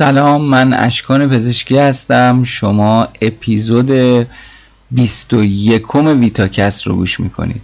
سلام 0.00 0.42
من 0.42 0.72
اشکان 0.72 1.28
پزشکی 1.28 1.78
هستم. 1.78 2.44
شما 2.44 3.08
اپیزود 3.22 3.90
21 4.90 5.94
ویتاکست 5.94 6.86
رو 6.86 6.94
گوش 6.94 7.20
می‌کنید. 7.20 7.62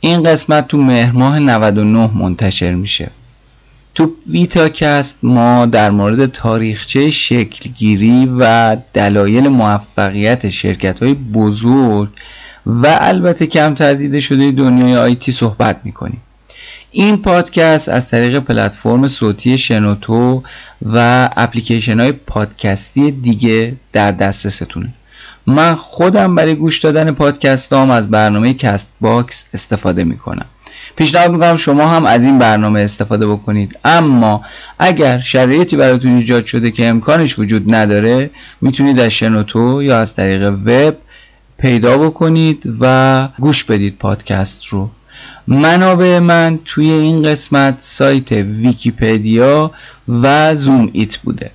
این 0.00 0.22
قسمت 0.22 0.68
تو 0.68 0.78
مهر 0.78 1.12
ماه 1.12 1.38
99 1.38 2.10
منتشر 2.14 2.74
میشه. 2.74 3.10
تو 3.94 4.12
ویتاکست 4.28 5.18
ما 5.22 5.66
در 5.66 5.90
مورد 5.90 6.26
تاریخچه 6.26 7.10
شکلگیری 7.10 8.26
و 8.38 8.76
دلایل 8.94 9.48
موفقیت 9.48 10.50
شرکت 10.50 11.02
های 11.02 11.14
بزرگ 11.14 12.08
و 12.66 12.98
البته 13.00 13.46
کمتر 13.46 13.94
دیده 13.94 14.20
شده 14.20 14.50
دنیای 14.50 14.96
IT 14.96 15.32
صحبت 15.32 15.80
می‌کنیم. 15.84 16.20
این 16.94 17.16
پادکست 17.16 17.88
از 17.88 18.10
طریق 18.10 18.38
پلتفرم 18.38 19.06
صوتی 19.06 19.58
شنوتو 19.58 20.42
و 20.82 21.28
اپلیکیشن 21.36 22.00
های 22.00 22.12
پادکستی 22.12 23.10
دیگه 23.10 23.74
در 23.92 24.12
دسترستونه. 24.12 24.88
من 25.46 25.74
خودم 25.74 26.34
برای 26.34 26.54
گوش 26.54 26.78
دادن 26.78 27.10
پادکست 27.10 27.72
هم 27.72 27.90
از 27.90 28.10
برنامه 28.10 28.54
Castbox 28.54 29.44
استفاده 29.54 30.04
می‌کنم. 30.04 30.46
پیشنهاد 30.96 31.30
می‌کنم 31.30 31.56
شما 31.56 31.88
هم 31.88 32.06
از 32.06 32.24
این 32.24 32.38
برنامه 32.38 32.80
استفاده 32.80 33.26
بکنید. 33.26 33.78
اما 33.84 34.44
اگر 34.78 35.20
شرایطی 35.20 35.76
براتون 35.76 36.16
ایجاد 36.16 36.44
شده 36.44 36.70
که 36.70 36.86
امکانش 36.86 37.38
وجود 37.38 37.74
نداره 37.74 38.30
می‌تونید 38.60 39.00
از 39.00 39.10
شنوتو 39.10 39.82
یا 39.82 39.98
از 39.98 40.16
طریق 40.16 40.48
وب 40.66 40.96
پیدا 41.58 41.98
بکنید 41.98 42.76
و 42.80 43.28
گوش 43.38 43.64
بدید 43.64 43.98
پادکست 43.98 44.66
رو. 44.66 44.90
منابع 45.48 46.18
من 46.18 46.58
توی 46.64 46.90
این 46.90 47.22
قسمت 47.22 47.74
سایت 47.78 48.32
ویکیپدیا 48.32 49.70
و 50.08 50.54
زوم 50.54 50.90
ایت 50.92 51.16
بوده. 51.16 51.50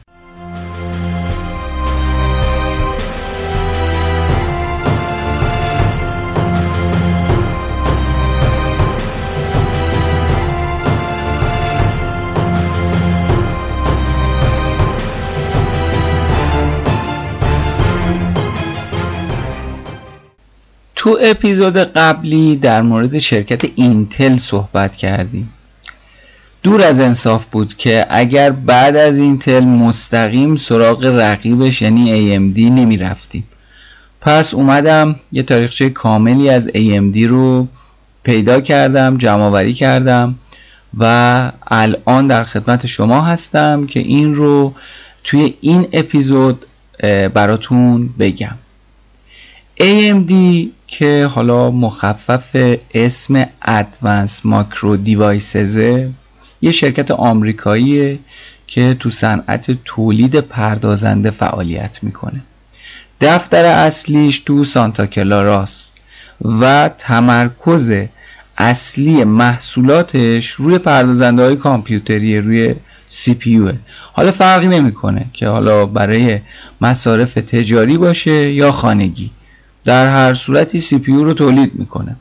تو 20.97 21.17
اپیزود 21.21 21.77
قبلی 21.77 22.55
در 22.55 22.81
مورد 22.81 23.19
شرکت 23.19 23.61
اینتل 23.75 24.37
صحبت 24.37 24.95
کردیم. 24.95 25.53
دور 26.63 26.81
از 26.81 26.99
انصاف 26.99 27.45
بود 27.45 27.77
که 27.77 28.05
اگر 28.09 28.51
بعد 28.51 28.95
از 28.95 29.17
اینتل 29.17 29.63
مستقیم 29.63 30.55
سراغ 30.55 31.05
رقیبش 31.05 31.81
یعنی 31.81 32.05
AMD 32.07 32.59
نمی 32.59 32.97
رفتیم 32.97 33.43
پس 34.21 34.53
اومدم 34.53 35.15
یه 35.31 35.43
تاریخچه 35.43 35.89
کاملی 35.89 36.49
از 36.49 36.67
AMD 36.67 37.17
رو 37.17 37.67
پیدا 38.23 38.61
کردم 38.61 39.17
جمع 39.17 39.71
کردم 39.71 40.35
و 40.97 41.51
الان 41.67 42.27
در 42.27 42.43
خدمت 42.43 42.85
شما 42.85 43.21
هستم 43.21 43.85
که 43.85 43.99
این 43.99 44.35
رو 44.35 44.73
توی 45.23 45.53
این 45.61 45.87
اپیزود 45.93 46.65
براتون 47.33 48.09
بگم. 48.19 48.55
AMD 49.79 50.33
که 50.87 51.29
حالا 51.33 51.71
مخفف 51.71 52.75
اسم 52.93 53.45
ادوانس 53.61 54.45
ماکرو 54.45 54.97
دیوایسزه 54.97 56.09
یه 56.61 56.71
شرکت 56.71 57.11
آمریکاییه 57.11 58.19
که 58.67 58.95
تو 58.99 59.09
صنعت 59.09 59.71
تولید 59.85 60.39
پردازنده 60.39 61.31
فعالیت 61.31 61.99
می‌کنه. 62.03 62.41
دفتر 63.21 63.65
اصلیش 63.65 64.39
تو 64.39 64.63
سانتا 64.63 65.05
کلاراس 65.05 65.93
و 66.41 66.89
تمرکز 66.97 67.91
اصلی 68.57 69.23
محصولاتش 69.23 70.47
روی 70.47 70.77
پردازنده 70.77 71.43
های 71.43 71.55
کامپیوتری 71.55 72.39
روی 72.39 72.75
CPU 73.09 73.71
حالا 74.13 74.31
فرقی 74.31 74.67
نمی‌کنه 74.67 75.25
که 75.33 75.47
حالا 75.47 75.85
برای 75.85 76.39
مصارف 76.81 77.33
تجاری 77.33 77.97
باشه 77.97 78.51
یا 78.51 78.71
خانگی. 78.71 79.31
در 79.87 80.09
هر 80.09 80.33
صورتی 80.33 80.81
CPU 80.81 81.11
رو 81.11 81.33
تولید 81.33 81.71
می‌کنه. 81.75 82.15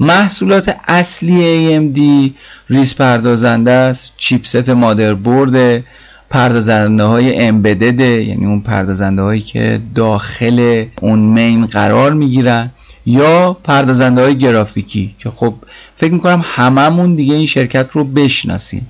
محصولات 0.00 0.76
اصلی 0.88 1.38
AMD 1.78 2.30
ریز 2.70 2.94
پردازنده 2.94 3.70
است 3.70 4.12
چیپست 4.16 4.68
مادربرد 4.68 5.84
پردازنده 6.30 7.04
های 7.04 7.40
embedded 7.40 8.15
ه 8.15 8.24
یعنی 8.24 8.46
اون 8.46 8.60
پردازنده 8.60 9.22
هایی 9.22 9.40
که 9.40 9.80
داخل 9.94 10.84
اون 11.00 11.18
main 11.18 11.66
قرار 11.66 12.12
می‌گیرن 12.12 12.70
یا 13.06 13.56
پردازنده 13.64 14.22
های 14.22 14.38
گرافیکی 14.38 15.14
که 15.18 15.30
خب 15.30 15.54
فکر 15.96 16.12
می‌کنم 16.12 16.42
هممون 16.44 17.14
دیگه 17.14 17.34
این 17.34 17.46
شرکت 17.46 17.88
رو 17.92 18.04
بشناسیم 18.04 18.86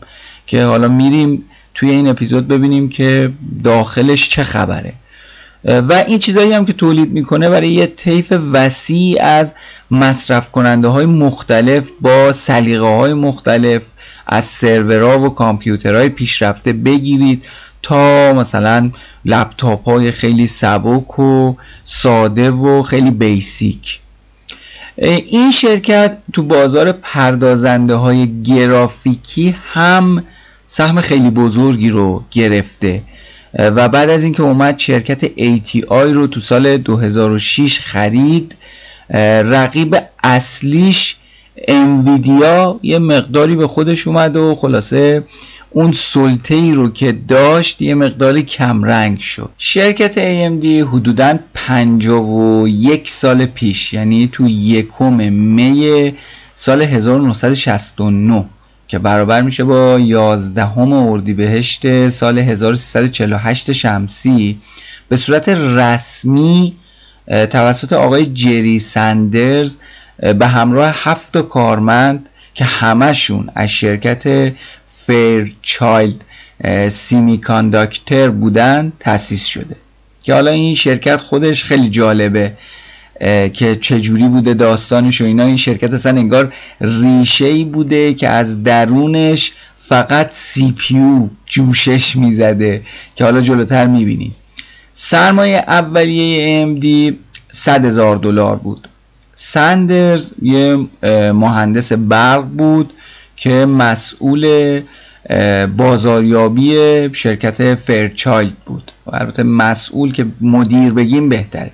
که 0.47 0.65
حالا 0.65 0.89
میریم 0.89 1.45
توی 1.75 1.91
این 1.91 2.09
اپیزود 2.09 2.49
ببینیم 2.49 2.89
که 2.89 3.33
داخلش 3.65 4.29
چه 4.29 4.45
خبره. 4.45 4.93
و 5.65 6.05
این 6.07 6.19
چیزهایی 6.19 6.53
هم 6.53 6.67
که 6.67 6.73
تولید 6.73 7.13
می‌کنه 7.13 7.49
برای 7.49 7.71
یه 7.71 7.87
طیف 7.87 8.33
وسیع 8.53 9.23
از 9.23 9.55
مصرف 9.91 10.51
کننده 10.51 10.89
های 10.89 11.07
مختلف 11.07 11.91
با 12.01 12.33
سلیقه 12.33 12.87
های 12.87 13.15
مختلف 13.15 13.83
از 14.27 14.45
سرورها 14.45 15.21
و 15.21 15.29
کامپیوترهای 15.35 16.09
پیشرفته 16.09 16.73
بگیرید 16.73 17.45
تا 17.83 18.33
مثلا 18.33 18.91
لپتاپ 19.25 19.85
های 19.85 20.11
خیلی 20.11 20.47
سبک 20.47 21.19
و 21.19 21.55
ساده 21.85 22.51
و 22.51 22.83
خیلی 22.83 23.11
بیسیک. 23.11 24.01
این 24.97 25.51
شرکت 25.51 26.19
تو 26.33 26.43
بازار 26.43 26.93
پردازنده 26.93 27.95
های 27.95 28.43
گرافیکی 28.43 29.57
هم 29.73 30.25
سهم 30.67 31.01
خیلی 31.01 31.31
بزرگی 31.31 31.91
رو 31.91 32.25
گرفته. 32.31 33.03
و 33.59 33.89
بعد 33.89 34.11
از 34.11 34.25
اینکه 34.25 34.43
اومد 34.43 34.79
شرکت 34.79 35.27
ATI 35.27 35.85
رو 35.91 36.27
تو 36.27 36.41
سال 36.41 36.77
2006 36.77 37.81
خرید 37.81 38.55
رقیب 39.45 39.97
اصلیش 40.25 41.17
انویدیا 41.69 42.81
یه 42.83 42.99
مقداری 42.99 43.55
به 43.55 43.67
خودش 43.67 44.07
اومد 44.07 44.37
و 44.37 44.55
خلاصه 44.55 45.25
اون 45.71 45.93
سلطه 45.93 46.55
ای 46.55 46.73
رو 46.73 46.91
که 46.91 47.13
داشت 47.13 47.83
یه 47.83 47.95
مقداری 47.95 48.43
کمرنگ 48.43 49.19
شد. 49.19 49.51
شرکت 49.59 50.15
AMD 50.15 50.65
حدودا 50.65 51.39
51 51.55 53.11
سال 53.11 53.47
پیش 53.47 53.93
یعنی 53.93 54.29
تو 54.33 54.49
یکم 54.49 55.13
می 55.33 56.15
سال 56.55 56.83
1969 56.83 58.45
که 58.91 58.99
برابر 58.99 59.43
میشه 59.43 59.65
با 59.65 59.99
11 59.99 60.79
اردیبهشت 60.79 62.09
سال 62.09 62.39
1348 62.39 63.73
شمسی 63.73 64.61
به 65.09 65.17
صورت 65.17 65.49
رسمی 65.49 66.77
توسط 67.51 67.93
آقای 67.93 68.27
جری 68.27 68.79
سندرز 68.79 69.77
به 70.39 70.47
همراه 70.47 70.93
هفت 70.95 71.39
کارمند 71.39 72.29
که 72.55 72.65
همشون 72.65 73.51
از 73.55 73.69
شرکت 73.69 74.53
Fairchild 75.07 76.25
Semi 76.89 77.41
بودن 78.41 78.93
تأسیس 79.01 79.47
شده. 79.47 79.77
که 80.23 80.35
حالا 80.35 80.51
این 80.51 80.75
شرکت 80.75 81.17
خودش 81.17 81.65
خیلی 81.65 81.91
جالبه. 81.91 82.53
که 83.53 83.77
چجوری 83.81 84.29
بوده 84.29 84.55
داستانش 84.55 85.21
و 85.21 85.25
اینا 85.25 85.45
این 85.45 85.57
شرکت 85.57 85.93
اصلا 85.93 86.19
انگار 86.19 86.53
ریشه 86.81 87.45
ای 87.45 87.65
بوده 87.65 88.15
که 88.15 88.29
از 88.29 88.63
درونش 88.63 89.53
فقط 89.79 90.29
CPU 90.33 91.29
جوشش 91.47 92.17
می‌زده 92.17 92.83
که 93.15 93.25
حالا 93.25 93.41
جلوتر 93.41 93.87
می‌بینیم. 93.87 94.35
سرمایه 94.93 95.57
اولیه 95.57 96.67
AMD 96.67 97.15
100 97.53 97.85
هزار 97.85 98.17
دلار 98.17 98.57
بود. 98.57 98.89
سندرز 99.35 100.33
یه 100.43 100.79
مهندس 101.33 101.93
برق 101.93 102.45
بود 102.45 102.93
که 103.37 103.51
مسئول 103.51 104.81
بازاریابی 105.77 106.75
شرکت 107.13 107.75
Fairchild 107.75 108.57
بود. 108.67 108.93
البته 109.13 109.43
مسئول 109.43 110.13
که 110.13 110.27
مدیر 110.41 110.93
بگیم 110.93 111.29
بهتره. 111.29 111.73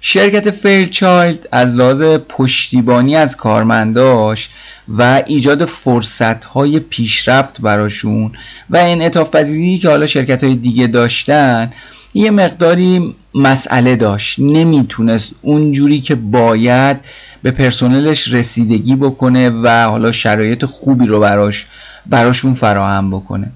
شرکت 0.00 0.50
Fairchild 0.50 1.48
از 1.52 1.74
لحاظ 1.74 2.02
پشتیبانی 2.28 3.16
از 3.16 3.36
کارمنداش 3.36 4.48
و 4.88 5.22
ایجاد 5.26 5.64
فرصت 5.64 6.44
های 6.44 6.80
پیشرفت 6.80 7.60
براشون 7.60 8.32
و 8.70 8.76
انعطاف 8.76 9.30
پذیری 9.30 9.78
که 9.78 9.88
حالا 9.88 10.06
شرکت 10.06 10.44
های 10.44 10.54
دیگه 10.54 10.86
داشتن 10.86 11.72
یه 12.14 12.30
مقداری 12.30 13.14
مسئله 13.34 13.96
داشت. 13.96 14.38
نمی‌تونست 14.38 15.30
اونجوری 15.42 16.00
که 16.00 16.14
باید 16.14 16.96
به 17.42 17.50
پرسنلش 17.50 18.28
رسیدگی 18.28 18.96
بکنه 18.96 19.50
و 19.50 19.68
حالا 19.68 20.12
شرایط 20.12 20.64
خوبی 20.64 21.06
رو 21.06 21.20
براش 21.20 21.66
براشون 22.06 22.54
فراهم 22.54 23.10
بکنه. 23.10 23.52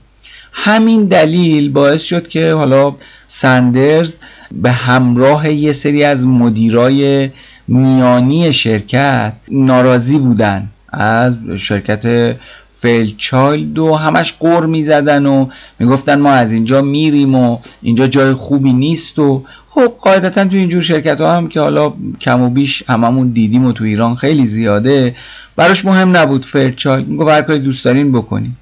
همین 0.57 1.05
دلیل 1.05 1.73
باعث 1.73 2.03
شد 2.03 2.29
که 2.29 2.53
حالا 2.53 2.95
سندرز 3.27 4.19
به 4.53 4.71
همراه 4.71 5.53
یه 5.53 5.73
سری 5.73 6.05
از 6.05 6.27
مدیرای 6.27 7.31
میانی 7.69 8.53
شرکت 8.53 9.33
ناراضی 9.49 10.19
بودن. 10.19 10.69
از 10.89 11.37
شرکت 11.57 12.37
Fairchild 12.77 13.79
و 13.79 13.95
همش 13.95 14.35
غر 14.41 14.67
می‌زدن 14.67 15.27
و 15.27 15.47
می‌گفتن 15.79 16.21
ما 16.21 16.31
از 16.31 16.53
اینجا 16.53 16.83
میریم 16.83 17.35
و 17.35 17.59
اینجا 17.83 18.07
جای 18.07 18.35
خوبی 18.35 18.73
نیست 18.73 19.19
و 19.19 19.45
خب 19.69 19.93
قاعدتا 20.01 20.45
تو 20.45 20.57
اینجور 20.57 20.83
شرکت 20.83 21.21
ها 21.21 21.37
هم 21.37 21.49
که 21.49 21.61
حالا 21.61 21.93
کم 22.21 22.43
و 22.43 22.51
بیش 22.51 22.85
هممون 22.89 23.29
دیدیم 23.29 23.65
و 23.65 23.73
تو 23.73 23.85
ایران 23.85 24.15
خیلی 24.17 24.47
زیاده 24.47 25.17
براش 25.57 25.85
مهم 25.85 26.17
نبود 26.17 26.45
Fairchild 26.45 27.09
می‌گفت 27.09 27.31
هر 27.31 27.43
کاری 27.43 27.59
دوست 27.59 27.85
دارین 27.85 28.13
بکنین. 28.13 28.53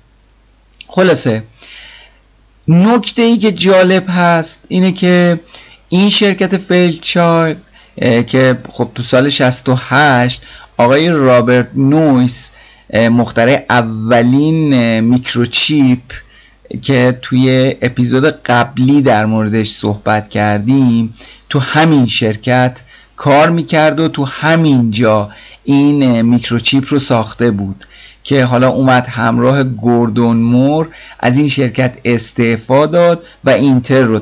خلاصه 0.89 1.43
نکته 2.69 3.23
ای 3.23 3.39
که 3.39 3.53
جالب 3.53 4.05
هست 4.09 4.61
اینه 4.69 4.93
که 4.93 5.41
این 5.89 6.09
شرکت 6.09 6.57
Fairchild 6.57 7.61
که 8.27 8.59
خب 8.73 8.89
تو 8.95 9.03
سال 9.03 9.29
68 9.29 10.43
آقای 10.77 11.09
رابرت 11.09 11.71
نویس 11.77 12.51
مخترع 12.95 13.65
اولین 13.71 15.01
میکروچیپ 15.01 16.01
که 16.83 17.19
توی 17.23 17.75
اپیزود 17.83 18.25
قبلی 18.25 19.03
در 19.03 19.27
موردش 19.27 19.71
صحبت 19.71 20.29
کردیم 20.31 21.15
تو 21.49 21.59
همین 21.59 22.07
شرکت 22.07 22.81
کار 23.17 23.51
می‌کرد 23.51 24.01
و 24.01 24.09
تو 24.09 24.25
همین 24.25 24.91
جا 24.91 25.31
این 25.65 26.23
میکروچیپ 26.23 26.85
رو 26.89 26.99
ساخته 26.99 27.51
بود. 27.51 27.85
که 28.23 28.45
حالا 28.45 28.69
اومد 28.69 29.07
همراه 29.07 29.63
گوردون 29.63 30.37
مور 30.37 30.89
از 31.21 31.39
این 31.39 31.49
شرکت 31.49 31.95
استعفا 32.05 32.87
داد 32.87 33.23
و 33.45 33.51
اینتل 33.51 34.03
رو 34.03 34.19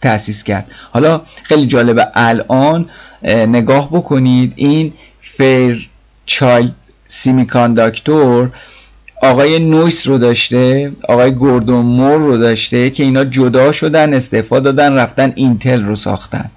تأسیس 0.00 0.44
کرد. 0.44 0.70
حالا 0.92 1.20
خیلی 1.42 1.66
جالبه 1.66 2.06
الان 2.14 2.90
نگاه 3.24 3.88
بکنید 3.88 4.52
این 4.56 4.92
Fairchild 5.20 6.74
Semiconductor 7.06 8.50
آقای 9.22 9.58
نویس 9.58 10.08
رو 10.08 10.18
داشته 10.18 10.90
آقای 11.08 11.30
گوردون 11.30 11.86
مور 11.86 12.18
رو 12.18 12.36
داشته 12.38 12.90
که 12.90 13.02
اینا 13.02 13.24
جدا 13.24 13.72
شدن 13.72 14.14
استعفا 14.14 14.60
دادن 14.60 14.94
رفتن 14.94 15.32
اینتل 15.36 15.84
رو 15.84 15.96
ساختن. 15.96 16.50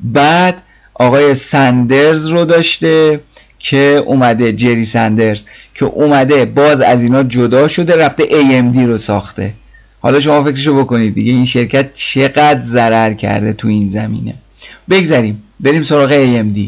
بعد 0.00 0.62
آقای 0.94 1.34
سندرز 1.34 2.26
رو 2.26 2.44
داشته 2.44 3.20
که 3.58 4.02
اومده 4.06 4.52
جری 4.52 4.84
سندرز 4.84 5.44
که 5.74 5.84
اومده 5.84 6.44
باز 6.44 6.80
از 6.80 7.02
اینا 7.02 7.22
جدا 7.22 7.68
شده 7.68 7.96
رفته 7.96 8.24
AMD 8.24 8.78
رو 8.78 8.98
ساخته. 8.98 9.54
حالا 10.00 10.20
شما 10.20 10.44
فکرشو 10.44 10.78
بکنید 10.78 11.14
دیگه 11.14 11.32
این 11.32 11.44
شرکت 11.44 11.94
چقدر 11.94 12.60
ضرر 12.60 13.14
کرده 13.14 13.52
تو 13.52 13.68
این 13.68 13.88
زمینه. 13.88 14.34
بگذاریم 14.90 15.42
بریم 15.60 15.82
سراغ 15.82 16.10
AMD 16.10 16.58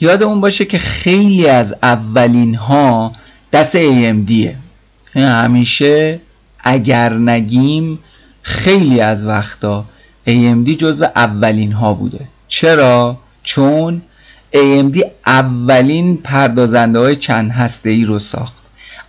یادمون 0.00 0.40
باشه 0.40 0.64
که 0.64 0.78
خیلی 0.78 1.46
از 1.46 1.74
اولین 1.82 2.54
ها 2.54 3.12
دست 3.52 3.76
AMDه 3.76 4.50
همیشه 5.14 6.20
اگر 6.60 7.12
نگیم 7.12 7.98
خیلی 8.42 9.00
از 9.00 9.26
وقتا 9.26 9.84
AMD 10.26 10.70
جزو 10.70 11.04
اولین 11.16 11.72
ها 11.72 11.94
بوده. 11.94 12.20
چرا؟ 12.48 13.18
چون 13.42 14.02
AMD 14.54 15.04
اولین 15.26 16.16
پردازنده 16.16 16.98
های 16.98 17.16
چند 17.16 17.50
هسته 17.50 17.90
ای 17.90 18.04
رو 18.04 18.18
ساخت. 18.18 18.54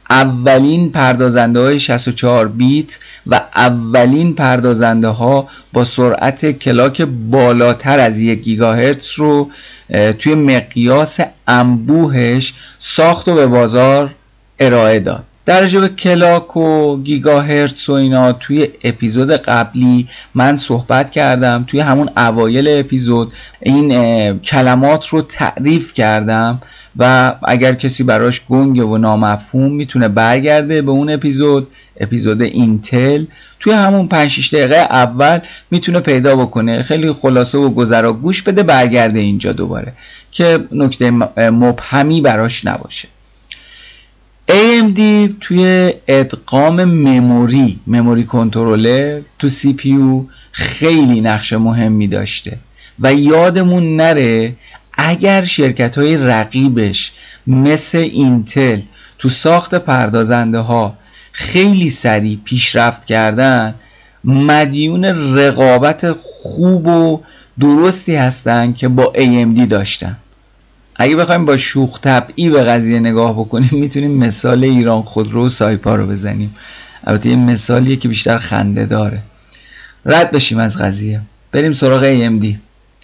اولین 0.09 0.91
پردازنده 0.91 1.59
های 1.59 1.79
64 1.79 2.47
بیت 2.47 2.99
و 3.27 3.41
اولین 3.55 4.35
پردازنده 4.35 5.07
ها 5.07 5.47
با 5.73 5.83
سرعت 5.83 6.51
کلاک 6.51 7.01
بالاتر 7.01 7.99
از 7.99 8.19
یک 8.19 8.39
گیگاهرتز 8.39 9.11
رو 9.15 9.51
توی 10.19 10.35
مقیاس 10.35 11.19
انبوهش 11.47 12.53
ساخت 12.79 13.27
و 13.27 13.35
به 13.35 13.47
بازار 13.47 14.11
ارائه 14.59 14.99
داد. 14.99 15.23
در 15.45 15.67
به 15.67 15.87
کلاک 15.87 16.57
و 16.57 16.97
گیگاهرتز 17.03 17.89
و 17.89 17.93
اینا 17.93 18.33
توی 18.33 18.67
اپیزود 18.83 19.31
قبلی 19.31 20.07
من 20.35 20.55
صحبت 20.55 21.09
کردم 21.09 21.63
توی 21.67 21.79
همون 21.79 22.09
اوایل 22.17 22.67
اپیزود. 22.79 23.33
این 23.59 24.39
کلمات 24.39 25.07
رو 25.07 25.21
تعریف 25.21 25.93
کردم 25.93 26.61
و 26.97 27.35
اگر 27.43 27.73
کسی 27.73 28.03
براش 28.03 28.41
گنگه 28.49 28.83
و 28.83 28.97
نامفهوم 28.97 29.71
می‌تونه 29.71 30.07
برگرده 30.07 30.81
به 30.81 30.91
اون 30.91 31.09
اپیزود 31.09 31.67
اپیزود 31.99 32.41
اینتل. 32.41 33.25
توی 33.59 33.73
همون 33.73 34.07
5 34.07 34.49
دقیقه 34.55 34.75
اول 34.75 35.39
می‌تونه 35.71 35.99
پیدا 35.99 36.35
بکنه. 36.35 36.83
خیلی 36.83 37.11
خلاصه 37.11 37.57
و 37.57 37.69
گذرا 37.69 38.13
گوش 38.13 38.41
بده 38.41 38.63
برگرده 38.63 39.19
اینجا 39.19 39.51
دوباره. 39.51 39.93
که 40.31 40.59
نکته 40.71 41.11
مبهمی 41.37 42.21
براش 42.21 42.65
نباشه. 42.65 43.07
AMD 44.49 44.99
توی 45.41 45.93
ادغام 46.07 46.83
مموری 46.83 47.79
مموری 47.87 48.23
کنترلر 48.23 49.21
تو 49.39 49.49
پی 49.77 49.97
خیلی 50.51 51.21
نقش 51.21 51.53
مهمی 51.53 52.07
داشته 52.07 52.57
و 52.99 53.13
یادمون 53.13 53.95
نره 53.95 54.53
اگر 54.93 55.45
شرکت 55.45 55.97
های 55.97 56.17
رقیبش 56.17 57.11
مثل 57.47 57.97
اینتل 57.97 58.79
تو 59.19 59.29
ساخت 59.29 59.75
پردازنده 59.75 60.59
ها 60.59 60.97
خیلی 61.31 61.89
سریع 61.89 62.37
پیشرفت 62.43 63.05
کردن 63.05 63.75
مدیون 64.23 65.05
رقابت 65.37 66.11
خوب 66.11 66.87
و 66.87 67.21
درستی 67.59 68.15
هستن 68.15 68.73
که 68.73 68.87
با 68.87 69.13
AMD 69.15 69.61
داشتن. 69.61 70.17
اگه 71.01 71.15
بخوایم 71.15 71.45
با 71.45 71.57
شوخ 71.57 71.99
طبعی 71.99 72.49
به 72.49 72.63
قضیه 72.63 72.99
نگاه 72.99 73.33
بکنیم 73.33 73.69
می‌تونیم 73.71 74.11
مثال 74.11 74.63
ایران 74.63 75.01
خودرو 75.01 75.45
و 75.45 75.49
سایپا 75.49 75.95
رو 75.95 76.07
بزنیم. 76.07 76.55
البته 77.03 77.29
یه 77.29 77.35
مثالیه 77.35 77.95
که 77.95 78.07
بیشتر 78.07 78.37
خنده 78.37 78.85
داره. 78.85 79.21
رد 80.05 80.31
بشیم 80.31 80.57
از 80.57 80.77
قضیه. 80.77 81.21
بریم 81.51 81.73
سراغ 81.73 82.01
AMD 82.01 82.45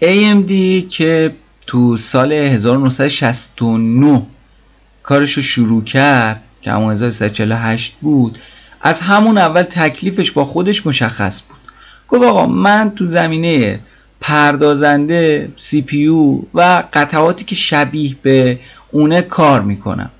AMD 0.01 0.51
که 0.89 1.35
تو 1.67 1.97
سال 1.97 2.31
1969 2.33 4.21
کارشو 5.03 5.41
شروع 5.41 5.83
کرد 5.83 6.41
که 6.61 6.71
همون 6.71 6.91
1348 6.91 7.95
بود 8.01 8.39
از 8.81 9.01
همون 9.01 9.37
اول 9.37 9.63
تکلیفش 9.63 10.31
با 10.31 10.45
خودش 10.45 10.87
مشخص 10.87 11.41
بود. 11.41 11.57
گفت 12.07 12.23
آقا 12.23 12.45
من 12.45 12.91
تو 12.95 13.05
زمینه 13.05 13.79
پردازنده 14.21 15.49
سی 15.57 15.81
پی 15.81 16.07
و 16.53 16.83
قطعاتی 16.93 17.45
که 17.45 17.55
شبیه 17.55 18.15
به 18.21 18.59
اونه 18.91 19.21
کار 19.21 19.61
می‌کنم. 19.61 20.11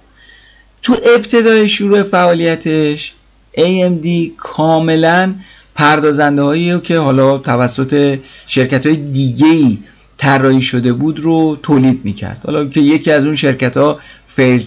تو 0.81 0.97
ابتدای 1.15 1.69
شروع 1.69 2.03
فعالیتش 2.03 3.13
AMD 3.57 4.07
کاملا 4.37 5.35
پردازنده 5.75 6.41
هایی 6.41 6.79
که 6.79 6.97
حالا 6.99 7.37
توسط 7.37 8.19
شرکت 8.47 8.85
های 8.85 8.95
دیگه 8.95 9.47
ای 9.47 9.77
طراحی 10.17 10.61
شده 10.61 10.93
بود 10.93 11.19
رو 11.19 11.57
تولید 11.63 12.01
می‌کرد. 12.03 12.41
حالا 12.45 12.65
که 12.65 12.79
یکی 12.79 13.11
از 13.11 13.25
اون 13.25 13.35
شرکت 13.35 13.77
ها 13.77 13.99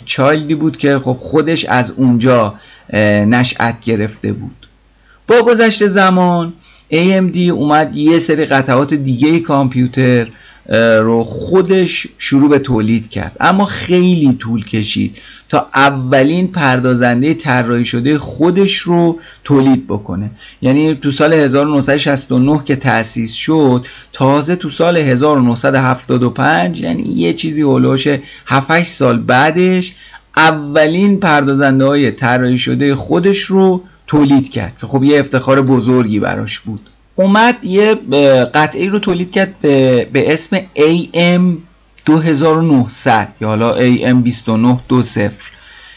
چایلدی 0.05 0.55
بود 0.55 0.77
که 0.77 0.99
خب 0.99 1.17
خودش 1.21 1.65
از 1.65 1.91
اونجا 1.91 2.55
نشأت 3.27 3.81
گرفته 3.81 4.33
بود. 4.33 4.67
با 5.27 5.43
گذشت 5.43 5.87
زمان 5.87 6.53
AMD 6.93 7.39
اومد 7.39 7.97
یه 7.97 8.19
سری 8.19 8.45
قطعات 8.45 8.95
دیگه 8.95 9.41
کامپیوتر 9.41 10.27
رو 11.01 11.25
خودش 11.25 12.07
شروع 12.19 12.51
به 12.51 12.59
تولید 12.59 13.11
کرد. 13.11 13.37
اما 13.41 13.65
خیلی 13.65 14.33
طول 14.33 14.65
کشید 14.65 15.19
تا 15.49 15.67
اولین 15.75 16.49
پردازنده 16.49 17.35
طراحی 17.35 17.85
شده 17.85 18.19
خودش 18.19 18.77
رو 18.79 19.19
تولید 19.45 19.87
بکنه. 19.87 20.31
یعنی 20.63 20.95
تو 20.95 21.11
سال 21.11 21.33
1969 21.33 22.63
که 22.65 22.77
تأسیس 22.77 23.33
شد 23.33 23.87
تازه 24.13 24.57
تو 24.57 24.69
سال 24.69 24.97
1975 24.97 26.81
یعنی 26.81 27.03
یه 27.03 27.33
چیزی 27.33 27.63
هلوش 27.63 28.09
7 28.47 28.83
سال 28.83 29.19
بعدش 29.19 29.95
اولین 30.37 31.21
پردازنده 31.21 31.85
های 31.85 32.11
طراحی 32.11 32.59
شده 32.59 32.95
خودش 32.95 33.43
رو 33.43 33.83
تولید 34.09 34.51
کرد 34.51 34.79
که 34.81 34.87
خب 34.87 35.05
یه 35.05 35.21
افتخار 35.21 35.63
بزرگی 35.63 36.21
براش 36.21 36.61
بود. 36.61 36.91
اومد 37.15 37.65
یه 37.65 37.95
قطعی 38.55 38.89
رو 38.89 38.99
تولید 38.99 39.31
کرد 39.31 39.61
به, 39.61 40.05
به 40.13 40.33
اسم 40.33 40.59
AM 40.77 41.57
2900 42.07 43.35
یا 43.41 43.49
حالا 43.49 43.77
AM2920 43.79 45.31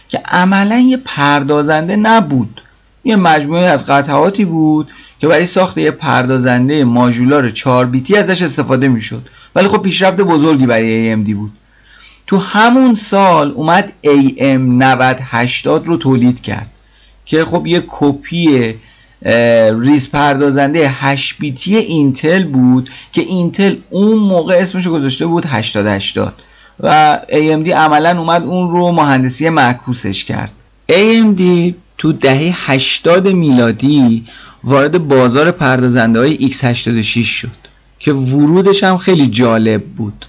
که 0.10 0.22
عملا 0.26 0.80
یه 0.80 0.98
پردازنده 0.98 1.96
نبود. 1.96 2.62
یه 3.04 3.16
مجموعه 3.16 3.66
از 3.66 3.86
قطعاتی 3.86 4.46
بود 4.46 4.92
که 5.20 5.28
برای 5.28 5.46
ساخت 5.46 5.78
یه 5.78 5.92
پردازنده 5.92 6.84
ماژولار 6.84 7.50
4 7.50 7.86
بیتی 7.86 8.16
ازش 8.16 8.42
استفاده 8.42 8.88
می‌شد. 8.88 9.30
ولی 9.56 9.68
خب 9.68 9.82
پیشرفت 9.82 10.18
بزرگی 10.18 10.66
برای 10.66 11.16
AMD 11.16 11.30
بود. 11.30 11.52
تو 12.28 12.38
همون 12.38 12.96
سال 12.96 13.52
اومد 13.52 13.92
AM 14.06 14.42
9080 14.42 15.88
رو 15.88 15.98
تولید 15.98 16.42
کرد. 16.42 16.72
که 17.26 17.46
خب 17.46 17.68
یه 17.68 17.84
کپی 17.88 18.76
ریز 19.80 20.10
پردازنده 20.10 20.90
8 20.90 21.38
بیتی 21.40 21.78
اینتل 21.78 22.44
بود 22.44 22.90
که 23.12 23.22
اینتل 23.22 23.76
اون 23.90 24.18
موقع 24.20 24.56
اسمش 24.56 24.88
گذاشته 24.88 25.26
بود 25.26 25.46
8080 25.46 26.34
و 26.80 27.20
AMD 27.30 27.70
عملا 27.70 28.20
اومد 28.20 28.44
اون 28.44 28.72
رو 28.72 28.92
مهندسی 28.92 29.50
معکوسش 29.50 30.26
کرد. 30.26 30.52
AMD 30.90 31.74
تو 31.98 32.14
دهه 32.14 32.72
80 32.72 33.28
میلادی 33.28 34.26
وارد 34.64 35.08
بازار 35.08 35.52
پردازنده 35.52 36.20
های 36.20 36.52
X86 36.52 37.26
شد 37.26 37.50
که 38.00 38.14
ورودش 38.14 38.84
هم 38.84 38.98
خیلی 38.98 39.28
جالب 39.28 39.84
بود. 39.84 40.26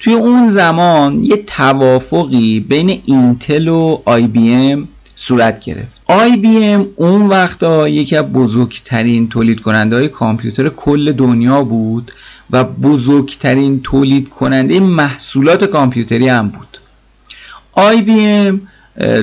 توی 0.00 0.12
اون 0.12 0.48
زمان 0.48 1.24
یه 1.24 1.36
توافقی 1.36 2.60
بین 2.60 3.02
اینتل 3.04 3.68
و 3.68 3.98
ام 4.06 4.88
صورت 5.16 5.60
گرفت. 5.60 6.02
ام 6.08 6.86
اون 6.96 7.26
وقتا 7.26 7.88
یکی 7.88 8.16
از 8.16 8.24
بزرگترین 8.24 9.28
تولید 9.28 9.60
کننده 9.60 9.96
های 9.96 10.08
کامپیوتر 10.08 10.68
کل 10.68 11.12
دنیا 11.12 11.62
بود 11.62 12.12
و 12.50 12.64
بزرگترین 12.64 13.80
تولید 13.82 14.28
کننده 14.28 14.80
محصولات 14.80 15.64
کامپیوتری 15.64 16.28
هم 16.28 16.48
بود. 16.48 16.78
ام 17.76 18.60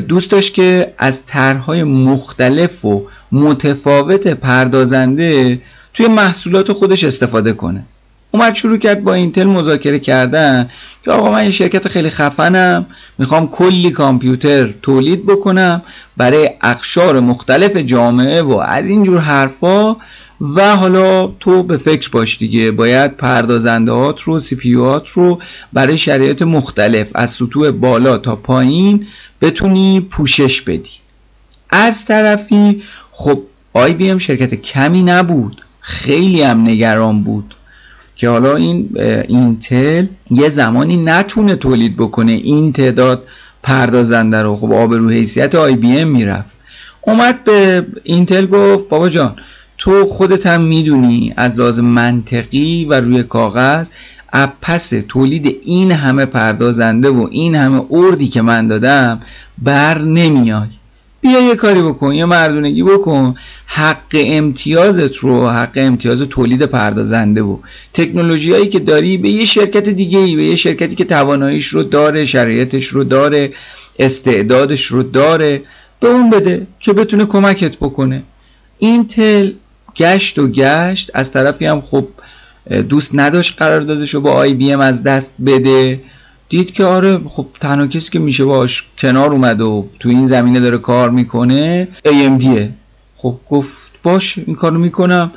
دوست 0.07 0.31
داشت 0.31 0.53
که 0.53 0.93
از 0.97 1.25
طرحهای 1.25 1.83
مختلف 1.83 2.85
و 2.85 3.07
متفاوت 3.31 4.27
پردازنده 4.27 5.61
توی 5.93 6.07
محصولات 6.07 6.71
خودش 6.71 7.03
استفاده 7.03 7.53
کنه. 7.53 7.83
اومد 8.31 8.55
شروع 8.55 8.77
کرد 8.77 9.03
با 9.03 9.13
اینتل 9.13 9.43
مذاکره 9.43 9.99
کردن 9.99 10.69
که 11.03 11.11
آقا 11.11 11.31
من 11.31 11.45
یه 11.45 11.51
شرکت 11.51 11.87
خیلی 11.87 12.09
خفنم 12.09 12.85
می‌خوام 13.17 13.47
کلی 13.47 13.91
کامپیوتر 13.91 14.73
تولید 14.81 15.25
بکنم 15.25 15.81
برای 16.17 16.49
اقشار 16.61 17.19
مختلف 17.19 17.77
جامعه 17.77 18.41
و 18.41 18.51
از 18.51 18.87
اینجور 18.87 19.19
حرفا 19.19 19.95
و 20.41 20.75
حالا 20.75 21.27
تو 21.27 21.63
به 21.63 21.77
فکر 21.77 22.09
باش 22.09 22.37
دیگه. 22.37 22.71
باید 22.71 23.17
پردازنده 23.17 23.91
هات 23.91 24.21
رو 24.21 24.39
سی 24.39 24.55
پی 24.55 24.73
هات 24.73 25.09
رو 25.09 25.39
برای 25.73 25.97
شرایط 25.97 26.41
مختلف 26.41 27.07
از 27.15 27.31
سطوح 27.31 27.71
بالا 27.71 28.17
تا 28.17 28.35
پایین 28.35 29.07
بتونی 29.41 29.99
پوشش 29.99 30.61
بدی. 30.61 30.91
از 31.69 32.05
طرفی 32.05 32.83
خب 33.11 33.41
IBM 33.73 34.17
شرکت 34.17 34.55
کمی 34.55 35.03
نبود 35.03 35.61
خیلی 35.79 36.41
هم 36.41 36.61
نگران 36.67 37.23
بود. 37.23 37.55
که 38.21 38.29
حالا 38.29 38.55
این 38.55 38.89
اینتل 39.27 40.05
یه 40.31 40.49
زمانی 40.49 40.97
نتونه 40.97 41.55
تولید 41.55 41.97
بکنه 41.97 42.31
این 42.31 42.73
تعداد 42.73 43.23
پردازنده 43.63 44.41
رو. 44.41 44.55
خب 44.55 44.73
آب 44.73 44.93
رو 44.93 45.09
حیثیت 45.09 45.55
آی 45.55 45.75
بی 45.75 45.97
ام 45.97 46.07
می‌رفت. 46.07 46.59
اومد 47.01 47.43
به 47.43 47.85
اینتل 48.03 48.45
گفت 48.45 48.89
بابا 48.89 49.09
جان 49.09 49.35
تو 49.77 50.05
خودت 50.05 50.47
هم 50.47 50.61
می‌دونی 50.61 51.33
از 51.37 51.57
لحاظ 51.57 51.85
منطقی 51.85 52.85
و 52.85 52.93
روی 52.93 53.23
کاغذ 53.23 53.89
پس 54.61 54.93
تولید 55.07 55.55
این 55.63 55.91
همه 55.91 56.25
پردازنده 56.25 57.09
و 57.09 57.27
این 57.31 57.55
همه 57.55 57.81
اردی 57.91 58.27
که 58.27 58.41
من 58.41 58.67
دادم 58.67 59.21
بر 59.57 59.97
نمیای 60.01 60.67
بیا 61.21 61.39
یه 61.39 61.55
کاری 61.55 61.81
بکن 61.81 62.13
یه 62.13 62.25
مردونگی 62.25 62.83
بکن. 62.83 63.35
حق 63.65 64.13
امتیازت 64.13 65.15
رو 65.15 65.49
حق 65.49 65.71
امتیاز 65.75 66.21
تولید 66.21 66.65
پردازنده 66.65 67.41
و 67.41 67.57
تکنولوژی 67.93 68.51
هایی 68.51 68.67
که 68.67 68.79
داری 68.79 69.17
به 69.17 69.29
یه 69.29 69.45
شرکت 69.45 69.89
دیگه 69.89 70.19
ای 70.19 70.35
به 70.35 70.43
یه 70.43 70.55
شرکتی 70.55 70.95
که 70.95 71.05
تواناییش 71.05 71.67
رو 71.67 71.83
داره 71.83 72.25
شرایطش 72.25 72.87
رو 72.87 73.03
داره 73.03 73.51
استعدادش 73.99 74.85
رو 74.85 75.03
داره 75.03 75.61
به 75.99 76.07
اون 76.07 76.29
بده 76.29 76.67
که 76.79 76.93
بتونه 76.93 77.25
کمکت 77.25 77.77
بکنه. 77.77 78.23
اینتل 78.79 79.51
گشت 79.95 80.39
و 80.39 80.47
گشت 80.47 81.11
از 81.13 81.31
طرفی 81.31 81.65
هم 81.65 81.81
خب 81.81 82.07
دوست 82.89 83.11
نداشت 83.13 83.57
قرار 83.57 83.81
داده 83.81 84.19
با 84.19 84.31
آی 84.31 84.53
بی 84.53 84.71
ام 84.71 84.79
از 84.79 85.03
دست 85.03 85.31
بده. 85.45 85.99
دید 86.51 86.71
که 86.71 86.83
آره 86.83 87.19
خب 87.29 87.47
تنها 87.59 87.87
کسی 87.87 88.11
که 88.11 88.19
میشه 88.19 88.45
باش 88.45 88.83
کنار 88.97 89.31
اومد 89.31 89.61
و 89.61 89.87
تو 89.99 90.09
این 90.09 90.25
زمینه 90.25 90.59
داره 90.59 90.77
کار 90.77 91.09
می‌کنه 91.09 91.87
AMDه 92.05 92.69
خب 93.17 93.39
گفت 93.49 93.91
باش 94.03 94.37
این 94.37 94.55
کارو 94.55 94.79
می‌کنم 94.79 95.31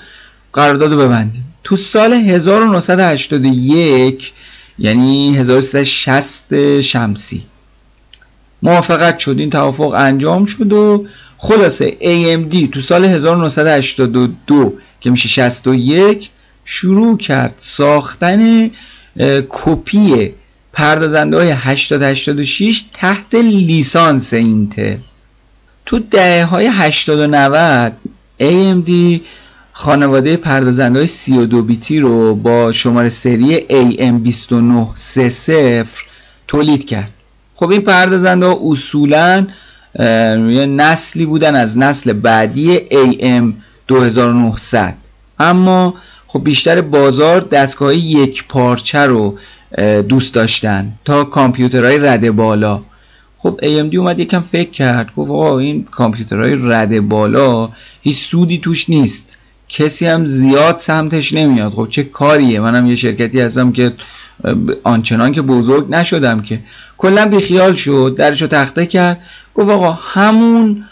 قراردادو 0.53 0.99
ببندیم 0.99 1.45
تو 1.65 1.77
سال 1.77 2.13
1981 2.13 4.33
یعنی 4.79 5.37
1360 5.37 6.81
شمسی 6.81 7.43
موافقت 8.63 9.19
شد. 9.19 9.39
این 9.39 9.51
توافق 9.51 9.95
انجام 9.97 10.45
شد 10.45 10.73
و 10.73 11.07
خلاصه 11.37 11.97
AMD 12.01 12.69
تو 12.73 12.81
سال 12.81 13.05
1982 13.05 14.73
که 15.01 15.11
میشه 15.11 15.29
61 15.29 16.31
شروع 16.65 17.19
کرد 17.19 17.55
ساختن 17.57 18.71
کپی 19.49 20.33
پردازنده 20.75 21.37
های 21.37 21.51
8086 21.51 22.85
تحت 22.93 23.35
لیسانس 23.35 24.33
اینتل 24.33 24.97
تو 25.87 25.99
دهه 25.99 26.45
های 26.45 26.67
80 26.67 27.19
و 27.19 27.27
90 27.27 27.93
AMD 28.41 29.21
خانواده 29.73 30.37
پردازنده 30.37 30.99
های 30.99 31.09
32 31.09 31.63
بیتی 31.63 32.01
رو 32.01 32.35
با 32.35 32.73
شماره 32.73 33.09
سری 33.09 33.61
AM2930 33.61 35.87
تولید 36.49 36.87
کرد. 36.87 37.11
خب 37.57 37.71
این 37.71 37.83
پردازنده 37.83 38.47
ها 38.47 38.59
اصولا 38.63 39.47
یه 39.99 40.67
نسلی 40.67 41.27
بودن 41.27 41.55
از 41.55 41.79
نسل 41.79 42.13
بعدی 42.13 42.79
AM2900 42.79 44.93
اما 45.39 45.95
خب 46.27 46.45
بیشتر 46.45 46.81
بازار 46.81 47.41
دستگاه 47.41 47.97
یک 47.97 48.45
پارچه 48.49 48.99
رو 48.99 49.39
دوست 50.09 50.35
داشتن 50.35 50.93
تا 51.05 51.25
کامپیوترهای 51.25 51.99
رده 51.99 52.31
بالا. 52.31 52.83
خب 53.39 53.61
AMD 53.63 53.95
اومد 53.95 54.19
یکم 54.19 54.41
فکر 54.41 54.71
کرد. 54.71 55.11
گفت 55.17 55.31
آقا 55.31 55.59
این 55.59 55.85
کامپیوترهای 55.85 56.57
رده 56.63 57.01
بالا 57.01 57.69
هیچ 58.03 58.17
سودی 58.17 58.59
توش 58.59 58.91
نیست. 58.91 59.37
کسی 59.69 60.07
هم 60.07 60.27
زیاد 60.27 60.77
سمتش 60.77 61.33
نمیاد. 61.33 61.73
خب 61.73 61.87
چه 61.91 62.03
کاریه؟ 62.03 62.61
منم 62.61 62.87
یه 62.87 62.97
شرکتی 62.97 63.41
هستم 63.41 63.73
که 63.73 63.93
آنچنان 64.85 65.33
که 65.33 65.43
بزرگ 65.43 65.91
نشدم 65.91 66.43
که. 66.43 66.61
کلا 66.97 67.27
بیخیال 67.27 67.75
شد 67.75 68.15
درشو 68.19 68.47
تخته 68.47 68.87
کرد. 68.87 69.21
گفت 69.55 69.71
آقا 69.71 69.93
همون 69.93 70.85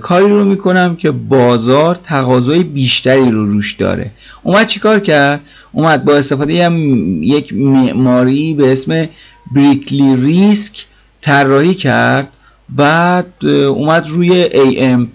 کاری 0.00 0.28
رو 0.28 0.44
می‌کنم 0.44 0.96
که 0.96 1.10
بازار 1.10 1.94
تقاضای 1.94 2.62
بیشتری 2.62 3.30
رو 3.30 3.46
روش 3.46 3.72
داره. 3.72 4.10
اومد 4.42 4.66
چیکار 4.66 5.00
کرد؟ 5.00 5.40
اومد 5.72 6.04
با 6.04 6.16
استفاده 6.16 6.66
هم 6.66 6.76
یک 7.22 7.52
معماری 7.52 8.54
به 8.54 8.72
اسم 8.72 9.08
بریکلی 9.54 10.16
ریسک 10.16 10.84
طراحی 11.20 11.74
کرد. 11.74 12.28
بعد 12.68 13.44
اومد 13.46 14.08
روی 14.08 14.48
AM 14.48 15.06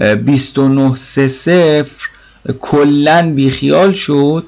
2930 0.00 1.84
کلا 2.60 3.32
بیخیال 3.36 3.92
شد 3.92 4.44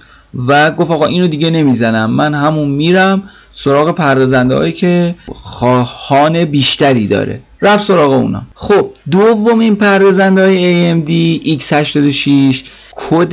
و 0.47 0.71
گفت 0.71 0.91
آقا 0.91 1.07
اینو 1.07 1.27
دیگه 1.27 1.51
نمی‌زنم. 1.51 2.11
من 2.11 2.35
همون 2.35 2.69
میرم 2.69 3.23
سراغ 3.53 3.95
پردازنده 3.95 4.55
هایی 4.55 4.73
که 4.73 5.15
خواهان 5.35 6.45
بیشتری 6.45 7.07
داره. 7.07 7.41
رفت 7.63 7.87
سراغ 7.87 8.13
اونا. 8.13 8.43
خب 8.55 8.91
دومین 9.11 9.77
پردازنده 9.77 10.45
های 10.45 10.93
AMD 10.93 11.41
X86 11.61 12.57
کد 12.95 13.33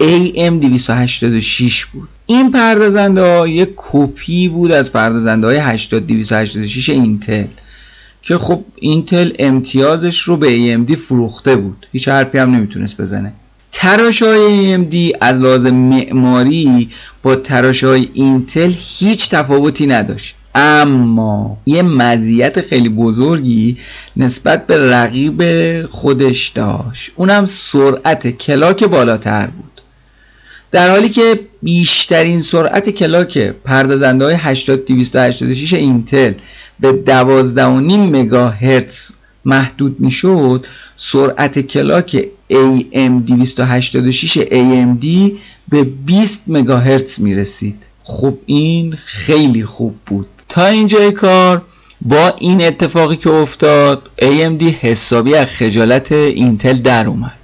AM286 0.00 1.84
بود. 1.92 2.08
این 2.26 2.50
پردازنده 2.50 3.22
ها 3.22 3.48
یک 3.48 3.68
کپی 3.76 4.48
بود 4.48 4.72
از 4.72 4.92
پردازنده 4.92 5.46
های 5.46 5.56
8286 5.56 6.88
اینتل 6.88 7.46
که 8.22 8.38
خب 8.38 8.64
اینتل 8.74 9.32
امتیازش 9.38 10.20
رو 10.20 10.36
به 10.36 10.76
AMD 10.76 10.94
فروخته 10.94 11.56
بود. 11.56 11.86
هیچ 11.92 12.08
حرفی 12.08 12.38
هم 12.38 12.54
نمی‌تونست 12.54 13.00
بزنه. 13.00 13.32
تراش 13.72 14.22
های 14.22 14.76
AMD 14.76 15.16
از 15.20 15.40
لازم 15.40 15.74
معماری 15.74 16.90
با 17.22 17.36
تراش 17.36 17.84
های 17.84 18.08
اینتل 18.14 18.72
هیچ 18.76 19.30
تفاوتی 19.30 19.86
نداشت. 19.86 20.34
اما 20.60 21.56
یه 21.66 21.82
مزیت 21.82 22.60
خیلی 22.60 22.88
بزرگی 22.88 23.76
نسبت 24.16 24.66
به 24.66 24.90
رقیب 24.90 25.42
خودش 25.86 26.48
داشت. 26.48 27.10
اونم 27.16 27.44
سرعت 27.44 28.28
کلاک 28.28 28.84
بالاتر 28.84 29.46
بود. 29.46 29.80
در 30.70 30.90
حالی 30.90 31.08
که 31.08 31.40
بیشترین 31.62 32.42
سرعت 32.42 32.90
کلاک 32.90 33.38
پردازنده 33.38 34.24
های 34.24 34.34
8286 34.34 35.72
اینتل 35.72 36.32
به 36.80 36.92
12.5 37.06 37.60
مگاهرتز 37.92 39.12
محدود 39.44 40.00
می‌شد 40.00 40.66
سرعت 40.96 41.58
کلاک 41.58 42.24
AM286 42.52 44.38
AMD 44.50 45.06
به 45.68 45.84
20 46.06 46.42
مگاهرتز 46.46 47.20
می 47.20 47.34
رسید 47.34 47.86
خب 48.04 48.38
این 48.46 48.94
خیلی 48.94 49.64
خوب 49.64 49.94
بود. 50.06 50.37
تا 50.48 50.66
اینجای 50.66 51.12
کار 51.12 51.62
با 52.00 52.28
این 52.28 52.62
اتفاقی 52.62 53.16
که 53.16 53.30
افتاد 53.30 54.10
AMD 54.22 54.62
حسابی 54.62 55.34
از 55.34 55.46
خجالت 55.46 56.12
اینتل 56.12 56.74
در 56.74 57.06
اومد. 57.06 57.38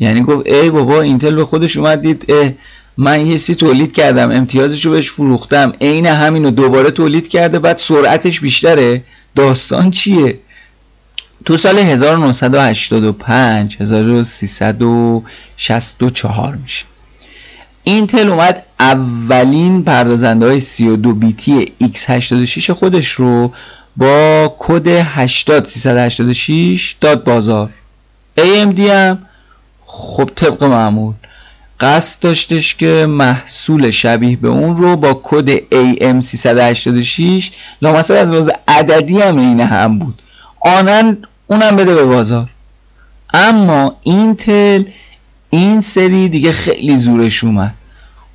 یعنی 0.00 0.22
گفت 0.22 0.46
ای 0.46 0.70
بابا 0.70 1.00
اینتل 1.00 1.34
به 1.34 1.44
خودش 1.44 1.76
اومد 1.76 2.02
دید 2.02 2.56
من 2.96 3.26
یه 3.26 3.36
سی 3.36 3.54
تولید 3.54 3.92
کردم 3.92 4.30
امتیازش 4.30 4.86
رو 4.86 4.92
بهش 4.92 5.10
فروختم 5.10 5.72
عین 5.80 6.06
همینو 6.06 6.50
دوباره 6.50 6.90
تولید 6.90 7.28
کرده 7.28 7.58
بعد 7.58 7.76
سرعتش 7.76 8.40
بیشتره. 8.40 9.02
داستان 9.34 9.90
چیه؟ 9.90 10.38
تو 11.44 11.56
سال 11.56 11.78
1985 11.78 13.76
1364 13.80 16.58
میشه. 16.62 16.84
اینتل 17.84 18.28
اومد 18.28 18.62
اولین 18.80 19.84
پردازنده 19.84 20.46
های 20.46 20.60
32 20.60 21.14
بیتی 21.14 21.72
x86 21.82 22.70
خودش 22.70 23.08
رو 23.08 23.52
با 23.96 24.54
کد 24.58 24.88
80386 24.88 26.96
داد 27.00 27.24
بازار. 27.24 27.70
AMD 28.38 28.80
هم 28.80 29.18
خب 29.86 30.30
طبق 30.34 30.64
معمول. 30.64 31.14
قصد 31.80 32.20
داشتش 32.20 32.74
که 32.74 33.06
محصول 33.08 33.90
شبیه 33.90 34.36
به 34.36 34.48
اون 34.48 34.76
رو 34.76 34.96
با 34.96 35.20
کد 35.22 35.58
AM386 35.58 37.44
لامصب 37.82 38.14
از 38.14 38.32
روز 38.32 38.50
عددی 38.68 39.20
هم 39.20 39.38
این 39.38 39.60
هم 39.60 39.98
بود. 39.98 40.22
آنن 40.60 41.18
اونم 41.46 41.76
بده 41.76 41.94
به 41.94 42.04
بازار. 42.04 42.48
اما 43.34 43.96
اینتل 44.02 44.84
این 45.54 45.80
سری 45.80 46.28
دیگه 46.28 46.52
خیلی 46.52 46.96
زورش 46.96 47.44
اومد. 47.44 47.74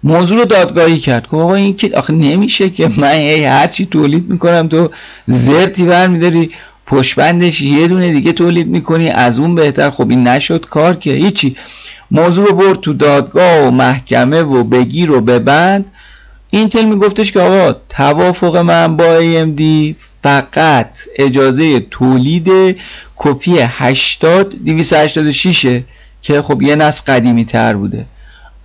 موضوع 0.04 0.38
رو 0.38 0.46
دادگاهی 0.46 1.00
کرد. 1.00 1.28
که 1.28 1.38
آقا 1.38 1.56
این 1.56 1.76
که 1.76 1.98
آخه 1.98 2.14
نمیشه 2.14 2.70
که 2.70 2.90
من 2.98 3.14
هی 3.14 3.46
هرچی 3.46 3.86
تولید 3.86 4.30
می‌کنم 4.30 4.68
تو 4.68 4.90
زرتی 5.28 5.86
برمیداری 5.86 6.52
پشبندش 6.86 7.62
یه 7.62 7.88
دونه 7.88 8.14
دیگه 8.14 8.34
تولید 8.34 8.68
می‌کنی 8.68 9.10
از 9.10 9.40
اون 9.40 9.56
بهتر. 9.56 9.90
خب 9.90 10.10
این 10.10 10.28
نشد 10.28 10.66
کار 10.66 10.96
که 10.96 11.12
هیچی. 11.12 11.56
موضوع 12.12 12.48
رو 12.48 12.56
برد 12.56 12.80
تو 12.80 12.94
دادگاه 12.94 13.68
و 13.68 13.72
محکمه 13.72 14.42
و 14.42 14.64
بگیر 14.64 15.12
و 15.12 15.22
ببند. 15.22 15.86
اینتل 16.50 16.86
میگفتش 16.86 17.32
که 17.32 17.40
آقا 17.40 17.80
توافق 17.90 18.58
من 18.58 18.98
با 18.98 19.20
AMD 19.20 19.62
فقط 20.24 21.00
اجازه 21.16 21.80
تولید 21.80 22.78
کپی 23.16 23.60
80 23.60 24.56
286 24.66 25.82
که 26.22 26.42
خب 26.42 26.62
یه 26.62 26.76
نسل 26.76 27.14
قدیمی 27.14 27.46
تر 27.46 27.74
بوده. 27.74 28.06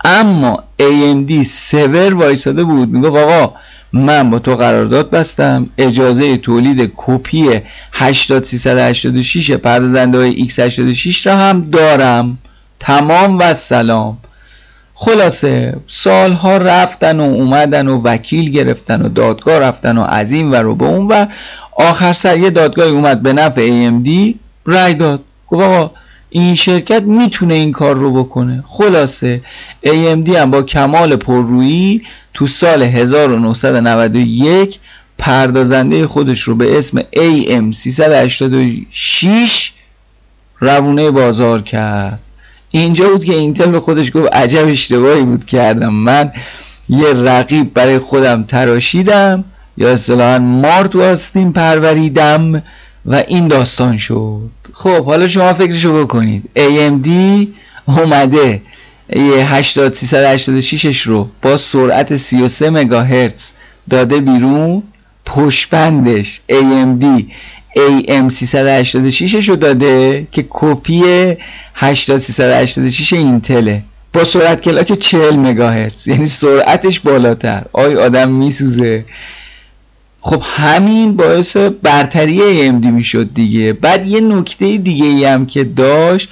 اما 0.05 0.63
AMD 0.81 1.43
سور 1.43 2.15
وایساده 2.15 2.65
بود. 2.65 2.89
می‌گفت 2.89 3.17
آقا 3.17 3.55
من 3.93 4.31
با 4.31 4.39
تو 4.39 4.55
قرارداد 4.55 5.11
بستم. 5.11 5.67
اجازه 5.79 6.37
تولید 6.37 6.93
کپی 6.97 7.61
8386 7.93 9.51
پردازنده 9.51 10.19
های 10.19 10.49
x86 10.49 11.27
را 11.27 11.37
هم 11.37 11.71
دارم. 11.71 12.39
تمام 12.81 13.39
و 13.39 13.55
سلام. 13.55 14.19
خلاصه 14.95 15.77
سالها 15.89 16.57
رفتن 16.57 17.21
و 17.21 17.23
اومدن 17.23 17.89
و 17.89 18.03
وکیل 18.03 18.51
گرفتن 18.51 19.03
و 19.03 19.09
دادگاه 19.09 19.59
رفتن 19.59 19.99
و 19.99 20.03
از 20.03 20.33
این 20.33 20.51
و 20.51 20.55
رو 20.55 20.75
به 20.75 20.85
اون 20.85 21.07
و 21.07 21.27
آخر 21.77 22.13
سر 22.13 22.39
یه 22.39 22.51
دادگاه 22.51 22.87
اومد 22.87 23.23
به 23.23 23.33
نفع 23.33 23.69
AMD 23.69 24.35
رای 24.65 24.95
داد. 24.95 25.21
گفت 25.49 25.63
آقا 25.63 25.91
این 26.37 26.55
شرکت 26.55 27.03
می‌تونه 27.03 27.55
این 27.55 27.73
کار 27.73 27.97
رو 27.97 28.25
بکنه. 28.25 28.65
خلاصه 28.67 29.41
AMD 29.87 30.29
هم 30.29 30.51
با 30.51 30.63
کمال 30.63 31.17
پررویی 31.17 32.03
تو 32.35 32.47
سال 32.47 32.83
1991 32.83 34.79
پردازنده 35.19 36.07
خودش 36.07 36.41
رو 36.41 36.55
به 36.55 36.79
اسم 36.79 37.01
AM386 37.01 37.05
روونه 40.61 41.11
بازار 41.11 41.63
کرد. 41.63 42.21
اینجا 42.71 43.09
بود 43.09 43.25
که 43.25 43.35
اینتل 43.35 43.71
به 43.71 43.81
خودش 43.81 44.11
گفت 44.15 44.33
عجب 44.33 44.69
اشتباهی 44.69 45.23
بود 45.23 45.45
کردم. 45.45 45.95
من 45.95 46.33
یه 46.89 47.13
رقیب 47.13 47.75
برای 47.75 47.99
خودم 47.99 48.43
تراشیدم. 48.43 49.45
یا 49.77 49.93
اصطلاحا 49.93 50.39
مار 50.39 50.87
تو 50.87 51.03
آستین 51.03 51.53
پروریدم. 51.53 52.63
و 53.07 53.15
این 53.29 53.49
داستان 53.49 53.97
شد. 53.97 54.51
خب 54.73 55.05
حالا 55.05 55.29
شما 55.29 55.53
فکرشو 55.55 56.05
بکنید. 56.05 56.51
AMD 56.57 57.09
اومده. 57.87 58.63
8386 59.17 61.01
رو 61.03 61.29
با 61.43 61.57
سرعت 61.57 62.17
33 62.17 62.71
مگاهرتز 62.71 63.51
داده 63.91 64.21
بیرون. 64.21 64.83
پشبندش 65.27 66.41
AMD 66.53 67.05
AM386 67.77 69.49
رو 69.49 69.57
داده 69.57 70.27
که 70.33 70.47
کپی 70.51 71.03
8386 71.75 73.13
اینتله. 73.13 73.83
با 74.13 74.25
سرعت 74.25 74.61
کلاک 74.61 74.93
40 74.93 75.37
مگاهرتز. 75.37 76.09
یعنی 76.09 76.27
سرعتش 76.27 77.01
بالاتر. 77.01 77.63
آی 77.73 77.97
آدم 77.97 78.29
میسوزه. 78.29 79.05
خب 80.27 80.43
همین 80.45 81.17
باعث 81.17 81.57
برتری 81.57 82.39
AMD 82.39 82.87
می‌شد 82.87 83.35
دیگه. 83.35 83.73
بعد 83.73 84.09
یه 84.09 84.21
نکته 84.21 84.77
دیگه 84.77 85.05
ای 85.05 85.25
هم 85.25 85.47
که 85.47 85.65
داشت 85.65 86.29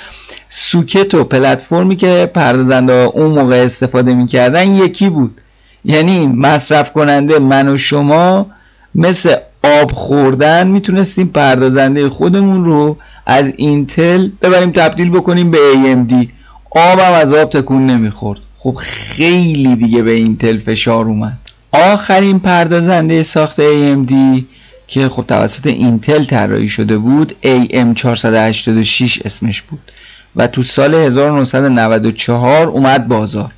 سوکت 0.49 1.15
و 1.15 1.25
پلتفرمی 1.25 1.97
که 1.97 2.31
پردازنده 2.35 2.93
اون 2.93 3.31
موقع 3.31 3.57
استفاده 3.57 4.15
می‌کردن 4.15 4.75
یکی 4.75 5.09
بود. 5.09 5.41
یعنی 5.85 6.27
مصرف 6.27 6.93
کننده 6.93 7.39
من 7.39 7.69
و 7.69 7.77
شما 7.77 8.47
مثل 8.95 9.37
آب 9.63 9.93
خوردن 9.93 10.67
می‌تونستیم 10.67 11.27
پردازنده 11.27 12.09
خودمون 12.09 12.65
رو 12.65 12.97
از 13.27 13.53
اینتل 13.57 14.29
ببریم 14.43 14.71
تبدیل 14.71 15.11
بکنیم 15.11 15.51
به 15.51 15.59
AMD 15.59 16.27
آب 16.71 16.99
هم 16.99 17.13
از 17.13 17.33
آب 17.33 17.51
تکون 17.51 17.87
نمی‌خورد. 17.87 18.41
خب 18.59 18.75
خیلی 18.75 19.77
دیگه 19.77 20.03
به 20.03 20.11
اینتل 20.11 20.59
فشار 20.59 21.05
اومد. 21.05 21.42
آخرین 21.73 22.39
پردازنده 22.41 23.23
ساخت 23.23 23.61
AMD 23.61 24.43
که 24.87 25.09
خب 25.09 25.25
توسط 25.29 25.67
اینتل 25.67 26.25
طراحی 26.25 26.69
شده 26.69 26.99
بود 26.99 27.33
AM486 27.43 29.27
اسمش 29.27 29.63
بود 29.63 29.93
و 30.37 30.47
تو 30.47 30.63
سال 30.63 30.95
1994 30.95 32.67
اومد 32.67 33.09
بازار. 33.09 33.51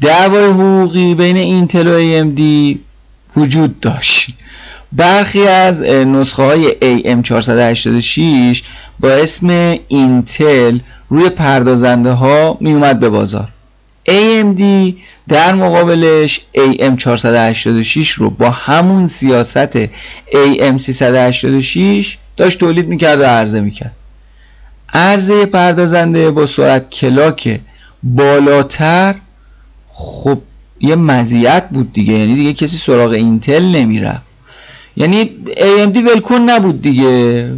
دعوای 0.00 0.44
حقوقی 0.44 1.14
بین 1.14 1.36
اینتل 1.36 1.86
و 1.86 1.98
AMD 1.98 2.76
وجود 3.36 3.80
داشت. 3.80 4.30
برخی 4.92 5.42
از 5.42 5.82
نسخه 5.82 6.42
های 6.42 6.70
AM486 6.70 8.62
با 9.00 9.10
اسم 9.10 9.78
اینتل 9.88 10.78
روی 11.08 11.28
پردازنده 11.28 12.12
ها 12.12 12.56
می 12.60 12.72
اومد 12.72 13.00
به 13.00 13.08
بازار. 13.08 13.48
AMD 14.08 14.62
در 15.28 15.54
مقابلش 15.54 16.40
AM486 16.56 18.08
رو 18.08 18.30
با 18.30 18.50
همون 18.50 19.06
سیاست 19.06 19.86
AM386 19.86 19.88
داشت 22.36 22.60
تولید 22.60 22.88
می‌کرد 22.88 23.20
و 23.20 23.24
عرضه 23.24 23.60
می‌کرد. 23.60 23.92
عرضه 24.92 25.46
پردازنده 25.46 26.30
با 26.30 26.46
سرعت 26.46 26.90
کلاک 26.90 27.60
بالاتر 28.02 29.14
خب 29.92 30.38
یه 30.80 30.96
مزیت 30.96 31.64
بود 31.70 31.92
دیگه. 31.92 32.14
یعنی 32.14 32.34
دیگه 32.34 32.52
کسی 32.52 32.76
سراغ 32.76 33.10
اینتل 33.10 33.62
نمی‌رفت. 33.62 34.22
یعنی 34.96 35.30
AMD 35.46 35.96
ولکن 35.96 36.40
نبود 36.40 36.82
دیگه. 36.82 37.50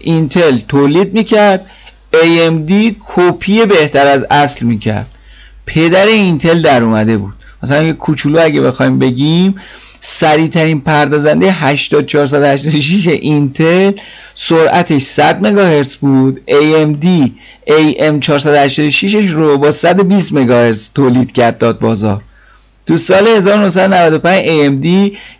اینتل 0.00 0.58
تولید 0.68 1.14
می‌کرد 1.14 1.66
AMD 2.12 2.72
کپی 3.14 3.66
بهتر 3.66 4.06
از 4.06 4.26
اصل 4.30 4.66
می‌کرد. 4.66 5.06
پدر 5.66 6.06
اینتل 6.06 6.62
در 6.62 6.82
اومده 6.82 7.18
بود. 7.18 7.32
مثلا 7.62 7.82
یه 7.82 7.92
کوچولو 7.92 8.40
اگه 8.42 8.60
بخوایم 8.60 8.98
بگیم 8.98 9.54
سریعترین 10.00 10.80
پردازنده 10.80 11.52
8486 11.52 13.08
اینتل 13.08 13.92
سرعتش 14.34 15.02
100 15.02 15.46
مگاهرتز 15.46 15.96
بود. 15.96 16.40
AMD 16.48 17.06
AM486 17.68 19.14
رو 19.14 19.58
با 19.58 19.70
120 19.70 20.32
مگاهرتز 20.32 20.90
تولید 20.94 21.32
کرد 21.32 21.58
داد 21.58 21.78
بازار. 21.78 22.22
تو 22.86 22.96
سال 22.96 23.28
1995 23.28 24.44
AMD 24.44 24.86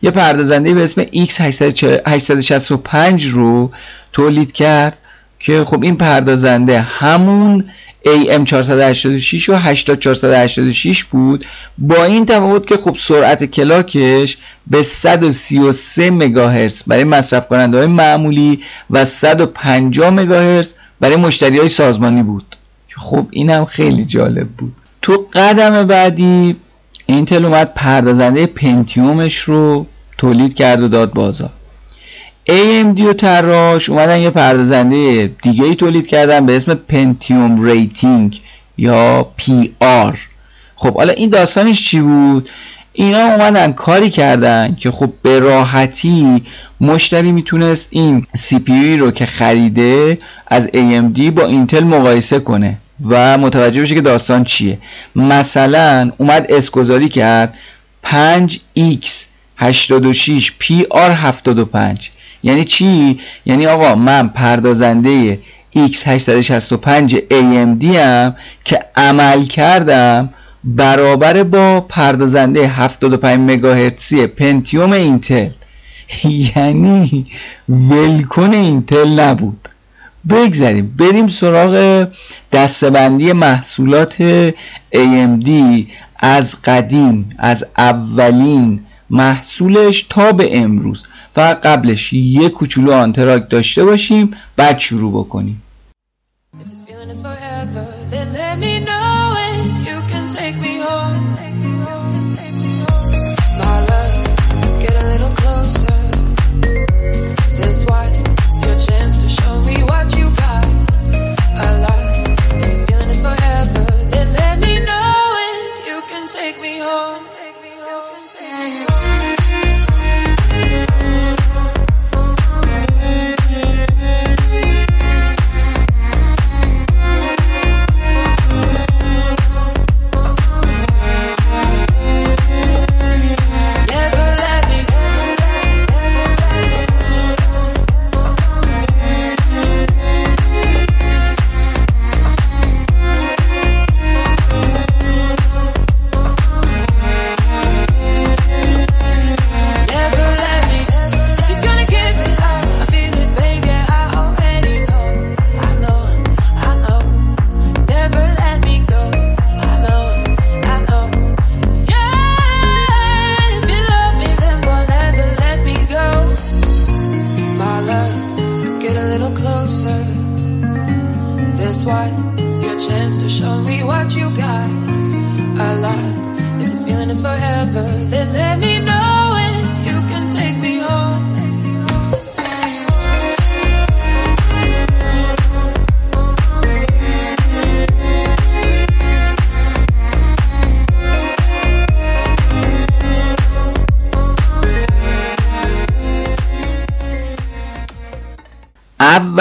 یه 0.03 0.11
پردازنده 0.11 0.75
به 0.75 0.83
اسم 0.83 1.05
X865 1.05 3.23
رو 3.23 3.71
تولید 4.13 4.53
کرد 4.53 4.99
که 5.41 5.65
خب 5.65 5.83
این 5.83 5.97
پردازنده 5.97 6.81
همون 6.81 7.65
AM486 8.05 9.49
و 9.49 9.55
8486 9.55 11.05
بود. 11.05 11.47
با 11.79 12.05
این 12.05 12.27
تفاوت 12.27 12.67
که 12.67 12.77
خب 12.77 12.97
سرعت 12.99 13.45
کلاکش 13.45 14.37
به 14.67 14.83
133 14.83 16.11
مگاهرتز 16.11 16.83
برای 16.87 17.05
مصرف 17.05 17.49
کننده 17.49 17.79
های 17.79 17.87
معمولی 17.87 18.61
و 18.91 19.05
150 19.05 20.11
مگاهرتز 20.11 20.75
برای 21.01 21.17
مشتری 21.17 21.59
های 21.59 21.69
سازمانی 21.69 22.23
بود. 22.23 22.57
که 22.89 22.95
خب 23.01 23.27
اینم 23.31 23.65
خیلی 23.65 24.05
جالب 24.05 24.49
بود. 24.49 24.73
تو 25.03 25.27
قدم 25.33 25.87
بعدی 25.87 26.57
اینتل 27.07 27.45
اومد 27.45 27.75
پردازنده 27.75 28.47
پنتیومش 28.47 29.39
رو 29.39 29.87
تولید 30.19 30.55
کرد 30.55 30.83
و 30.83 30.89
داد 30.89 31.13
بازار. 31.13 31.51
AMD 32.49 33.01
و 33.01 33.13
تراش 33.13 33.91
اومدن 33.91 34.21
یه 34.21 34.31
پردازنده 34.31 35.31
دیگه 35.43 35.65
ای 35.65 35.75
تولید 35.75 36.07
کردن 36.07 36.47
به 36.47 36.57
اسم 36.57 36.75
پنتیوم 36.75 37.65
rating 37.65 38.41
یا 38.79 39.27
PR 39.39 40.17
خب 40.77 40.95
حالا 40.95 41.13
این 41.13 41.31
داستانش 41.31 41.89
چی 41.89 42.01
بود؟ 42.01 42.51
اینا 42.93 43.19
اومدن 43.19 43.73
کاری 43.73 44.11
کردن 44.11 44.75
که 44.75 44.91
خب 44.91 45.13
به 45.23 45.39
راحتی 45.39 46.43
مشتری 46.81 47.33
می‌تونست 47.33 47.89
این 47.91 48.27
سی 48.37 48.97
رو 48.97 49.11
که 49.11 49.27
خریده 49.27 50.19
از 50.47 50.69
AMD 50.69 51.21
با 51.21 51.47
اینتل 51.47 51.85
مقایسه 51.85 52.41
کنه 52.41 52.79
و 53.09 53.39
متوجه 53.39 53.83
بشه 53.83 53.95
که 53.95 54.01
داستان 54.01 54.45
چیه. 54.45 54.79
مثلا 55.17 56.13
اومد 56.19 56.47
اسگذاری 56.49 57.09
کرد 57.09 57.59
5x 58.07 59.07
86 59.57 60.53
PR 60.61 60.97
75 60.97 62.11
یعنی 62.43 62.65
چی؟ 62.65 63.21
یعنی 63.47 63.67
آقا 63.67 63.95
من 63.95 64.29
پردازنده 64.29 65.39
X865 65.77 67.15
AMD 67.31 67.85
هم 67.85 68.37
که 68.65 68.79
عمل 68.97 69.45
کردم 69.45 70.31
برابر 70.65 71.43
با 71.43 71.81
پردازنده 71.81 72.69
75 72.69 73.51
مگاهرتزی 73.51 74.27
پنتیوم 74.27 74.93
اینتل. 74.93 75.49
یعنی 76.57 77.25
ولکن 77.69 78.55
اینتل 78.55 79.21
نبود. 79.21 79.69
بگذاریم. 80.31 80.95
بریم 80.99 81.27
سراغ 81.27 82.07
دستبندی 82.53 83.33
محصولات 83.33 84.51
AMD 84.95 85.51
از 86.19 86.63
قدیم 86.65 87.29
از 87.39 87.65
اولین 87.79 88.81
محصولش 89.11 90.07
تا 90.11 90.33
به 90.33 90.59
امروز. 90.59 91.07
و 91.37 91.57
قبلش 91.63 92.13
یه 92.13 92.49
کوچولو 92.49 92.93
آنتراک 92.93 93.51
داشته 93.51 93.85
باشیم 93.85 94.31
بعد 94.57 94.79
شروع 94.79 95.25
بکنیم. 95.25 95.63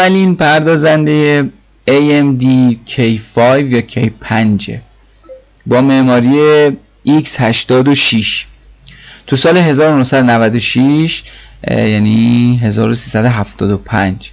اولین 0.01 0.35
پردازنده 0.35 1.49
AMD 1.87 2.43
K5 2.87 3.37
یا 3.37 3.81
K5 3.81 4.71
با 5.65 5.81
معماری 5.81 6.71
X86 7.07 8.25
تو 9.27 9.35
سال 9.35 9.57
1996 9.57 11.23
یعنی 11.67 12.59
1375 12.63 14.31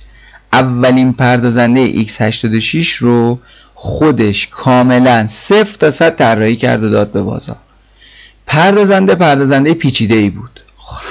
اولین 0.52 1.12
پردازنده 1.12 1.92
X86 1.92 2.86
رو 2.86 3.38
خودش 3.74 4.48
کاملا 4.50 5.26
صفر 5.26 5.76
تا 5.78 5.90
صد 5.90 6.14
طراحی 6.14 6.56
کرد 6.56 6.84
و 6.84 6.90
داد 6.90 7.12
به 7.12 7.22
بازار. 7.22 7.56
پردازنده 8.46 9.14
پردازنده 9.14 9.74
پیچیده 9.74 10.14
ای 10.14 10.30
بود. 10.30 10.60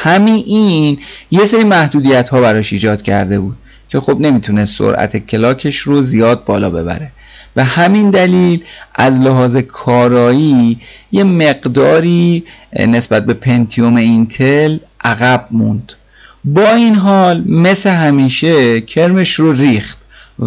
همین 0.03 0.43
این 0.47 0.99
یه 1.31 1.45
سری 1.45 1.63
محدودیت 1.63 2.29
ها 2.29 2.41
براش 2.41 2.73
ایجاد 2.73 3.01
کرده 3.01 3.39
بود 3.39 3.57
که 3.89 3.99
خب 3.99 4.17
نمی‌تونه 4.19 4.65
سرعت 4.65 5.17
کلاکش 5.17 5.77
رو 5.77 6.01
زیاد 6.01 6.45
بالا 6.45 6.69
ببره. 6.69 7.11
و 7.57 7.63
همین 7.63 8.09
دلیل 8.09 8.63
از 8.95 9.19
لحاظ 9.19 9.55
کارایی 9.55 10.79
یه 11.11 11.23
مقداری 11.23 12.43
نسبت 12.79 13.25
به 13.25 13.33
پنتیوم 13.33 13.95
اینتل 13.95 14.77
عقب 15.03 15.47
موند. 15.51 15.93
با 16.45 16.69
این 16.69 16.95
حال 16.95 17.43
مثل 17.45 17.89
همیشه 17.89 18.81
کرمش 18.81 19.33
رو 19.33 19.53
ریخت 19.53 19.97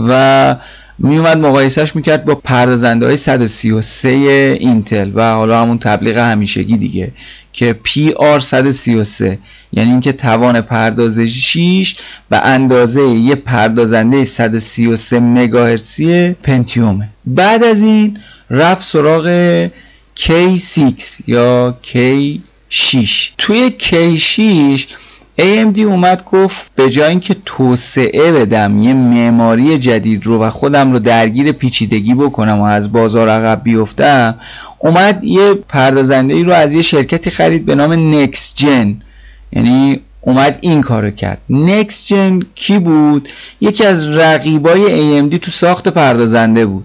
و 0.08 0.56
میومد 0.98 1.36
مقایسهش 1.36 1.96
می‌کرد 1.96 2.24
با 2.24 2.34
پردازنده 2.34 3.06
های 3.06 3.16
133 3.16 4.08
اینتل 4.60 5.10
و 5.14 5.32
حالا 5.32 5.62
همون 5.62 5.78
تبلیغ 5.78 6.18
همیشگی 6.18 6.76
دیگه. 6.76 7.12
که 7.52 7.76
PR 7.84 8.40
133 8.40 9.38
یعنی 9.72 9.90
اینکه 9.90 10.12
توان 10.12 10.60
پردازشیش 10.60 11.96
به 12.28 12.38
اندازه 12.38 13.02
یه 13.02 13.34
پردازنده 13.34 14.24
133 14.24 15.20
مگاهرتزی 15.20 16.32
پنتیومه 16.32 17.08
بعد 17.26 17.64
از 17.64 17.82
این 17.82 18.18
رفت 18.50 18.82
سراغ 18.82 19.68
K6 20.16 21.04
یا 21.26 21.74
K6 21.84 23.08
توی 23.38 23.72
K6 23.78 24.82
AMD 25.40 25.78
اومد 25.78 26.24
گفت 26.24 26.70
به 26.74 26.90
جای 26.90 27.08
اینکه 27.08 27.36
توسعه 27.44 28.32
بدم 28.32 28.78
یه 28.78 28.94
معماری 28.94 29.78
جدید 29.78 30.26
رو 30.26 30.42
و 30.42 30.50
خودم 30.50 30.92
رو 30.92 30.98
درگیر 30.98 31.52
پیچیدگی 31.52 32.14
بکنم 32.14 32.60
و 32.60 32.62
از 32.62 32.92
بازار 32.92 33.28
عقب 33.28 33.60
بیفتم 33.64 34.34
اومد 34.82 35.24
یه 35.24 35.54
پردازنده 35.54 36.34
ای 36.34 36.42
رو 36.42 36.52
از 36.52 36.74
یه 36.74 36.82
شرکتی 36.82 37.30
خرید 37.30 37.66
به 37.66 37.74
نام 37.74 38.14
نکس 38.14 38.52
جن 38.54 38.96
یعنی 39.52 40.00
اومد 40.20 40.58
این 40.60 40.80
کارو 40.80 41.10
کرد. 41.10 41.40
نکس 41.50 42.06
جن 42.06 42.40
کی 42.54 42.78
بود؟ 42.78 43.28
یکی 43.60 43.84
از 43.84 44.08
رقیبای 44.08 45.20
AMD 45.20 45.38
تو 45.38 45.50
ساخت 45.50 45.88
پردازنده 45.88 46.66
بود. 46.66 46.84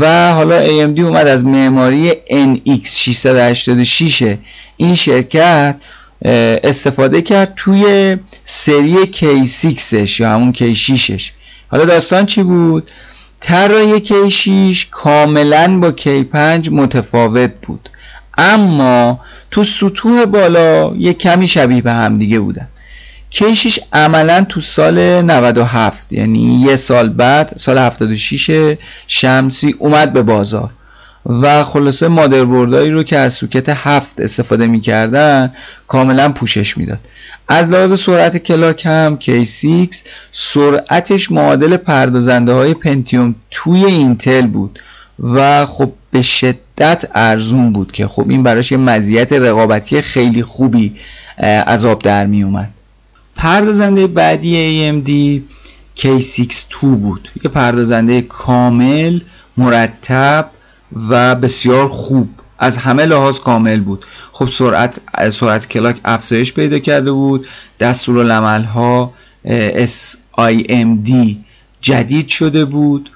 و 0.00 0.32
حالا 0.32 0.66
AMD 0.66 1.00
اومد 1.00 1.26
از 1.26 1.44
معماری 1.44 2.12
NX 2.30 2.88
686 2.88 4.36
این 4.76 4.94
شرکت 4.94 5.76
استفاده 6.64 7.22
کرد 7.22 7.52
توی 7.56 8.16
سری 8.44 8.96
K6ش 9.06 10.20
یا 10.20 10.30
همون 10.30 10.52
K6ش 10.52 11.22
حالا 11.68 11.84
داستان 11.84 12.26
چی 12.26 12.42
بود؟ 12.42 12.90
طراحی 13.40 14.04
K6 14.04 14.84
کاملا 14.90 15.80
با 15.80 15.92
K5 15.92 16.68
متفاوت 16.72 17.50
بود. 17.62 17.88
اما 18.38 19.20
تو 19.50 19.64
سطوح 19.64 20.24
بالا 20.24 20.92
یه 20.96 21.12
کمی 21.12 21.48
شبیه 21.48 21.82
به 21.82 21.92
هم 21.92 22.18
دیگه 22.18 22.40
بودن. 22.40 22.68
K6 23.34 23.78
عملا 23.92 24.46
تو 24.48 24.60
سال 24.60 25.22
97 25.22 26.12
یعنی 26.12 26.60
یه 26.66 26.76
سال 26.76 27.08
بعد 27.08 27.54
سال 27.56 27.78
76 27.78 28.76
شمسی 29.06 29.74
اومد 29.78 30.12
به 30.12 30.22
بازار. 30.22 30.70
و 31.28 31.64
خلاصه 31.64 32.08
مادربردهایی 32.08 32.90
رو 32.90 33.02
که 33.02 33.16
از 33.16 33.32
سوکت 33.32 33.68
هفت 33.68 34.20
استفاده 34.20 34.66
می‌کردن 34.66 35.52
کاملا 35.88 36.32
پوشش 36.32 36.78
می‌داد. 36.78 36.98
از 37.48 37.68
لحاظ 37.68 38.00
سرعت 38.00 38.36
کلاک 38.36 38.86
هم 38.86 39.18
K6 39.20 39.96
سرعتش 40.32 41.32
معادل 41.32 41.76
پردازنده 41.76 42.52
های 42.52 42.74
پنتیوم 42.74 43.34
توی 43.50 43.84
اینتل 43.84 44.46
بود 44.46 44.78
و 45.22 45.66
خب 45.66 45.92
به 46.10 46.22
شدت 46.22 47.10
ارزون 47.14 47.72
بود 47.72 47.92
که 47.92 48.06
خب 48.06 48.30
این 48.30 48.42
براش 48.42 48.72
یه 48.72 48.78
مزیت 48.78 49.32
رقابتی 49.32 50.02
خیلی 50.02 50.42
خوبی 50.42 50.96
از 51.66 51.84
آب 51.84 52.02
در 52.02 52.26
می 52.26 52.42
اومد 52.42 52.70
پردازنده 53.36 54.06
بعدی 54.06 54.92
AMD 55.02 55.40
K62 56.00 56.76
بود. 56.80 57.28
یه 57.44 57.50
پردازنده 57.50 58.22
کامل 58.22 59.20
مرتب 59.56 60.50
و 61.08 61.34
بسیار 61.34 61.88
خوب. 61.88 62.28
از 62.58 62.76
همه 62.76 63.06
لحاظ 63.06 63.38
کامل 63.38 63.80
بود. 63.80 64.06
خب 64.32 64.48
سرعت 64.48 65.00
سرعت 65.30 65.68
کلاک 65.68 65.96
افزایش 66.04 66.52
پیدا 66.52 66.78
کرده 66.78 67.12
بود. 67.12 67.46
دستور 67.80 68.30
ها 68.62 69.12
SIMD 69.74 71.12
جدید 71.80 72.28
شده 72.28 72.64
بود. 72.64 73.10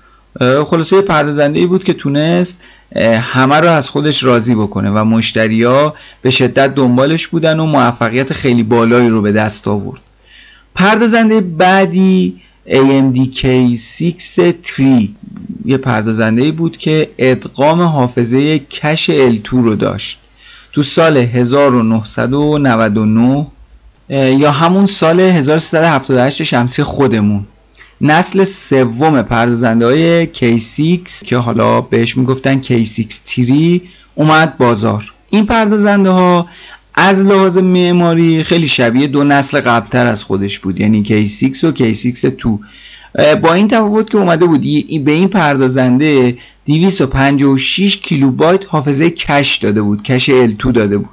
خلاصه 0.67 1.03
پردازنده 1.03 1.59
ای 1.59 1.67
بود 1.67 1.85
که 1.85 1.93
تونست 1.93 2.65
همه 3.21 3.57
رو 3.57 3.71
از 3.71 3.89
خودش 3.89 4.25
راضی 4.25 4.55
بکنه 4.55 4.91
و 4.91 5.05
مشتریا 5.05 5.95
به 6.23 6.31
شدت 6.31 6.75
دنبالش 6.75 7.27
بودن 7.29 7.61
و 7.61 7.67
موفقیت 7.67 8.33
خیلی 8.33 8.63
بالایی 8.63 9.09
رو 9.09 9.23
به 9.23 9.33
دست 9.33 9.69
آورد. 9.69 10.01
پردازنده 10.75 11.41
بعدی 11.41 12.41
AMD 12.71 13.35
K6 13.35 14.15
3 14.19 14.55
یه 15.65 15.77
پردازنده 15.77 16.53
بود 16.53 16.77
که 16.77 17.11
ادغام 17.19 17.83
حافظه 17.83 18.59
کش 18.59 19.11
L2 19.11 19.49
رو 19.49 19.75
داشت. 19.75 20.19
تو 20.73 20.83
سال 20.83 21.17
1999 21.17 23.47
یا 24.11 24.51
همون 24.51 24.87
سال 24.87 25.21
1378 25.21 26.43
شمسی 26.43 26.83
خودمون. 26.83 27.47
نسل 28.01 28.45
سوم 28.45 29.23
پردازنده 29.23 29.87
های 29.87 30.27
K6 30.27 30.81
که 31.25 31.37
حالا 31.37 31.81
بهش 31.81 32.17
می‌گفتن 32.17 32.63
K6 32.63 33.13
3 33.25 33.81
اومد 34.15 34.59
بازار. 34.59 35.13
این 35.31 35.47
پردازنده 35.47 36.11
ها 36.11 36.47
از 36.95 37.25
لحاظ 37.25 37.59
معماری 37.59 38.43
خیلی 38.43 38.67
شبیه 38.67 39.07
دو 39.07 39.25
نسل 39.25 39.61
قبلتر 39.61 40.07
از 40.07 40.25
خودش 40.25 40.59
بود. 40.59 40.81
یعنی 40.81 41.05
K6 41.05 41.65
و 41.65 41.73
K6 41.73 42.25
2 42.25 42.61
با 43.43 43.55
این 43.55 43.69
تفاوت 43.69 44.11
که 44.11 44.19
اومده 44.19 44.47
بود 44.47 44.61
به 45.05 45.13
این 45.13 45.29
پردازنده 45.29 46.37
256 46.67 47.97
کیلوبایت 47.97 48.65
حافظه 48.69 49.11
کش 49.11 49.57
داده 49.57 49.83
بود 49.83 50.03
کش 50.03 50.31
L2 50.31 50.73
داده 50.73 50.99
بود. 50.99 51.09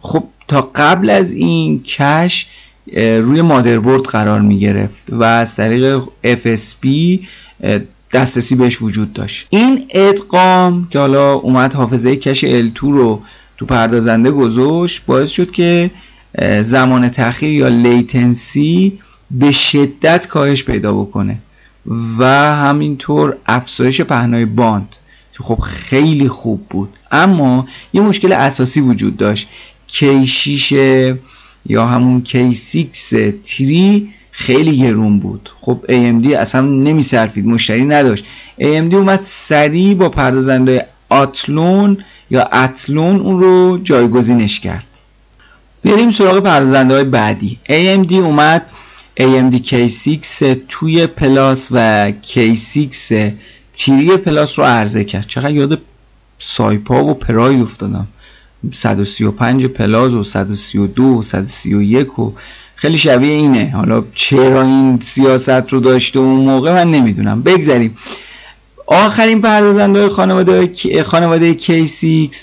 خب 0.00 0.24
تا 0.48 0.70
قبل 0.74 1.10
از 1.10 1.32
این 1.32 1.82
کش 1.82 2.46
روی 2.96 3.42
مادربرد 3.42 4.02
قرار 4.02 4.40
می 4.40 4.58
گرفت 4.58 5.12
و 5.12 5.22
از 5.22 5.56
طریق 5.56 6.02
FSB 6.24 6.88
دسترسی 8.12 8.54
بهش 8.54 8.82
وجود 8.82 9.12
داشت. 9.12 9.46
این 9.50 9.84
ادغام 9.90 10.88
که 10.90 10.98
حالا 10.98 11.32
اومد 11.32 11.74
حافظه 11.74 12.16
کش 12.16 12.44
L2 12.44 12.78
رو 12.80 13.22
تو 13.64 13.74
پردازنده 13.74 14.30
گذاشت 14.30 15.02
باعث 15.06 15.30
شد 15.30 15.50
که 15.50 15.90
زمان 16.62 17.08
تاخیر 17.08 17.52
یا 17.52 17.68
latency 17.68 18.98
به 19.30 19.52
شدت 19.52 20.26
کاهش 20.26 20.64
پیدا 20.64 20.92
بکنه 20.92 21.38
و 22.18 22.24
همینطور 22.54 23.36
افزایش 23.46 24.00
پهنای 24.00 24.44
باند 24.44 24.96
که 25.32 25.42
خب 25.42 25.58
خیلی 25.58 26.28
خوب 26.28 26.66
بود. 26.70 26.88
اما 27.12 27.66
یه 27.92 28.00
مشکل 28.00 28.32
اساسی 28.32 28.80
وجود 28.80 29.16
داشت. 29.16 29.48
K6 29.88 30.72
یا 31.66 31.86
همون 31.86 32.22
K6 32.26 32.86
تری 33.44 34.08
خیلی 34.30 34.78
گرون 34.78 35.20
بود. 35.20 35.50
خب 35.60 35.84
AMD 35.88 36.32
اصلا 36.32 36.60
نمیصرفید 36.60 37.46
مشتری 37.46 37.84
نداشت. 37.84 38.24
AMD 38.60 38.94
اومد 38.94 39.20
سریع 39.22 39.94
با 39.94 40.08
پردازنده 40.08 40.86
آتلون 41.14 41.98
یا 42.30 42.42
اتلون 42.42 43.20
اون 43.20 43.40
رو 43.40 43.78
جایگزینش 43.82 44.60
کرد. 44.60 44.86
بریم 45.84 46.10
سراغ 46.10 46.38
پردازنده 46.38 46.94
های 46.94 47.04
بعدی. 47.04 47.58
AMD 47.68 48.12
اومد. 48.12 48.66
AMD 49.20 49.54
K6 49.68 50.44
two 50.68 51.06
plus 51.06 51.68
و 51.70 52.12
K6 52.22 53.14
three 53.72 54.16
plus 54.16 54.58
رو 54.58 54.64
عرضه 54.64 55.04
کرد. 55.04 55.26
چقدر 55.28 55.50
یاد 55.50 55.78
سایپا 56.38 57.04
و 57.04 57.14
پراید 57.14 57.60
افتادم. 57.60 58.06
135 58.72 59.66
plus 59.66 60.12
و 60.12 60.22
132 60.22 61.04
و 61.04 61.22
131 61.22 62.18
و 62.18 62.32
خیلی 62.76 62.98
شبیه 62.98 63.32
اینه. 63.32 63.72
حالا 63.76 64.04
چرا 64.14 64.62
این 64.62 64.98
سیاست 65.00 65.72
رو 65.72 65.80
داشته 65.80 66.18
اون 66.18 66.40
موقع 66.40 66.72
من 66.72 66.90
نمی‌دونم. 66.90 67.42
بگذاریم 67.42 67.96
آخرین 68.86 69.40
پردازنده 69.40 70.00
های 70.00 70.08
خانواده, 70.08 70.72
خانواده 71.04 71.54
K6 71.58 72.36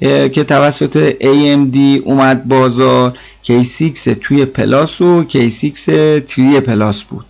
که 0.00 0.44
توسط 0.44 1.10
AMD 1.20 2.02
اومد 2.04 2.44
بازار. 2.44 3.18
K6 3.44 4.08
two 4.20 4.44
plus 4.44 5.00
و 5.00 5.24
K6 5.28 5.80
three 6.26 6.60
plus 6.60 7.02
بود. 7.02 7.26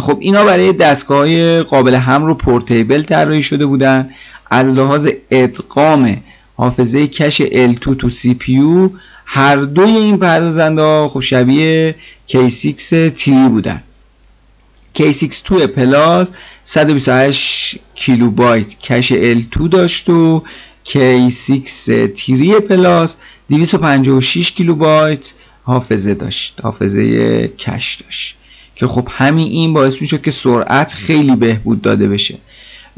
خب 0.00 0.18
اینا 0.20 0.44
برای 0.44 0.72
دستگاه 0.72 1.62
قابل 1.62 1.94
حمل 1.94 2.26
و 2.26 2.34
portable 2.34 3.02
طراحی 3.02 3.42
شده 3.42 3.66
بودن. 3.66 4.10
از 4.50 4.74
لحاظ 4.74 5.08
ادغام 5.30 6.16
حافظه 6.56 7.06
کش 7.06 7.42
L2 7.42 7.96
تو 7.98 8.10
CPU 8.10 8.90
هر 9.24 9.56
دوی 9.56 9.90
این 9.90 10.16
پردازنده 10.16 10.82
ها 10.82 11.08
خب 11.08 11.20
شبیه 11.20 11.94
K6 12.28 12.82
three 13.16 13.48
بودن. 13.48 13.82
K6 14.98 15.34
two 15.44 15.66
plus 15.66 16.30
128 16.64 17.78
کیلوبایت 17.94 18.78
کش 18.78 19.12
L2 19.12 19.68
داشت 19.70 20.10
و 20.10 20.42
K6 20.86 21.90
تیری 22.14 22.60
پلاس 22.60 23.16
256 23.50 24.52
کیلوبایت 24.52 25.32
حافظه 25.62 26.14
داشت 26.14 26.60
حافظه 26.62 27.48
کش 27.48 27.94
داشت. 28.04 28.36
که 28.76 28.86
خب 28.86 29.08
همین 29.10 29.48
این 29.48 29.72
باعث 29.72 30.00
می‌شد 30.00 30.22
که 30.22 30.30
سرعت 30.30 30.92
خیلی 30.92 31.36
بهبود 31.36 31.82
داده 31.82 32.08
بشه. 32.08 32.38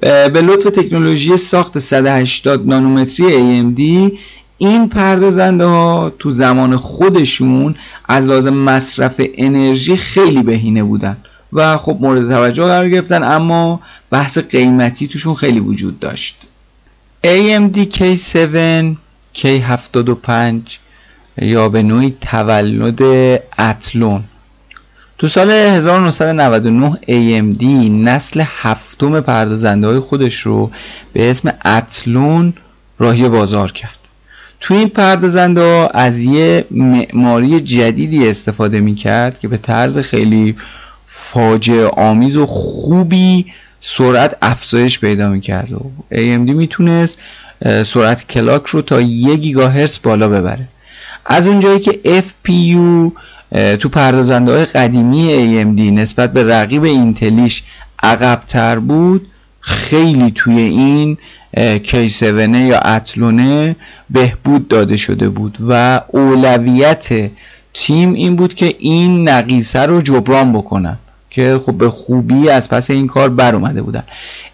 به 0.00 0.40
لطف 0.42 0.70
تکنولوژی 0.70 1.36
ساخت 1.36 1.78
180 1.78 2.66
نانومتری 2.66 3.26
AMD 3.26 4.12
این 4.58 4.88
پردازنده 4.88 5.64
ها 5.64 6.12
تو 6.18 6.30
زمان 6.30 6.76
خودشون 6.76 7.74
از 8.08 8.26
لازم 8.26 8.54
مصرف 8.54 9.14
انرژی 9.18 9.96
خیلی 9.96 10.42
بهینه 10.42 10.82
بودن. 10.82 11.16
و 11.52 11.76
خب 11.78 11.98
مورد 12.00 12.28
توجه 12.28 12.64
قرار 12.64 12.88
گرفتن 12.88 13.22
اما 13.22 13.80
بحث 14.10 14.38
قیمتی 14.38 15.08
توشون 15.08 15.34
خیلی 15.34 15.60
وجود 15.60 16.00
داشت. 16.00 16.36
AMD 17.24 17.76
K7 17.76 18.96
K75 19.34 20.54
یا 21.38 21.68
به 21.68 21.82
نوعی 21.82 22.16
تولد 22.20 23.02
اتلون. 23.58 24.24
تو 25.18 25.28
سال 25.28 25.50
1999 25.50 26.98
AMD 27.02 27.64
نسل 27.90 28.42
هفتم 28.46 29.20
پردازنده 29.20 29.86
های 29.86 29.98
خودش 29.98 30.38
رو 30.38 30.70
به 31.12 31.30
اسم 31.30 31.52
اتلون 31.64 32.54
راهی 32.98 33.28
بازار 33.28 33.72
کرد. 33.72 33.98
تو 34.60 34.74
این 34.74 34.88
پردازنده 34.88 35.88
از 35.94 36.20
یه 36.20 36.64
معماری 36.70 37.60
جدیدی 37.60 38.28
استفاده 38.28 38.80
می 38.80 38.94
کرد 38.94 39.38
که 39.38 39.48
به 39.48 39.56
طرز 39.56 39.98
خیلی 39.98 40.56
فاجعه 41.14 41.86
آمیز 41.86 42.36
و 42.36 42.46
خوبی 42.46 43.46
سرعت 43.80 44.36
افزایش 44.42 45.00
پیدا 45.00 45.28
می‌کرد. 45.28 45.72
و 45.72 45.90
AMD 46.12 46.50
می‌تونست 46.50 47.18
سرعت 47.86 48.28
کلاک 48.28 48.66
رو 48.66 48.82
تا 48.82 49.00
یک 49.00 49.40
گیگاهرتز 49.40 49.98
بالا 50.02 50.28
ببره. 50.28 50.68
از 51.26 51.46
اونجایی 51.46 51.80
که 51.80 52.00
FPU 52.04 53.12
تو 53.78 53.88
پردازنده 53.88 54.52
های 54.52 54.64
قدیمی 54.64 55.28
AMD 55.28 55.80
نسبت 55.80 56.32
به 56.32 56.44
رقیب 56.44 56.84
اینتلیش 56.84 57.62
عقبتر 58.02 58.78
بود 58.78 59.26
خیلی 59.60 60.30
توی 60.34 60.58
این 60.58 61.18
K7 61.56 62.22
یا 62.54 62.78
اتلونه 62.78 63.76
بهبود 64.10 64.68
داده 64.68 64.96
شده 64.96 65.28
بود 65.28 65.58
و 65.68 66.00
اولویت 66.08 67.30
تیم 67.74 68.12
این 68.12 68.36
بود 68.36 68.54
که 68.54 68.74
این 68.78 69.28
نقیصه 69.28 69.80
رو 69.80 70.00
جبران 70.00 70.52
بکنن 70.52 70.98
که 71.32 71.60
خب 71.66 71.72
به 71.72 71.90
خوبی 71.90 72.48
از 72.48 72.68
پس 72.68 72.90
این 72.90 73.06
کار 73.06 73.28
بر 73.28 73.54
اومده 73.54 73.82
بودن. 73.82 74.02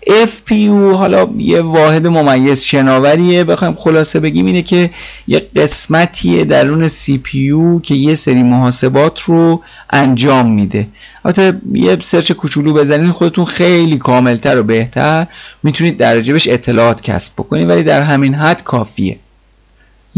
FPU 0.07 0.95
حالا 0.95 1.29
یه 1.39 1.61
واحد 1.61 2.07
ممیز 2.07 2.61
شناوریه. 2.61 3.45
بخوایم 3.45 3.75
خلاصه 3.75 4.21
بگیم 4.21 4.47
اینه 4.47 4.63
که 4.63 4.91
یه 5.27 5.49
قسمتیه 5.57 6.45
درون 6.45 6.89
CPU 6.89 7.83
که 7.83 7.95
یه 7.95 8.15
سری 8.15 8.43
محاسبات 8.43 9.21
رو 9.21 9.63
انجام 9.91 10.51
میده. 10.51 10.87
البته 11.25 11.61
یه 11.73 11.99
سرچ 12.03 12.33
کوچولو 12.33 12.73
بزنید 12.75 13.11
خودتون 13.11 13.45
خیلی 13.45 13.99
کاملتر 13.99 14.59
و 14.59 14.63
بهتر 14.63 15.27
می‌تونید 15.63 15.97
در 15.97 16.21
بهش 16.21 16.49
اطلاعات 16.49 17.03
کسب 17.03 17.33
بکنید 17.33 17.69
ولی 17.69 17.83
در 17.83 18.03
همین 18.03 18.35
حد 18.35 18.65
کافیه. 18.65 19.17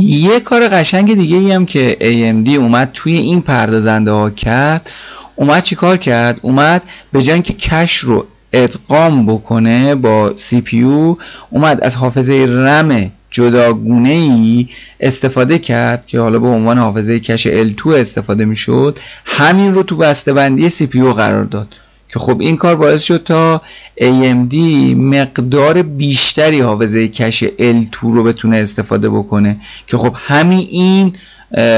یه 0.03 0.41
کار 0.41 0.69
قشنگ 0.69 1.15
دیگه 1.15 1.37
ای 1.37 1.53
هم 1.53 1.67
که 1.67 1.97
AMD 2.01 2.49
اومد 2.49 2.91
توی 2.95 3.13
این 3.13 3.43
پردازنده 3.43 4.11
ها 4.11 4.31
کرد. 4.31 4.91
اومد 5.37 5.63
چی 5.63 5.77
کار 5.77 5.97
کرد؟ 5.97 6.39
اومد 6.43 6.83
به 7.13 7.23
جای 7.23 7.35
اینکه 7.35 7.53
کش 7.53 7.97
رو 7.97 8.27
ادغام 8.53 9.27
بکنه 9.27 9.95
با 9.95 10.35
CPU 10.37 11.19
اومد 11.51 11.81
از 11.83 11.97
حافظه 11.97 12.47
رم 12.49 13.11
جداگونه 13.31 14.11
ای 14.11 14.69
استفاده 15.01 15.59
کرد 15.59 16.07
که 16.07 16.21
حالا 16.21 16.39
به 16.39 16.49
عنوان 16.49 16.79
حافظه 16.79 17.21
کش 17.21 17.49
L2 17.49 17.87
استفاده 17.87 18.45
می‌شد. 18.45 18.99
همین 19.25 19.75
رو 19.75 19.83
تو 19.83 19.97
بسته‌بندی 19.97 20.71
CPU 20.71 21.15
قرار 21.17 21.45
داد. 21.45 21.69
که 22.13 22.19
خب 22.19 22.41
این 22.41 22.57
کار 22.57 22.77
باعث 22.77 23.03
شد 23.03 23.23
تا 23.25 23.63
AMD 24.01 24.55
مقدار 24.97 25.83
بیشتری 25.83 26.61
حافظه 26.61 27.09
کش 27.09 27.45
L2 27.45 27.97
رو 28.03 28.25
بتونه 28.25 28.57
استفاده 28.57 29.11
بکنه. 29.11 29.57
که 29.87 29.97
خب 29.97 30.15
همین 30.19 30.67
این 30.71 31.17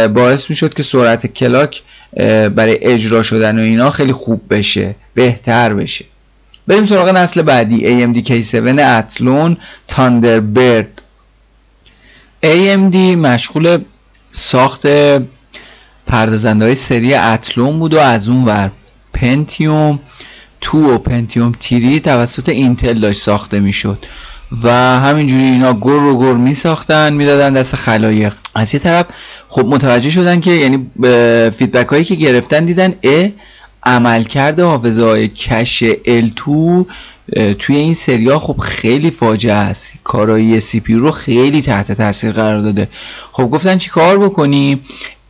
باعث 0.08 0.50
می‌شد 0.50 0.74
که 0.74 0.82
سرعت 0.82 1.26
clock 1.26 1.82
برای 2.54 2.78
اجرا 2.84 3.22
شدن 3.22 3.58
و 3.58 3.62
اینا 3.62 3.90
خیلی 3.90 4.12
خوب 4.12 4.42
بشه 4.50 4.94
بهتر 5.14 5.74
بشه. 5.74 6.04
بریم 6.66 6.84
سراغ 6.84 7.08
نسل 7.08 7.42
بعدی 7.42 7.80
AMD 7.80 8.28
K7 8.28 8.54
Athlon 8.78 9.56
Thunderbird 9.88 11.02
AMD 12.44 12.96
مشغول 12.96 13.78
ساخت 14.32 14.86
پردازنده 16.06 16.64
های 16.64 16.74
سری 16.74 17.14
Athlon 17.14 17.78
بود 17.78 17.94
و 17.94 17.98
از 17.98 18.28
اون 18.28 18.44
ور 18.44 18.70
پنتیوم 19.12 20.00
two 20.62 20.94
و 20.94 20.98
پنتیوم 20.98 21.52
three 21.60 22.00
توسط 22.00 22.48
اینتل 22.48 22.94
داشت 23.00 23.22
ساخته 23.22 23.60
می‌شد. 23.60 23.98
و 24.62 24.70
همینجوری 25.00 25.42
اینا 25.42 25.72
گر 25.72 25.90
و 25.90 26.20
گر 26.20 26.32
می 26.32 26.54
ساختن 26.54 27.12
می‌دادن 27.12 27.52
دست 27.52 27.76
خلایق. 27.76 28.34
از 28.54 28.74
یه 28.74 28.80
طرف 28.80 29.06
خب 29.48 29.66
متوجه 29.66 30.10
شدن 30.10 30.40
که 30.40 30.50
یعنی 30.50 30.90
feedback 31.50 31.86
هایی 31.86 32.04
که 32.04 32.14
گرفتن 32.14 32.64
دیدن 32.64 32.94
ا 33.04 33.28
عملکرد 33.82 34.60
حافظه 34.60 35.04
های 35.04 35.28
کش 35.28 35.84
L2 36.06 36.50
توی 37.58 37.76
این 37.76 37.94
سریا 37.94 38.38
خب 38.38 38.58
خیلی 38.58 39.10
فاجعه 39.10 39.52
است. 39.52 39.94
کارایی 40.04 40.60
CPU 40.60 40.94
رو 40.94 41.10
خیلی 41.10 41.62
تحت 41.62 41.92
تاثیر 41.92 42.32
قرار 42.32 42.62
داده. 42.62 42.88
خب 43.32 43.44
گفتن 43.44 43.78
چی 43.78 43.90
کار 43.90 44.18
بکنیم؟ 44.18 44.80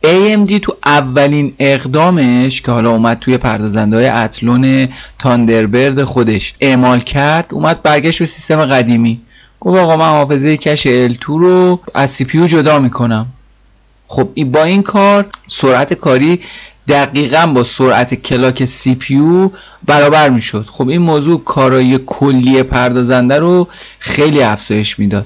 AMD 0.03 0.59
تو 0.61 0.75
اولین 0.85 1.53
اقدامش 1.59 2.61
که 2.61 2.71
حالا 2.71 2.91
اومد 2.91 3.19
توی 3.19 3.37
پردازنده 3.37 3.97
های 3.97 4.07
Athlon 4.07 4.89
تاندربرد 5.19 6.03
خودش 6.03 6.53
اعمال 6.59 6.99
کرد 6.99 7.53
اومد 7.53 7.81
برگشت 7.81 8.19
به 8.19 8.25
سیستم 8.25 8.65
قدیمی. 8.65 9.21
گفت 9.59 9.79
آقا 9.79 9.97
من 9.97 10.09
حافظه 10.09 10.57
کش 10.57 10.87
L2 10.87 11.25
رو 11.25 11.79
از 11.93 12.17
پیو 12.17 12.47
جدا 12.47 12.79
می‌کنم. 12.79 13.25
خب 14.07 14.29
با 14.43 14.63
این 14.63 14.83
کار 14.83 15.25
سرعت 15.47 15.93
کاری 15.93 16.39
دقیقا 16.87 17.45
با 17.47 17.63
سرعت 17.63 18.13
کلاک 18.13 18.65
سی 18.65 18.95
پیو 18.95 19.49
برابر 19.85 20.29
می‌شد. 20.29 20.65
خب 20.71 20.87
این 20.87 21.01
موضوع 21.01 21.43
کارایی 21.43 21.99
کلی 22.05 22.63
پردازنده 22.63 23.39
رو 23.39 23.67
خیلی 23.99 24.43
افزایش 24.43 24.99
می‌داد. 24.99 25.25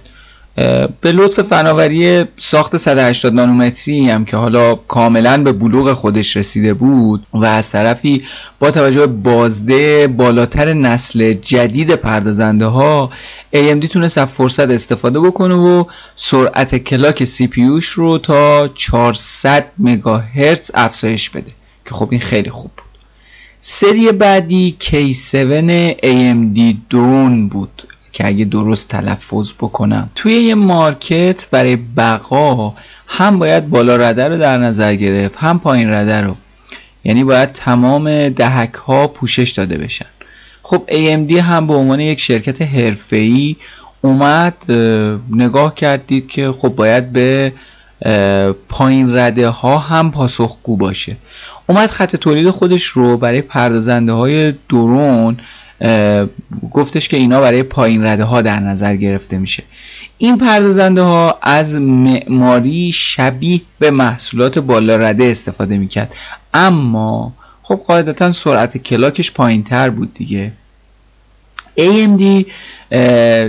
به 1.02 1.12
لطف 1.12 1.42
فناوری 1.42 2.26
ساخت 2.38 2.78
180 2.78 3.34
نانومتری 3.34 4.10
هم 4.10 4.26
که 4.26 4.38
حالا 4.38 4.76
کاملا 4.76 5.44
به 5.44 5.52
بلوغ 5.52 5.94
خودش 5.94 6.38
رسیده 6.38 6.74
بود 6.74 7.28
و 7.34 7.46
از 7.46 7.72
طرفی 7.72 8.24
با 8.60 8.72
توجه 8.72 9.00
به 9.00 9.08
بازده 9.08 10.08
بالاتر 10.08 10.74
نسل 10.74 11.34
جدید 11.34 11.96
پردازنده 11.96 12.66
ها 12.66 13.12
AMD 13.56 13.88
تونست 13.88 14.18
از 14.18 14.28
فرصت 14.28 14.70
استفاده 14.70 15.20
بکنه 15.20 15.56
و 15.56 15.84
سرعت 16.16 16.76
کلاک 16.76 17.24
پیوش 17.24 17.88
رو 17.88 18.18
تا 18.18 18.68
400 18.68 19.66
مگاهرتز 19.80 20.72
افزایش 20.74 21.30
بده 21.30 21.52
که 21.86 21.96
خب 21.96 22.08
این 22.12 22.20
خیلی 22.20 22.50
خوب 22.50 22.72
بود. 22.78 22.86
سری 23.60 24.12
بعدی 24.12 24.76
K7 24.82 26.06
AMD 26.06 26.76
درون 26.90 27.50
بود. 27.50 27.84
که 28.18 28.28
اگه 28.28 28.46
درست 28.46 28.88
تلفظ 28.88 29.52
بکنم. 29.52 30.10
توی 30.16 30.34
یه 30.34 30.56
مارکت 30.56 31.48
برای 31.52 31.76
بقا 31.76 32.74
هم 33.08 33.40
باید 33.40 33.70
بالا 33.70 33.96
رده 33.96 34.28
رو 34.28 34.38
در 34.38 34.58
نظر 34.58 34.96
گرفت 34.96 35.36
هم 35.38 35.60
پایین 35.60 35.94
رده 35.94 36.22
رو. 36.22 36.36
یعنی 37.04 37.24
باید 37.24 37.52
تمام 37.52 38.30
دهک 38.30 38.74
ها 38.74 39.08
پوشش 39.08 39.52
داده 39.52 39.78
بشن. 39.78 40.06
خب 40.64 40.84
AMD 40.88 41.32
هم 41.32 41.68
به 41.68 41.74
عنوان 41.74 42.00
یک 42.00 42.20
شرکت 42.20 42.62
حرفه‌ای 42.62 43.56
اومد 44.02 44.72
نگاه 45.32 45.76
کردید 45.76 46.28
که 46.28 46.52
خب 46.52 46.70
باید 46.70 47.12
به 47.12 47.54
پایین 48.70 49.18
رده 49.18 49.50
ها 49.50 49.78
هم 49.78 50.12
پاسخگو 50.12 50.78
باشه. 50.78 51.16
اومد 51.68 51.90
خط 51.90 52.16
تولید 52.16 52.50
خودش 52.50 52.84
رو 52.84 53.18
برای 53.18 53.42
پردازنده 53.42 54.14
های 54.14 54.54
درون 54.70 55.38
گفتش 56.72 57.08
که 57.08 57.18
اینا 57.18 57.42
برای 57.42 57.64
پایین 57.64 58.06
رده 58.06 58.24
ها 58.24 58.42
در 58.42 58.60
نظر 58.60 58.96
گرفته 58.96 59.38
میشه. 59.38 59.64
این 60.18 60.38
پردازنده 60.38 61.02
ها 61.02 61.40
از 61.42 61.76
معماری 61.76 62.92
شبیه 62.92 63.62
به 63.80 63.92
محصولات 63.92 64.60
بالا 64.60 64.96
رده 64.96 65.26
استفاده 65.26 65.78
می‌کرد. 65.78 66.16
اما 66.54 67.34
خب 67.64 67.76
قاعدتا 67.88 68.32
سرعت 68.32 68.78
کلاکش 68.78 69.32
پایین 69.32 69.64
تر 69.64 69.90
بود 69.90 70.14
دیگه. 70.14 70.52
AMD 71.80 72.46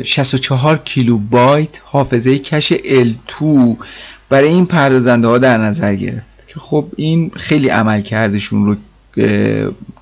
64 0.05 0.77
کیلوبایت 0.77 1.81
حافظه 1.85 2.38
کش 2.38 2.73
L2 2.73 3.45
برای 4.29 4.49
این 4.49 4.67
پردازنده 4.67 5.29
ها 5.29 5.38
در 5.38 5.59
نظر 5.59 5.95
گرفت. 5.95 6.47
که 6.49 6.61
خب 6.61 6.87
این 6.97 7.31
خیلی 7.37 7.69
عمل 7.69 8.01
کردشون 8.01 8.67
رو 8.67 8.77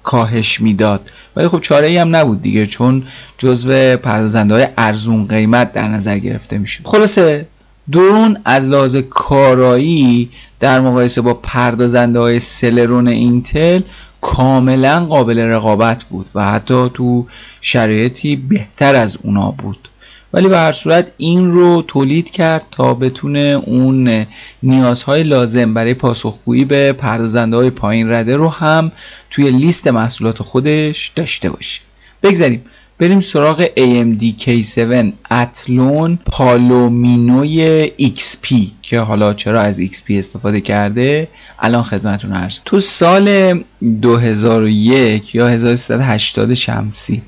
کاهش 0.02 0.60
می‌داد. 0.60 1.10
ولی 1.36 1.48
خب 1.48 1.60
چاره 1.60 1.86
ای 1.86 1.96
هم 1.96 2.16
نبود 2.16 2.42
دیگه 2.42 2.66
چون 2.66 3.02
جزو 3.38 3.96
پردازنده 3.96 4.54
های 4.54 4.66
ارزون 4.76 5.26
قیمت 5.26 5.72
در 5.72 5.88
نظر 5.88 6.18
گرفته 6.18 6.58
میشه 6.58 6.80
خلاصه 6.84 7.46
درون 7.92 8.38
از 8.44 8.68
لحاظ 8.68 8.96
کارایی 8.96 10.30
در 10.60 10.80
مقایسه 10.80 11.20
با 11.20 11.34
پردازنده 11.34 12.18
های 12.18 12.40
Celeron 12.40 13.08
اینتل 13.08 13.80
کاملا 14.20 15.06
قابل 15.06 15.38
رقابت 15.38 16.04
بود 16.04 16.28
و 16.34 16.44
حتی 16.44 16.90
تو 16.94 17.26
شرایطی 17.60 18.36
بهتر 18.36 18.94
از 18.94 19.18
اونا 19.22 19.50
بود. 19.50 19.88
ولی 20.32 20.48
به 20.48 20.58
هر 20.58 20.72
صورت 20.72 21.06
این 21.16 21.50
رو 21.50 21.82
تولید 21.82 22.30
کرد 22.30 22.64
تا 22.70 22.94
بتونه 22.94 23.62
اون 23.66 24.26
نیازهای 24.62 25.22
لازم 25.22 25.74
برای 25.74 25.94
پاسخگویی 25.94 26.64
به 26.64 26.92
پردازنده 26.92 27.56
های 27.56 27.70
پایین 27.70 28.10
رده 28.10 28.36
رو 28.36 28.48
هم 28.48 28.92
توی 29.30 29.50
لیست 29.50 29.88
محصولات 29.88 30.42
خودش 30.42 31.12
داشته 31.16 31.50
باشه. 31.50 31.80
بگذاریم 32.22 32.64
بریم 32.98 33.20
سراغ 33.20 33.66
AMD 33.66 34.42
K7 34.42 35.12
Athlon 35.30 36.18
Palomino 36.26 37.74
ی 37.74 37.92
XP 38.16 38.54
که 38.82 39.00
حالا 39.00 39.34
چرا 39.34 39.60
از 39.60 39.80
XP 39.80 40.10
استفاده 40.10 40.60
کرده؟ 40.60 41.28
الان 41.58 41.82
خدمتون 41.82 42.32
عرض. 42.32 42.58
تو 42.64 42.80
سال 42.80 43.58
2001 44.02 45.34
یا 45.34 45.48
1380 45.48 46.54
شمسی. 46.54 47.22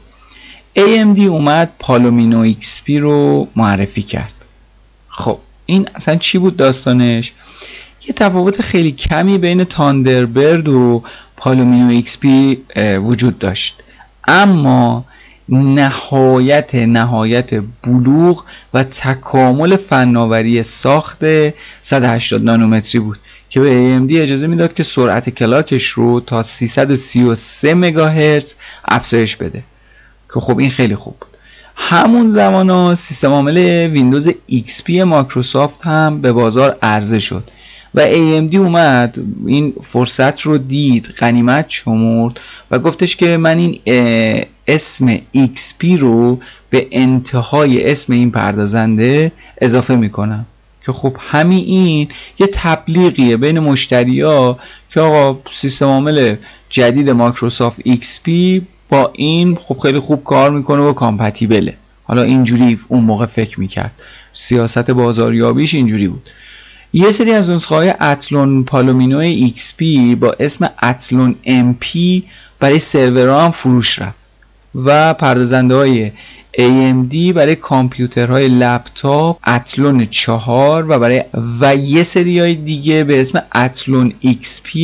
AMD 0.77 1.19
اومد 1.19 1.71
پالومینو 1.79 2.53
XP 2.53 2.91
رو 2.91 3.49
معرفی 3.57 4.03
کرد. 4.03 4.35
خب 5.09 5.39
این 5.67 5.89
اصلا 5.95 6.17
چی 6.17 6.39
بود 6.39 6.57
داستانش؟ 6.57 7.33
یه 8.07 8.13
تفاوت 8.13 8.63
خیلی 8.63 8.93
کمی 8.93 9.39
بین 9.39 9.65
تاندربرد 9.65 10.69
و 10.69 11.03
پالومینو 11.37 12.03
XP 12.03 12.27
وجود 13.03 13.39
داشت. 13.39 13.83
اما 14.29 15.05
نهایت 15.49 16.75
نهایت 16.75 17.51
بلوغ 17.83 18.45
و 18.75 18.85
تکامل 18.85 19.77
فناوری 19.77 20.63
ساخت 20.63 21.25
180 21.83 22.45
نانومتری 22.45 23.01
بود 23.01 23.19
که 23.51 23.61
به 23.61 23.99
AMD 24.01 24.13
اجازه 24.13 24.47
می‌داد 24.47 24.75
که 24.75 24.83
سرعت 24.83 25.31
کلاکش 25.31 25.87
رو 25.87 26.21
تا 26.21 26.43
333 26.43 27.75
مگاهرتز 27.75 28.55
افزایش 28.85 29.37
بده. 29.37 29.63
که 30.35 30.41
خب 30.41 30.59
این 30.59 30.71
خیلی 30.71 30.95
خوب 30.95 31.17
بود. 31.21 31.29
همون 31.77 32.31
زمان 32.31 32.71
ها 32.71 32.95
سیستم 32.95 33.31
عامل 33.31 33.57
ویندوز 33.93 34.29
XP 34.51 34.91
مایکروسافت 34.91 35.87
هم 35.87 36.21
به 36.21 36.33
بازار 36.33 36.77
عرضه 36.83 37.19
شد 37.19 37.51
و 37.95 38.09
AMD 38.09 38.55
اومد 38.55 39.19
این 39.47 39.75
فرصت 39.83 40.41
رو 40.41 40.59
دید 40.59 41.07
غنیمت 41.07 41.67
شمرد 41.69 42.41
و 42.71 42.79
گفتش 42.79 43.17
که 43.17 43.37
من 43.37 43.59
این 43.59 43.81
اسم 44.67 45.17
XP 45.37 45.99
رو 45.99 46.41
به 46.71 46.87
انتهای 46.91 47.91
اسم 47.91 48.13
این 48.13 48.31
پردازنده 48.31 49.33
اضافه 49.61 49.97
می‌کنم. 49.97 50.47
که 50.87 50.93
خب 50.93 51.17
همین 51.21 51.65
این 51.65 52.09
یه 52.39 52.49
تبلیغیه 52.53 53.37
بین 53.37 53.59
مشتری 53.59 54.21
ها 54.21 54.59
که 54.91 55.01
آقا 55.01 55.41
سیستم 55.51 55.87
عامل 55.87 56.37
جدید 56.69 57.11
مایکروسافت 57.11 57.81
XP 57.81 58.31
با 58.89 59.11
این 59.15 59.57
خب 59.57 59.79
خیلی 59.79 59.99
خوب 59.99 60.25
کار 60.25 60.51
می‌کنه 60.51 60.83
و 60.83 60.93
کامپتیبله. 60.93 61.75
حالا 62.05 62.23
اینجوری 62.23 62.79
اون 62.89 63.05
موقع 63.05 63.27
فکر 63.27 63.61
می‌کرد. 63.61 63.93
سیاست 64.33 64.91
بازاریابیش 64.91 65.75
اینجوری 65.75 66.09
بود. 66.09 66.31
یه 66.93 67.11
سری 67.11 67.33
از 67.33 67.51
نسخه 67.51 67.75
های 67.75 67.95
اتلون 68.01 68.65
پالومینو 68.65 69.49
XP 69.49 69.83
با 70.21 70.37
اسم 70.41 70.71
اتلون 70.83 71.37
MP 71.47 72.23
برای 72.61 72.79
سرورها 72.79 73.45
هم 73.45 73.51
فروش 73.51 73.99
رفت 73.99 74.31
و 74.75 75.15
پردازنده 75.15 75.75
های 75.75 76.13
AMD 76.59 77.33
برای 77.35 77.57
کامپیوترهای 77.57 78.49
لپتاپ 78.49 79.39
اتلون 79.47 80.07
4 80.11 80.91
و 80.91 80.99
برای 80.99 81.25
و 81.61 81.77
یه 81.77 82.03
سری 82.03 82.41
های 82.41 82.55
دیگه 82.55 83.05
به 83.05 83.21
اسم 83.21 83.43
اتلون 83.55 84.13
XP 84.25 84.79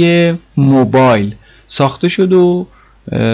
موبایل 0.57 1.35
ساخته 1.67 2.09
شد 2.09 2.33
و 2.33 2.67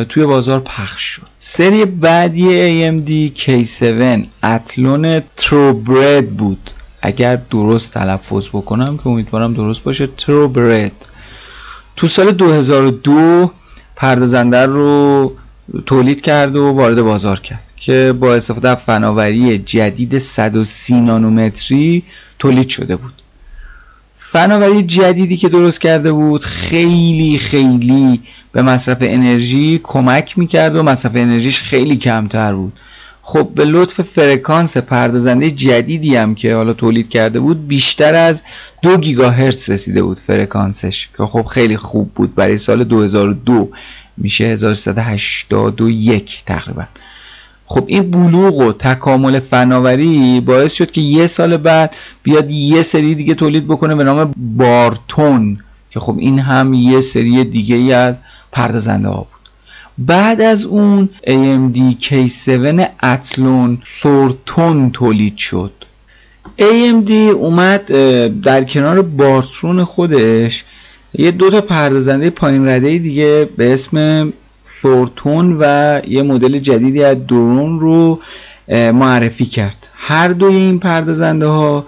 توی 0.08 0.26
بازار 0.26 0.60
پخش 0.60 1.02
شد. 1.02 1.26
سری 1.38 1.84
بعدی 1.84 2.44
AMD 2.90 3.38
K7 3.38 4.26
اتلون 4.42 5.22
تروبرد 5.36 6.30
بود. 6.30 6.70
اگر 7.02 7.36
درست 7.36 7.94
تلفظ 7.94 8.48
بکنم 8.48 8.98
که 8.98 9.06
امیدوارم 9.06 9.54
درست 9.54 9.82
باشه 9.82 10.06
تروبرد 10.06 10.92
تو 11.96 12.08
سال 12.08 12.30
2002 12.30 13.50
پردازنده 13.96 14.66
رو 14.66 15.32
تولید 15.86 16.20
کرد 16.20 16.56
و 16.56 16.72
وارد 16.72 17.02
بازار 17.02 17.40
کرد 17.40 17.64
که 17.76 18.14
با 18.20 18.34
استفاده 18.34 18.68
از 18.68 18.76
فناوری 18.76 19.58
جدید 19.58 20.18
130 20.18 20.94
نانومتری 20.94 22.02
تولید 22.38 22.68
شده 22.68 22.96
بود. 22.96 23.12
فناوری 24.16 24.82
جدیدی 24.82 25.36
که 25.36 25.48
درست 25.48 25.80
کرده 25.80 26.12
بود 26.12 26.44
خیلی 26.44 27.38
خیلی 27.38 28.20
به 28.52 28.62
مصرف 28.62 28.98
انرژی 29.00 29.80
کمک 29.82 30.38
می‌کرد 30.38 30.76
و 30.76 30.82
مصرف 30.82 31.12
انرژیش 31.14 31.62
خیلی 31.62 31.96
کمتر 31.96 32.54
بود. 32.54 32.72
خب 33.22 33.50
به 33.54 33.64
لطف 33.64 34.00
فرکانس 34.02 34.76
پردازنده 34.76 35.50
جدیدی 35.50 36.16
هم 36.16 36.34
که 36.34 36.54
حالا 36.54 36.72
تولید 36.72 37.08
کرده 37.08 37.40
بود 37.40 37.68
بیشتر 37.68 38.14
از 38.14 38.42
دو 38.82 38.96
گیگاهرتز 38.96 39.70
رسیده 39.70 40.02
بود 40.02 40.18
فرکانسش 40.18 41.08
که 41.16 41.24
خب 41.24 41.42
خیلی 41.42 41.76
خوب 41.76 42.10
بود. 42.14 42.34
برای 42.34 42.58
سال 42.58 42.84
2002 42.84 43.70
میشه 44.16 44.44
1381 44.44 46.42
تقریبا. 46.46 46.84
خب 47.66 47.84
این 47.86 48.10
بلوغ 48.10 48.58
و 48.58 48.72
تکامل 48.72 49.40
فناوری 49.40 50.40
باعث 50.40 50.72
شد 50.72 50.90
که 50.90 51.00
یه 51.00 51.26
سال 51.26 51.56
بعد 51.56 51.96
بیاد 52.22 52.50
یه 52.50 52.82
سری 52.82 53.14
دیگه 53.14 53.34
تولید 53.34 53.66
بکنه 53.66 53.94
به 53.94 54.04
نام 54.04 54.34
بارتون. 54.36 55.58
که 55.90 56.00
خب 56.00 56.16
این 56.18 56.38
هم 56.38 56.74
یه 56.74 57.00
سری 57.00 57.44
دیگه 57.44 57.76
ای 57.76 57.92
از 57.92 58.18
پردازنده 58.52 59.08
ها 59.08 59.16
بود. 59.16 59.40
بعد 59.98 60.40
از 60.40 60.64
اون 60.64 61.08
AMD 61.26 62.04
K7 62.04 62.82
اتلون 63.02 63.78
فورتون 63.84 64.90
تولید 64.90 65.36
شد. 65.36 65.72
AMD 66.58 67.10
اومد 67.10 67.84
در 68.40 68.64
کنار 68.64 69.02
بارتون 69.02 69.84
خودش 69.84 70.64
یه 71.14 71.30
دو 71.30 71.50
تا 71.50 71.60
پردازنده 71.60 72.30
پایین 72.30 72.68
رده 72.68 72.98
دیگه 72.98 73.48
به 73.56 73.72
اسم 73.72 74.32
فورتون 74.62 75.56
و 75.60 76.00
یه 76.08 76.22
مدل 76.22 76.58
جدیدی 76.58 77.04
از 77.04 77.26
درون 77.26 77.80
رو 77.80 78.20
معرفی 78.68 79.44
کرد. 79.46 79.88
هر 79.94 80.28
دوی 80.28 80.54
این 80.54 80.78
پردازنده 80.78 81.46
ها 81.46 81.86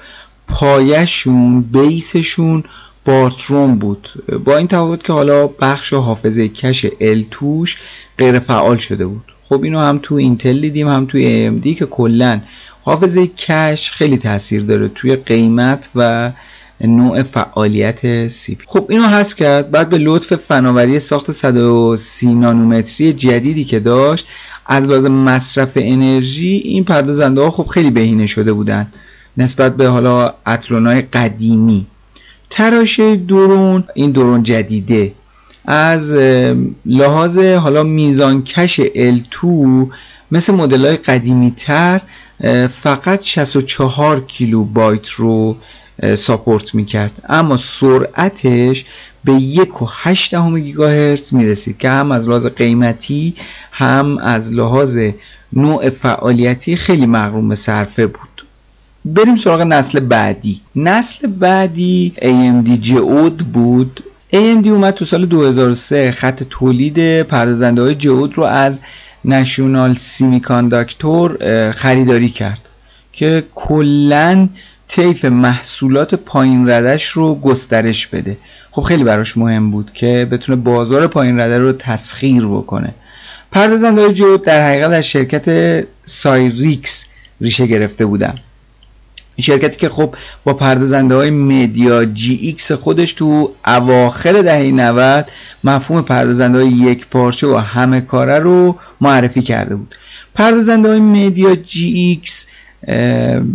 پایشون 0.49 1.61
بیسشون 1.63 2.65
بارتروم 3.05 3.79
بود. 3.79 4.09
با 4.45 4.57
این 4.57 4.69
تفاوت 4.69 5.05
که 5.05 5.13
حالا 5.13 5.47
بخش 5.47 5.93
حافظه 5.93 6.49
کش 6.49 6.87
ال 7.01 7.25
توش 7.31 7.77
غیر 8.19 8.39
فعال 8.39 8.77
شده 8.77 9.07
بود. 9.07 9.33
خب 9.49 9.63
اینو 9.63 9.79
هم 9.79 9.99
تو 10.03 10.15
اینتل 10.15 10.61
دیدیم 10.61 10.89
هم 10.89 11.07
توی 11.07 11.51
AMD 11.51 11.79
که 11.79 11.87
کلا 11.87 12.41
حافظه 12.83 13.27
کش 13.27 13.91
خیلی 13.91 14.17
تاثیر 14.17 14.63
داره 14.63 14.89
توی 14.89 15.17
قیمت 15.17 15.89
و 15.95 16.33
نوع 16.81 17.23
فعالیت 17.23 18.29
سی 18.29 18.55
پی. 18.55 18.65
خب 18.69 18.87
اینو 18.89 19.03
حذف 19.03 19.37
کرد 19.37 19.71
بعد 19.71 19.89
به 19.91 19.99
لطف 19.99 20.35
فناوری 20.35 20.99
ساخت 20.99 21.31
130 21.31 22.35
نانومتری 22.35 23.13
جدیدی 23.13 23.65
که 23.65 23.81
داشت 23.81 24.27
از 24.67 24.85
لازم 24.85 25.13
مصرف 25.13 25.71
انرژی 25.77 26.63
این 26.65 26.85
پردازنده 26.85 27.41
ها 27.41 27.51
خب 27.51 27.67
خیلی 27.67 27.91
بهینه 27.91 28.27
شده 28.27 28.53
بودن 28.53 28.87
نسبت 29.37 29.77
به 29.77 29.87
حالا 29.89 30.35
های 30.71 31.03
قدیمی. 31.03 31.87
تراشه 32.55 33.17
درون 33.17 33.85
این 33.95 34.11
درون 34.13 34.43
جدیده. 34.43 35.13
از 35.65 36.15
لحاظ 36.87 37.39
حالا 37.39 37.83
میزان 37.83 38.45
کش 38.45 38.81
L2 38.81 39.47
مثل 40.33 40.55
مدل 40.55 40.87
های 40.87 40.97
قدیمی 40.97 41.51
تر 41.57 42.01
فقط 42.83 43.23
64 43.23 44.21
کیلو 44.21 44.65
بایت 44.65 45.09
رو 45.09 45.57
ساپورت 46.17 46.75
می‌کرد. 46.75 47.23
اما 47.29 47.57
سرعتش 47.57 48.85
به 49.25 49.33
یک 49.33 49.83
و 49.83 49.87
هشت 49.91 50.31
دهم 50.31 50.61
گیگاهرتز 50.61 51.69
که 51.79 51.89
هم 51.89 52.13
از 52.13 52.29
لحاظ 52.29 52.47
قیمتی 52.47 53.35
هم 53.73 54.19
از 54.19 54.53
لحاظ 54.53 54.99
نوع 55.53 55.91
فعالیتی 55.91 56.77
خیلی 56.77 57.07
مغروم 57.07 57.55
صرفه 57.55 58.07
بود. 58.07 58.32
بریم 59.05 59.37
سراغ 59.37 59.61
نسل 59.61 60.01
بعدی. 60.01 60.61
نسل 60.77 61.27
بعدی 61.27 62.13
AMD 62.17 62.71
جئود 62.71 63.37
بود. 63.37 64.05
AMD 64.33 64.67
اومد 64.67 64.95
تو 64.95 65.05
سال 65.05 65.27
2003 65.27 66.13
خط 66.13 66.43
تولید 66.43 67.23
پردازنده 67.23 67.83
های 67.83 67.95
جئود 67.95 68.39
رو 68.39 68.45
از 68.45 68.81
National 69.25 69.95
Semiconductor 69.95 71.39
خریداری 71.73 72.29
کرد 72.29 72.69
که 73.13 73.45
کلا 73.55 74.49
طیف 74.89 75.25
محصولات 75.25 76.15
پایین 76.15 76.71
ردش 76.71 77.09
رو 77.09 77.35
گسترش 77.35 78.07
بده. 78.07 78.37
خب 78.71 78.83
خیلی 78.83 79.05
براش 79.05 79.37
مهم 79.37 79.71
بود 79.71 79.93
که 79.93 80.29
بتونه 80.31 80.57
بازار 80.57 81.07
پایین 81.07 81.41
رده 81.41 81.59
رو 81.59 81.73
تسخیر 81.73 82.47
بکنه. 82.47 82.95
پردازنده 83.53 84.03
های 84.03 84.39
در 84.39 84.69
حقیقت 84.69 84.91
از 84.91 85.07
شرکت 85.07 85.87
Cyrix 86.05 87.07
ریشه 87.41 87.67
گرفته 87.67 88.07
بودن. 88.07 88.35
شرکتی 89.41 89.79
که 89.79 89.89
خب 89.89 90.15
با 90.45 90.55
پردازنده 90.55 91.15
های 91.15 91.31
MediaGX 91.31 92.73
خودش 92.73 93.13
تو 93.13 93.51
اواخر 93.67 94.43
دهه 94.43 94.71
90 94.71 95.27
مفهوم 95.65 96.03
پردازنده 96.03 96.59
های 96.59 96.69
یک 96.69 97.07
پارچه 97.07 97.47
و 97.47 97.57
همه 97.57 98.01
کاره 98.01 98.39
رو 98.39 98.79
معرفی 99.01 99.43
کرده 99.43 99.77
بود. 99.77 99.95
پردازنده 100.35 100.89
های 100.89 101.01
MediaGX 101.01 102.47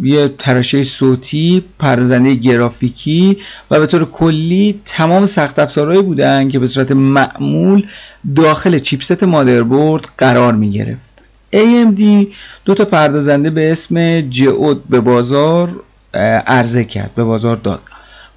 یه 0.03 0.27
تراشه 0.37 0.83
صوتی 0.83 1.63
پردازنده 1.79 2.35
گرافیکی 2.35 3.37
و 3.71 3.79
به 3.79 3.85
طور 3.85 4.05
کلی 4.05 4.81
تمام 4.85 5.25
سخت 5.25 5.59
افزارهایی 5.59 6.01
بودن 6.01 6.49
که 6.49 6.59
به 6.59 6.67
صورت 6.67 6.91
معمول 6.91 7.87
داخل 8.35 8.79
چیپست 8.79 9.23
مادربرد 9.23 10.07
قرار 10.17 10.53
می 10.53 10.71
گرفت 10.71 11.16
AMD 11.53 12.27
دو 12.65 12.73
تا 12.73 12.85
پردازنده 12.85 13.49
به 13.49 13.71
اسم 13.71 14.21
Geode 14.21 14.87
به 14.89 14.99
بازار 14.99 15.79
عرضه 16.47 16.83
کرد 16.83 17.15
به 17.15 17.23
بازار 17.23 17.55
داد. 17.55 17.81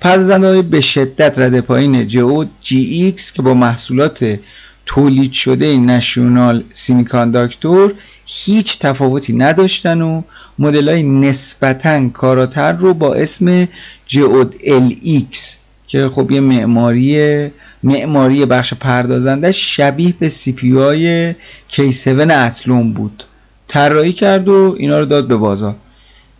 پردازنده 0.00 0.46
های 0.46 0.62
به 0.62 0.80
شدت 0.80 1.38
رده 1.38 1.60
پایین 1.60 2.06
Geode 2.06 2.50
GX 2.64 3.22
که 3.32 3.42
با 3.42 3.54
محصولات 3.54 4.38
تولید 4.86 5.32
شده 5.32 5.76
National 5.76 6.64
Semiconductor 6.72 7.94
هیچ 8.26 8.78
تفاوتی 8.78 9.32
نداشتن 9.32 10.02
و 10.02 10.22
مدل 10.58 10.88
های 10.88 11.02
نسبتا 11.02 12.08
کاراتر 12.08 12.72
رو 12.72 12.94
با 12.94 13.14
اسم 13.14 13.68
Geode 14.06 14.54
LX 14.54 15.38
که 15.86 16.08
خب 16.08 16.30
یه 16.30 16.40
معماری 16.40 17.50
معماری 17.82 18.46
بخش 18.46 18.74
پردازنده 18.74 19.52
شبیه 19.52 20.14
به 20.18 20.28
CPU 20.28 20.72
های 20.72 21.32
K7 21.70 22.30
Athlon 22.30 22.92
بود. 22.92 23.24
طراحی 23.68 24.12
کرد 24.12 24.48
و 24.48 24.76
اینا 24.78 24.98
رو 24.98 25.04
داد 25.04 25.28
به 25.28 25.36
بازار. 25.36 25.74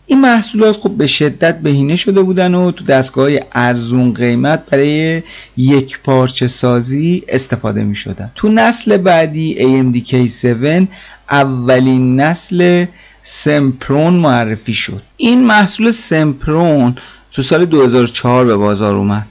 این 0.07 0.21
محصولات 0.21 0.77
خب 0.77 0.91
به 0.91 1.07
شدت 1.07 1.61
بهینه 1.61 1.97
شده 1.97 2.23
بودن 2.23 2.55
و 2.55 2.71
تو 2.71 2.85
دستگاه 2.85 3.25
های 3.25 3.41
ارزون 3.53 4.13
قیمت 4.13 4.67
برای 4.67 5.23
یک 5.57 6.01
پارچه 6.05 6.47
سازی 6.49 7.23
استفاده 7.29 7.85
می 7.85 7.95
شدن 7.95 8.31
تو 8.35 8.49
نسل 8.49 8.97
بعدی 8.97 9.57
AMD 9.59 10.09
K7 10.09 10.87
اولین 11.31 12.21
نسل 12.21 12.87
سمپرون 13.23 14.15
معرفی 14.15 14.75
شد. 14.75 15.03
این 15.17 15.45
محصول 15.45 15.91
سمپرون 15.91 16.97
تو 17.33 17.43
سال 17.43 17.65
2004 17.65 18.45
به 18.45 18.57
بازار 18.57 18.95
اومد. 18.95 19.27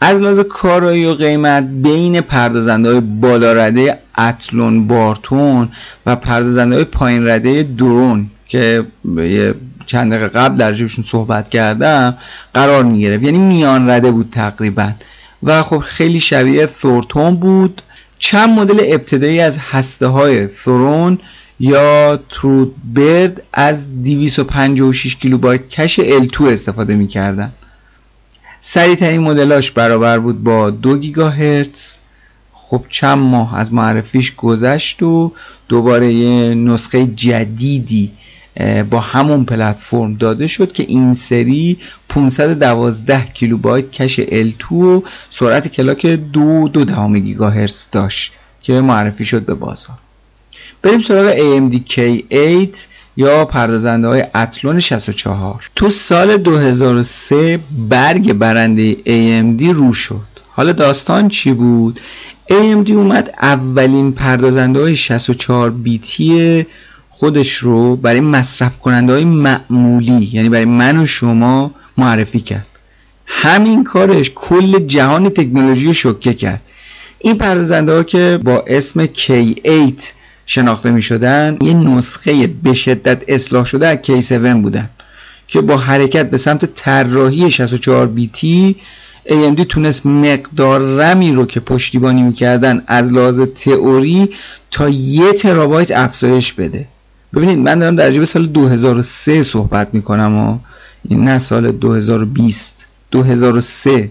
از 0.00 0.20
لحاظ 0.20 0.38
کارایی 0.38 1.06
و 1.06 1.14
قیمت 1.14 1.64
بین 1.64 2.20
پردازنده 2.20 2.90
های 2.90 3.00
بالا 3.00 3.52
رده 3.52 3.98
اتلون 4.18 4.86
بارتون 4.86 5.68
و 6.06 6.16
پردازنده 6.16 6.74
های 6.74 6.84
پایین 6.84 7.28
رده 7.28 7.62
درون 7.62 8.30
که 8.48 8.84
یه 9.16 9.54
چند 9.86 10.12
دقیقه 10.12 10.28
قبل 10.28 10.56
در 10.56 10.72
جبشون 10.72 11.04
صحبت 11.04 11.48
کردم 11.48 12.16
قرار 12.54 12.84
می 12.84 13.00
گرفت. 13.00 13.22
یعنی 13.22 13.38
میان 13.38 13.90
رده 13.90 14.10
بود 14.10 14.28
تقریبا. 14.32 14.90
و 15.42 15.62
خب 15.62 15.78
خیلی 15.78 16.20
شبیه 16.20 16.66
ثورتون 16.66 17.36
بود. 17.36 17.82
چند 18.18 18.48
مدل 18.48 18.80
ابتدایی 18.86 19.40
از 19.40 19.58
هسته 19.58 20.06
های 20.06 20.48
ثورون 20.48 21.18
یا 21.60 22.20
ترود 22.30 22.74
برد 22.94 23.42
از 23.52 24.02
256 24.02 25.16
کیلوبایت 25.16 25.68
کش 25.68 26.00
L2 26.00 26.40
استفاده 26.40 26.94
می‌کردن. 26.94 27.52
سریعترین 28.60 29.20
مدلاش 29.20 29.70
برابر 29.70 30.18
بود 30.18 30.44
با 30.44 30.70
دو 30.70 30.98
گیگاهرتز. 30.98 31.98
خب 32.52 32.84
چند 32.88 33.18
ماه 33.18 33.58
از 33.58 33.72
معرفیش 33.72 34.34
گذشت 34.36 35.02
و 35.02 35.32
دوباره 35.68 36.12
یه 36.12 36.54
نسخه 36.54 37.06
جدیدی 37.06 38.10
با 38.90 39.00
همون 39.00 39.44
پلتفرم 39.44 40.14
داده 40.14 40.46
شد 40.46 40.72
که 40.72 40.82
این 40.82 41.14
سری 41.14 41.78
512 42.08 43.24
کیلوبایت 43.24 43.90
کش 43.90 44.20
L2 44.20 44.72
و 44.72 45.02
سرعت 45.30 45.68
کلاک 45.68 46.06
دو 46.06 46.68
دو 46.68 46.84
دهم 46.84 47.18
گیگاهرتز 47.18 47.88
داشت 47.92 48.32
که 48.62 48.80
معرفی 48.80 49.24
شد 49.24 49.42
به 49.42 49.54
بازار. 49.54 49.96
بریم 50.82 51.00
سراغ 51.00 51.34
AMD 51.36 51.74
K8 51.90 52.78
یا 53.18 53.44
پردازنده 53.44 54.08
های 54.08 54.24
اتلون 54.34 54.80
64 54.80 55.70
تو 55.76 55.90
سال 55.90 56.36
2003 56.36 57.58
برگ 57.88 58.32
برنده 58.32 58.94
AMD 58.94 59.62
رو 59.62 59.92
شد. 59.92 60.26
حالا 60.50 60.72
داستان 60.72 61.28
چی 61.28 61.52
بود؟ 61.52 62.00
AMD 62.50 62.90
اومد 62.90 63.34
اولین 63.42 64.12
پردازنده 64.12 64.80
های 64.80 64.96
64 64.96 65.70
بیتی 65.70 66.66
خودش 67.10 67.54
رو 67.54 67.96
برای 67.96 68.20
مصرف 68.20 68.78
کننده 68.78 69.12
های 69.12 69.24
معمولی 69.24 70.30
یعنی 70.32 70.48
برای 70.48 70.64
من 70.64 70.98
و 70.98 71.06
شما 71.06 71.70
معرفی 71.96 72.40
کرد. 72.40 72.66
همین 73.26 73.84
کارش 73.84 74.32
کل 74.34 74.78
جهان 74.78 75.28
تکنولوژی 75.28 75.86
رو 75.86 75.92
شکه 75.92 76.34
کرد. 76.34 76.62
این 77.18 77.38
پردازنده 77.38 77.92
ها 77.92 78.02
که 78.02 78.40
با 78.44 78.64
اسم 78.66 79.06
K8 79.06 80.17
شناخته 80.50 80.90
می 80.90 81.02
شدن 81.02 81.58
یه 81.60 81.74
نسخه 81.74 82.46
به 82.46 82.74
شدت 82.74 83.24
اصلاح 83.28 83.64
شده 83.64 83.86
از 83.86 83.98
K7 84.02 84.32
بودن 84.32 84.88
که 85.48 85.60
با 85.60 85.76
حرکت 85.76 86.30
به 86.30 86.36
سمت 86.36 86.64
طراحی 86.74 87.50
64 87.50 88.06
بیتی 88.06 88.76
AMD 89.26 89.60
تونست 89.68 90.06
مقدار 90.06 90.80
رمی 90.80 91.32
رو 91.32 91.46
که 91.46 91.60
پشتیبانی 91.60 92.22
می‌کردن 92.22 92.82
از 92.86 93.12
لحاظ 93.12 93.40
تئوری 93.40 94.28
تا 94.70 94.88
یه 94.88 95.32
ترابایت 95.32 95.90
افزایش 95.90 96.52
بده. 96.52 96.86
ببینید 97.34 97.58
من 97.58 97.78
دارم 97.78 97.96
در 97.96 98.24
سال 98.24 98.46
2003 98.46 99.42
صحبت 99.42 99.88
می‌کنم 99.92 100.38
و 100.38 100.58
این 101.08 101.24
نه 101.24 101.38
سال 101.38 101.72
2020 101.72 102.86
2003 103.10 104.10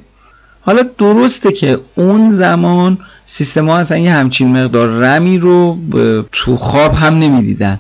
حالا 0.68 0.84
درسته 0.98 1.52
که 1.52 1.80
اون 1.96 2.32
زمان 2.32 2.98
سیستم 3.26 3.70
ها 3.70 3.78
اصلا 3.78 3.98
یه 3.98 4.12
همچین 4.12 4.52
مقدار 4.58 4.88
رمی 4.88 5.38
رو 5.38 5.78
تو 6.32 6.58
خواب 6.58 6.94
هم 6.94 7.20
نمی‌دیدن. 7.20 7.80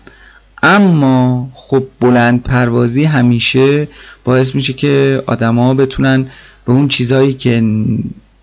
اما 0.63 1.49
خب 1.53 1.83
بلند 1.99 2.43
پروازی 2.43 3.03
همیشه 3.03 3.87
باعث 4.23 4.55
میشه 4.55 4.73
که 4.73 5.23
آدما 5.25 5.73
بتونن 5.73 6.25
به 6.65 6.73
اون 6.73 6.87
چیزهایی 6.87 7.33
که 7.33 7.63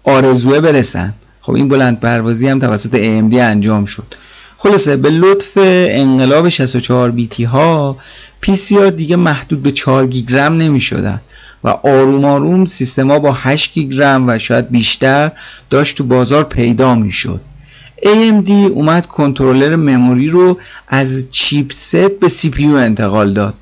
آرزوه 0.04 0.60
برسن. 0.60 1.14
خب 1.40 1.52
این 1.52 1.68
بلند 1.68 2.00
پروازی 2.00 2.48
هم 2.48 2.58
توسط 2.58 2.90
AMD 2.90 3.34
انجام 3.34 3.84
شد. 3.84 4.14
خلاصه 4.56 4.96
به 4.96 5.10
لطف 5.10 5.52
انقلاب 5.56 6.48
64 6.48 7.10
بیتی 7.10 7.44
ها 7.44 7.96
پی 8.40 8.56
سی 8.56 8.90
دیگه 8.90 9.16
محدود 9.16 9.62
به 9.62 9.70
4 9.70 10.06
گیگرم 10.06 10.56
نمی 10.56 10.80
شدن 10.80 11.20
و 11.64 11.68
آروم 11.68 12.24
آروم 12.24 12.64
سیستما 12.64 13.18
با 13.18 13.32
8 13.32 13.72
گیگرم 13.72 14.28
و 14.28 14.38
شاید 14.38 14.70
بیشتر 14.70 15.32
داشت 15.70 15.96
تو 15.96 16.04
بازار 16.04 16.44
پیدا 16.44 16.94
می 16.94 17.12
شد 17.12 17.40
AMD 18.02 18.50
اومد 18.50 19.06
کنترلر 19.06 19.76
مموری 19.76 20.28
رو 20.28 20.58
از 20.88 21.26
چیپست 21.30 21.96
به 21.96 22.28
سی 22.28 22.52
انتقال 22.64 23.32
داد 23.32 23.54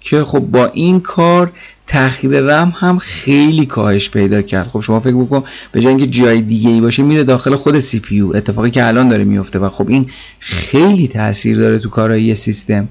که 0.00 0.24
خب 0.24 0.38
با 0.38 0.66
این 0.66 1.00
کار 1.00 1.52
تاخیر 1.86 2.40
رم 2.40 2.74
هم 2.76 2.98
خیلی 2.98 3.66
کاهش 3.66 4.10
پیدا 4.10 4.42
کرد. 4.42 4.68
خب 4.68 4.80
شما 4.80 5.00
فکر 5.00 5.24
بکن 5.24 5.44
به 5.72 5.80
جای 5.80 5.88
اینکه 5.88 6.06
جای 6.06 6.40
دیگه 6.40 6.70
ای 6.70 6.80
باشه 6.80 7.02
میره 7.02 7.24
داخل 7.24 7.56
خود 7.56 7.78
سی 7.78 8.00
پی 8.00 8.20
اتفاقی 8.20 8.70
که 8.70 8.86
الان 8.86 9.08
داره 9.08 9.24
میفته 9.24 9.58
و 9.58 9.70
خب 9.70 9.88
این 9.88 10.10
خیلی 10.40 11.08
تاثیر 11.08 11.56
داره 11.56 11.78
تو 11.78 11.88
کارایی 11.88 12.34
سیستم. 12.34 12.88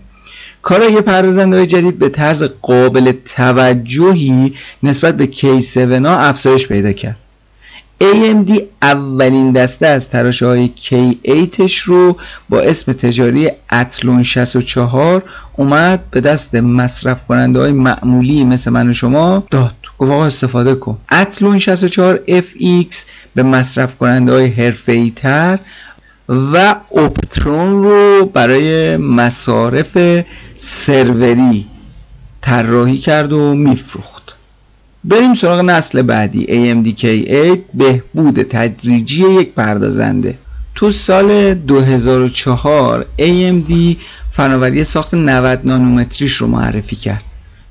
کارایی 0.61 1.01
پردازنده 1.01 1.57
های 1.57 1.65
جدید 1.65 1.99
به 1.99 2.09
طرز 2.09 2.43
قابل 2.61 3.11
توجهی 3.35 4.53
نسبت 4.83 5.17
به 5.17 5.27
K7 5.27 6.05
ها 6.05 6.19
افزایش 6.19 6.67
پیدا 6.67 6.91
کرد. 6.91 7.17
AMD 8.01 8.61
اولین 8.81 9.51
دسته 9.51 9.87
از 9.87 10.09
تراشه 10.09 10.45
های 10.45 10.69
K8 10.77 11.77
رو 11.77 12.17
با 12.49 12.61
اسم 12.61 12.93
تجاری 12.93 13.51
اتلون 13.71 14.23
64 14.23 15.23
اومد 15.53 16.03
به 16.11 16.21
دست 16.21 16.55
مصرف 16.55 17.27
کننده 17.27 17.59
های 17.59 17.71
معمولی 17.71 18.43
مثل 18.43 18.71
من 18.71 18.89
و 18.89 18.93
شما 18.93 19.43
داد. 19.51 19.75
گفت 19.97 20.11
استفاده 20.11 20.75
کن. 20.75 20.97
اتلون 21.11 21.59
64 21.59 22.19
FX 22.27 22.95
به 23.35 23.43
مصرف 23.43 23.97
کننده 23.97 24.31
های 24.31 25.11
تر 25.11 25.59
و 26.29 26.75
اپترون 26.95 27.83
رو 27.83 28.25
برای 28.25 28.97
مصارف 28.97 30.23
سروری 30.57 31.65
طراحی 32.41 32.97
کرد 32.97 33.33
و 33.33 33.55
میفروخت. 33.55 34.35
بریم 35.03 35.33
سراغ 35.33 35.59
نسل 35.59 36.01
بعدی 36.01 36.45
AMD 36.45 36.99
K8 36.99 37.59
بهبود 37.73 38.43
تدریجی 38.43 39.29
یک 39.29 39.53
پردازنده. 39.53 40.37
تو 40.75 40.91
سال 40.91 41.53
2004 41.53 43.05
AMD 43.19 43.73
فناوری 44.31 44.83
ساخت 44.83 45.13
90 45.13 45.59
نانومتریش 45.63 46.33
رو 46.33 46.47
معرفی 46.47 46.95
کرد 46.95 47.23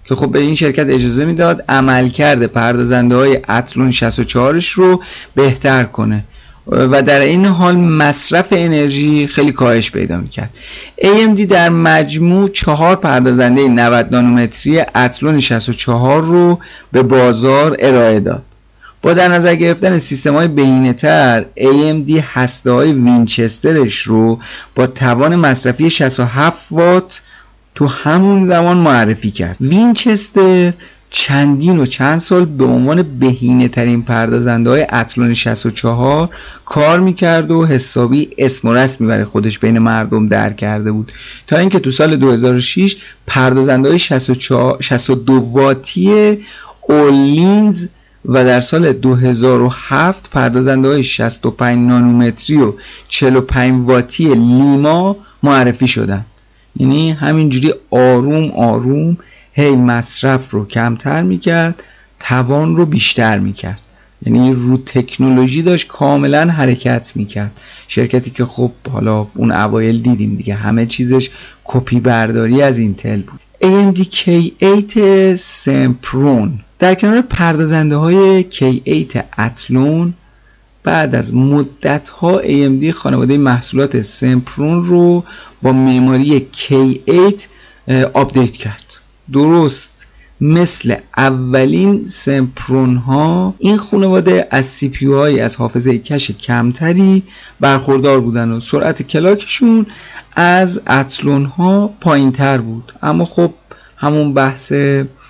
که 0.05 0.14
خب 0.14 0.32
به 0.32 0.38
این 0.38 0.55
شرکت 0.55 0.86
اجازه 0.88 1.24
می‌داد 1.24 1.64
عملکرد 1.68 2.46
پردازنده 2.46 3.16
های 3.16 3.40
اتلون 3.48 3.90
64 3.90 4.64
رو 4.74 5.02
بهتر 5.34 5.84
کنه. 5.84 6.24
و 6.66 7.02
در 7.02 7.20
این 7.20 7.46
حال 7.46 7.76
مصرف 7.76 8.46
انرژی 8.50 9.26
خیلی 9.26 9.52
کاهش 9.52 9.90
پیدا 9.90 10.16
می‌کرد. 10.16 10.56
AMD 11.02 11.40
در 11.40 11.68
مجموع 11.68 12.48
چهار 12.48 12.96
پردازنده 12.96 13.68
90 13.68 14.08
نانومتری 14.10 14.80
اتلون 14.80 15.40
64 15.40 16.22
رو 16.22 16.58
به 16.92 17.02
بازار 17.02 17.76
ارائه 17.78 18.20
داد. 18.20 18.42
با 19.02 19.14
در 19.14 19.28
نظر 19.28 19.54
گرفتن 19.54 19.98
سیستم 19.98 20.34
های 20.34 20.48
بهینه 20.48 20.92
تر 20.92 21.44
AMD 21.58 22.22
هسته 22.32 22.70
های 22.70 22.92
وینچسترش 22.92 23.98
رو 23.98 24.38
با 24.74 24.86
توان 24.86 25.36
مصرفی 25.36 25.90
67 25.90 26.66
وات 26.70 27.22
تو 27.74 27.86
همون 27.86 28.44
زمان 28.44 28.76
معرفی 28.76 29.30
کرد. 29.30 29.56
وینچستر 29.60 30.72
چندین 31.16 31.78
و 31.78 31.86
چند 31.86 32.18
سال 32.18 32.44
به 32.44 32.64
عنوان 32.64 33.02
بهینه 33.02 33.68
ترین 33.68 34.02
پردازنده 34.02 34.70
های 34.70 34.86
اتلون 34.92 35.34
64 35.34 36.28
کار 36.64 37.00
می‌کرد 37.00 37.50
و 37.50 37.66
حسابی 37.66 38.30
اسم 38.38 38.68
و 38.68 38.74
رسمی 38.74 39.06
برای 39.06 39.24
خودش 39.24 39.58
بین 39.58 39.78
مردم 39.78 40.28
در 40.28 40.52
کرده 40.52 40.92
بود. 40.92 41.12
تا 41.46 41.56
اینکه 41.56 41.78
تو 41.78 41.90
سال 41.90 42.16
2006 42.16 42.96
پردازنده 43.26 43.88
های 43.88 43.98
62 43.98 45.40
واتی 45.40 46.38
اولینز 46.80 47.86
و 48.24 48.44
در 48.44 48.60
سال 48.60 48.92
2007 48.92 50.30
پردازنده 50.30 50.88
های 50.88 51.02
65 51.02 51.88
نانومتری 51.88 52.56
و 52.56 52.72
45 53.08 53.88
واتی 53.88 54.24
لیما 54.34 55.16
معرفی 55.42 55.88
شدن. 55.88 56.24
یعنی 56.76 57.12
همینجوری 57.12 57.72
آروم 57.90 58.50
آروم 58.50 59.16
هی 59.57 59.70
مصرف 59.70 60.50
رو 60.50 60.66
کمتر 60.66 61.22
می‌کرد 61.22 61.82
توان 62.20 62.76
رو 62.76 62.86
بیشتر 62.86 63.38
می‌کرد. 63.38 63.78
یعنی 64.26 64.52
رو 64.52 64.76
تکنولوژی 64.76 65.62
داشت 65.62 65.86
کاملا 65.86 66.50
حرکت 66.50 67.12
می‌کرد. 67.14 67.61
شرکتی 67.88 68.30
که 68.30 68.44
خب 68.44 68.72
حالا 68.92 69.26
اون 69.34 69.52
اوایل 69.52 70.02
دیدیم 70.02 70.34
دیگه 70.34 70.55
همه 70.55 70.86
چیزش 70.86 71.30
کپی 71.64 72.00
برداری 72.00 72.62
از 72.62 72.78
اینتل 72.78 73.22
بود. 73.22 73.40
AMD 73.62 73.98
K8 73.98 74.98
Sempron 75.34 76.61
در 76.78 76.94
کنار 76.94 77.20
پردازنده 77.20 77.96
های 77.96 78.44
K8 78.50 79.18
Athlon 79.38 80.14
بعد 80.82 81.14
از 81.14 81.34
مدت 81.34 82.09
ها 82.09 82.42
AMD 82.42 82.90
خانواده 82.90 83.36
محصولات 83.38 84.02
Sempron 84.02 84.84
رو 84.84 85.24
با 85.62 85.72
معماری 85.72 86.46
K8 86.52 87.42
آپدیت 88.14 88.52
کرد. 88.52 88.84
درست. 89.32 90.06
مثل 90.40 90.94
اولین 91.16 92.06
Sempron 92.07 92.96
ها 92.96 93.54
این 93.58 93.76
خانواده 93.76 94.48
از 94.50 94.66
CPU 94.66 95.07
های 95.06 95.40
از 95.40 95.56
حافظه 95.56 95.98
کش 95.98 96.30
کمتری 96.30 97.22
برخوردار 97.60 98.20
بودن 98.20 98.50
و 98.50 98.60
سرعت 98.60 99.02
کلاکشون 99.02 99.86
از 100.36 100.80
اتلون 100.88 101.44
ها 101.44 101.90
پایین 102.00 102.32
تر 102.32 102.58
بود. 102.58 102.92
اما 103.02 103.24
خب 103.24 103.52
همون 103.96 104.34
بحث 104.34 104.72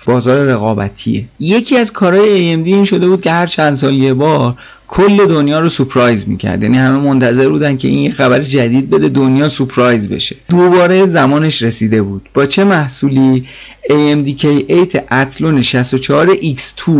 بازار 0.05 0.45
رقابتیه. 0.45 1.25
یکی 1.39 1.77
از 1.77 1.93
کارهای 1.93 2.55
AMD 2.55 2.67
این 2.67 2.85
شده 2.85 3.07
بود 3.07 3.21
که 3.21 3.31
هر 3.31 3.47
چند 3.47 3.75
سال 3.75 3.93
یه 3.93 4.13
بار 4.13 4.55
کل 4.87 5.25
دنیا 5.25 5.59
رو 5.59 5.69
سپرایز 5.69 6.29
می‌کرد. 6.29 6.63
یعنی 6.63 6.77
همه 6.77 6.97
منتظر 6.97 7.49
بودن 7.49 7.77
که 7.77 7.87
این 7.87 8.11
خبر 8.11 8.39
جدید 8.39 8.89
بده 8.89 9.09
دنیا 9.09 9.47
سپرایز 9.47 10.09
بشه. 10.09 10.35
دوباره 10.49 11.05
زمانش 11.05 11.63
رسیده 11.63 12.01
بود. 12.01 12.29
با 12.33 12.45
چه 12.45 12.63
محصولی 12.63 13.45
AMD 13.89 14.41
K8 14.41 15.11
اتلون 15.11 15.63
64X2 15.63 16.91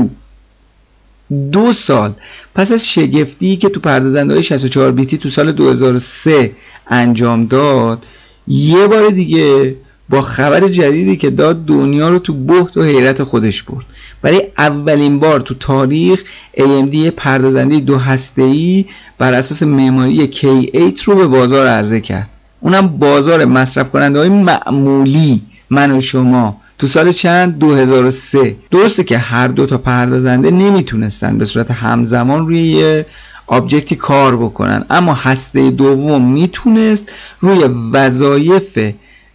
دو 1.52 1.74
سال. 1.74 2.14
پس 2.56 2.72
از 2.72 2.88
شگفتی 2.88 3.58
که 3.58 3.70
تو 3.70 3.80
پردازنده 3.80 4.34
های 4.34 4.44
64 4.44 4.92
بیتی 4.92 5.18
تو 5.18 5.30
سال 5.30 5.52
2003 5.52 6.52
انجام 6.88 7.46
داد 7.46 8.04
یه 8.48 8.88
بار 8.88 9.10
دیگه 9.10 9.76
با 10.10 10.22
خبر 10.22 10.68
جدیدی 10.68 11.18
که 11.18 11.30
داد 11.30 11.66
دنیا 11.66 12.10
رو 12.10 12.20
تو 12.20 12.34
بحت 12.34 12.78
و 12.78 12.84
حیرت 12.84 13.24
خودش 13.24 13.64
برد. 13.64 13.86
برای 14.22 14.44
اولین 14.58 15.20
بار 15.20 15.40
تو 15.40 15.54
تاریخ 15.54 16.24
AMD 16.58 16.96
پردازنده 16.96 17.80
دو 17.80 17.98
هسته‌ای 17.98 18.86
بر 19.18 19.34
اساس 19.34 19.64
معماری 19.64 20.32
K8 20.34 21.02
رو 21.02 21.16
به 21.16 21.28
بازار 21.28 21.68
عرضه 21.68 22.02
کرد. 22.02 22.30
اونم 22.62 22.88
بازار 22.88 23.46
مصرف 23.46 23.90
کننده 23.90 24.20
های 24.20 24.30
معمولی 24.30 25.42
من 25.70 25.92
و 25.92 26.02
شما. 26.02 26.58
تو 26.80 26.88
سال 26.88 27.12
چند؟ 27.12 27.60
2003 27.60 28.56
درسته 28.72 29.04
که 29.04 29.18
هر 29.18 29.48
دو 29.48 29.66
تا 29.66 29.78
پردازنده 29.78 30.52
نمی‌تونستن 30.52 31.38
به 31.38 31.46
صورت 31.46 31.72
همزمان 31.72 32.48
روی 32.48 32.62
یه 32.62 33.06
object 33.48 33.89
ی 33.89 33.96
کار 33.96 34.38
بکنن 34.38 34.86
اما 34.90 35.14
هسته 35.14 35.72
دوم 35.72 36.32
می‌تونست 36.32 37.12
روی 37.40 37.64
وظایف 37.92 38.80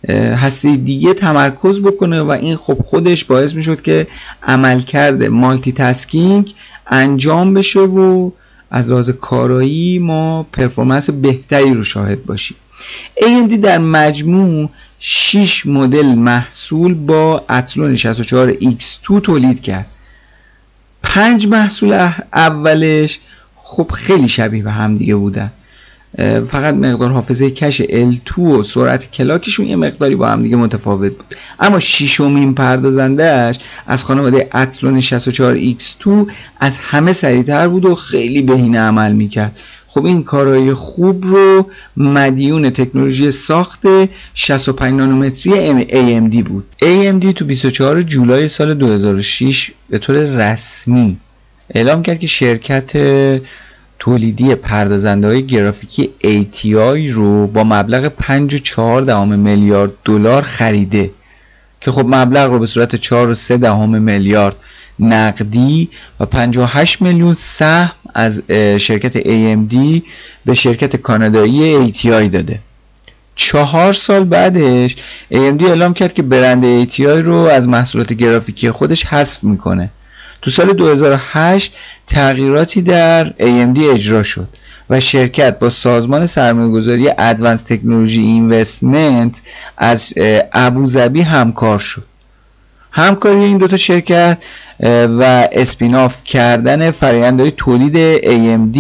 هسته 0.09 0.77
دیگه 0.77 1.15
تمرکز 1.15 1.81
بکنه 1.81 2.21
و 2.21 2.31
این 2.31 2.57
خب 2.57 2.79
خودش 2.85 3.25
باعث 3.25 3.55
می‌شد 3.55 3.83
که 3.83 4.07
عملکرد 4.43 5.25
multitasking 5.25 6.55
انجام 6.87 7.55
بشه 7.55 7.81
و 7.81 8.31
از 8.71 8.91
لحاظ 8.91 9.11
کارایی 9.11 9.99
ما 9.99 10.43
performance 10.53 11.11
بهتری 11.11 11.75
رو 11.75 11.85
شاهد 11.85 12.25
باشیم. 12.25 12.57
AMD 13.17 13.55
در 13.55 13.79
مجموع 13.79 14.71
6 14.99 15.67
مدل 15.67 16.07
محصول 16.07 16.95
با 16.95 17.45
Athlon 17.51 17.97
64X2 17.97 19.21
تولید 19.23 19.61
کرد. 19.61 19.87
پنج 21.03 21.47
محصول 21.47 22.09
اولش 22.33 23.19
خب 23.57 23.91
خیلی 23.95 24.29
شبیه 24.29 24.63
به 24.63 24.71
هم 24.71 24.97
دیگه 24.97 25.15
بودن. 25.15 25.51
فقط 26.51 26.75
مقدار 26.75 27.11
حافظه 27.11 27.51
کش 27.51 27.83
L2 27.83 28.39
و 28.39 28.63
سرعت 28.63 29.11
کلاکشون 29.11 29.67
یه 29.67 29.77
مقداری 29.77 30.17
با 30.17 30.29
هم 30.29 30.43
دیگه 30.43 30.57
متفاوت 30.57 31.13
بود. 31.13 31.35
اما 31.61 31.79
شیشمین 31.79 32.55
پردازندهش 32.55 33.59
از 33.87 34.05
خانواده 34.05 34.49
اتلون 34.55 35.01
64X2 35.01 36.09
از 36.61 36.79
همه 36.79 37.13
سریعتر 37.13 37.69
بود 37.69 37.85
و 37.85 37.95
خیلی 37.95 38.43
بهینه 38.43 38.79
عمل 38.79 39.13
می‌کرد. 39.13 39.61
خب 39.89 40.05
این 40.05 40.23
کارهای 40.23 40.75
خوب 40.75 41.25
رو 41.25 41.67
مدیون 41.97 42.71
تکنولوژی 42.71 43.31
ساخت 43.31 43.81
65 44.35 44.95
نانومتری 44.95 45.85
AMD 45.85 46.37
بود. 46.49 46.65
AMD 46.83 47.33
تو 47.35 47.45
24 47.45 48.03
جولای 48.03 48.49
سال 48.49 48.75
2006 48.75 49.71
به 49.91 49.99
طور 49.99 50.17
رسمی 50.17 51.17
اعلام 51.75 52.03
کرد 52.03 52.19
که 52.19 52.27
شرکت 52.27 52.93
تولیدی 54.01 54.55
پردازنده 54.55 55.27
های 55.27 55.47
گرافیکی 55.47 56.11
ATI 56.25 57.11
رو 57.13 57.47
با 57.47 57.65
مبلغ 57.65 58.13
5.4 58.23 59.11
میلیارد 59.37 59.93
دلار 60.05 60.43
خریده. 60.43 61.11
که 61.81 61.93
خب 61.93 62.07
مبلغ 62.07 62.51
رو 62.51 62.59
به 62.59 62.67
صورت 62.67 62.97
4.3 62.97 63.51
دهم 63.51 64.03
میلیارد 64.03 64.57
نقدی 65.01 65.89
و 66.21 66.27
58 66.27 67.03
میلیون 67.03 67.33
سهم 67.33 67.93
از 68.15 68.43
شرکت 68.79 69.21
AMD 69.21 70.03
به 70.45 70.55
شرکت 70.55 70.97
کانادایی 70.97 71.93
ATI 71.93 72.07
داده. 72.07 72.59
چهار 73.35 73.93
سال 73.93 74.25
بعدش 74.25 74.97
AMD 75.33 75.63
اعلام 75.63 75.95
کرد 75.95 76.13
که 76.13 76.23
برند 76.23 76.85
ATI 76.85 77.01
رو 77.01 77.35
از 77.35 77.69
محصولات 77.69 78.13
گرافیکی 78.13 78.71
خودش 78.71 79.07
حذف 79.07 79.45
می‌کنه. 79.45 79.91
تو 80.43 80.51
سال 80.51 80.73
2008 80.73 81.77
تغییراتی 82.07 82.83
در 82.83 83.31
AMD 83.31 83.79
اجرا 83.79 84.23
شد 84.23 84.49
و 84.91 85.01
شرکت 85.01 85.59
با 85.59 85.71
سازمان 85.71 86.27
سرمایه‌گذاری 86.27 87.11
ادوانس 87.19 87.63
تکنولوژی 87.63 88.23
اینوستمنت 88.23 89.41
از 89.77 90.15
ابوظبی 90.53 91.21
همکار 91.21 91.79
شد. 91.79 92.05
همکاری 92.93 93.45
این 93.45 93.59
دوتا 93.59 93.77
شرکت 93.77 94.45
و 95.19 95.49
اسپیناف 95.53 96.25
کردن 96.25 96.91
فرایندهای 96.91 97.51
تولید 97.51 98.19
AMD 98.19 98.79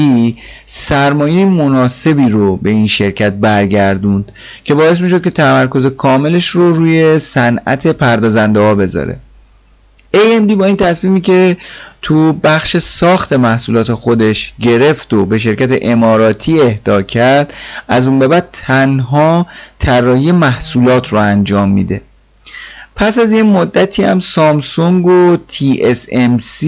سرمایه 0.66 1.44
مناسبی 1.44 2.28
رو 2.28 2.56
به 2.56 2.70
این 2.70 2.86
شرکت 2.86 3.32
برگردوند 3.32 4.32
که 4.64 4.74
باعث 4.74 5.00
می‌شد 5.00 5.24
که 5.24 5.30
تمرکز 5.30 5.86
کاملش 5.86 6.48
رو 6.48 6.72
روی 6.72 7.18
صنعت 7.18 7.86
پردازنده 7.86 8.61
ها 8.61 8.74
بذاره. 8.74 9.18
AMD 10.14 10.52
با 10.52 10.64
این 10.64 10.76
تصمیمی 10.76 11.20
که 11.20 11.56
تو 12.02 12.32
بخش 12.32 12.76
ساخت 12.76 13.32
محصولات 13.32 13.92
خودش 13.92 14.54
گرفت 14.61 15.12
و 15.12 15.26
به 15.26 15.38
شرکت 15.38 15.78
اماراتی 15.82 16.61
اهدا 16.61 17.02
کرد 17.02 17.54
از 17.88 18.06
اون 18.06 18.18
به 18.18 18.28
بعد 18.28 18.48
تنها 18.52 19.46
طراحی 19.78 20.32
محصولات 20.32 21.08
رو 21.08 21.18
انجام 21.18 21.68
میده. 21.68 22.00
پس 22.96 23.18
از 23.18 23.32
یه 23.32 23.42
مدتی 23.42 24.04
هم 24.04 24.18
سامسونگ 24.20 25.06
و 25.06 25.36
TSMC 25.52 26.66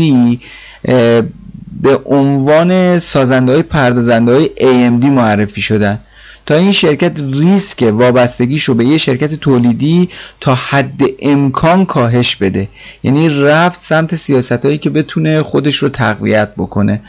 به 1.82 1.98
عنوان 2.04 2.98
سازنده 2.98 3.52
های 3.52 3.62
پردازنده 3.62 4.32
های 4.32 4.50
AMD 4.56 5.04
معرفی 5.04 5.62
شدن. 5.62 5.98
تا 6.46 6.54
این 6.54 6.72
شرکت 6.72 7.22
ریسک 7.22 7.82
وابستگیش 7.92 8.64
رو 8.64 8.74
به 8.74 8.84
یه 8.84 8.98
شرکت 8.98 9.34
تولیدی 9.34 10.08
تا 10.40 10.54
حد 10.54 11.00
امکان 11.18 11.86
کاهش 11.86 12.36
بده. 12.36 12.68
یعنی 13.02 13.28
رفت 13.28 13.80
سمت 13.80 14.14
سیاست 14.14 14.64
هایی 14.64 14.78
که 14.78 14.90
بتونه 14.90 15.42
خودش 15.42 15.76
رو 15.76 15.88
تقویت 15.88 16.54
بکنه. 16.54 17.02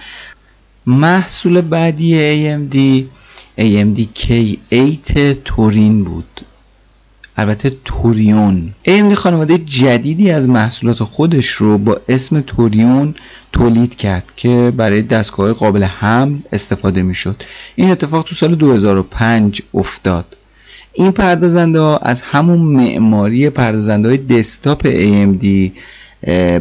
محصول 0.85 1.61
بعدی 1.61 2.13
AMD 2.33 3.03
AMD 3.59 4.19
K8 4.19 5.37
تورین 5.45 6.03
بود. 6.03 6.41
البته 7.37 7.71
توریون. 7.85 8.73
AMD 8.87 9.13
خانواده 9.13 9.57
جدیدی 9.57 10.31
از 10.31 10.49
محصولات 10.49 11.03
خودش 11.03 11.49
رو 11.49 11.77
با 11.77 11.97
اسم 12.09 12.41
توریون 12.41 13.15
تولید 13.51 13.95
کرد 13.95 14.23
که 14.35 14.73
برای 14.77 15.01
دستگاه 15.01 15.53
قابل 15.53 15.83
حمل 15.83 16.37
استفاده 16.51 17.01
می‌شد. 17.03 17.43
این 17.75 17.91
اتفاق 17.91 18.25
تو 18.25 18.35
سال 18.35 18.55
2005 18.55 19.61
افتاد. 19.73 20.37
این 20.93 21.11
پردازنده 21.11 21.79
ها 21.79 21.97
از 21.97 22.21
همون 22.21 22.59
معماری 22.59 23.49
پردازنده 23.49 24.09
های 24.09 24.17
دسکتاپ 24.17 24.83
AMD 24.83 25.71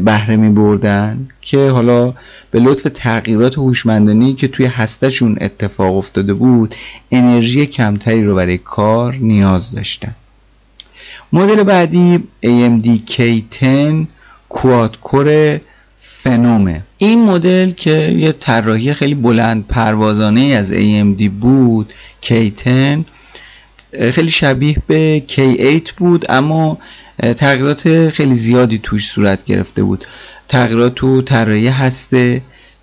بهره 0.04 0.36
می 0.36 0.50
بردن 0.50 1.28
که 1.40 1.68
حالا 1.68 2.14
به 2.50 2.60
لطف 2.60 2.86
تغییرات 2.94 3.58
هوشمندانی 3.58 4.34
که 4.34 4.48
توی 4.48 4.66
هستشون 4.66 5.38
اتفاق 5.40 5.96
افتاده 5.96 6.34
بود 6.34 6.74
انرژی 7.10 7.66
کمتری 7.66 8.24
رو 8.24 8.34
برای 8.34 8.58
کار 8.58 9.14
نیاز 9.14 9.72
داشتن. 9.72 10.14
مدل 11.32 11.62
بعدی 11.62 12.24
AMD 12.46 13.10
K10 13.10 13.64
کواد 14.48 15.00
کور 15.00 15.60
فنومه 15.98 16.82
این 16.98 17.24
مدل 17.24 17.70
که 17.72 18.14
یه 18.18 18.32
طراحی 18.32 18.94
خیلی 18.94 19.14
بلند 19.14 19.66
پروازانه 19.66 20.40
از 20.40 20.72
AMD 20.72 21.22
بود 21.40 21.92
K10 22.22 23.00
خیلی 24.12 24.30
شبیه 24.30 24.76
به 24.86 25.22
K8 25.28 25.92
بود 25.96 26.26
اما 26.28 26.78
تغییرات 27.36 28.08
خیلی 28.08 28.34
زیادی 28.34 28.80
توش 28.82 29.06
صورت 29.06 29.44
گرفته 29.44 29.82
بود. 29.82 30.04
تغییرات 30.48 30.94
تو 30.94 31.22
طراحی 31.22 31.68
هسته. 31.68 32.42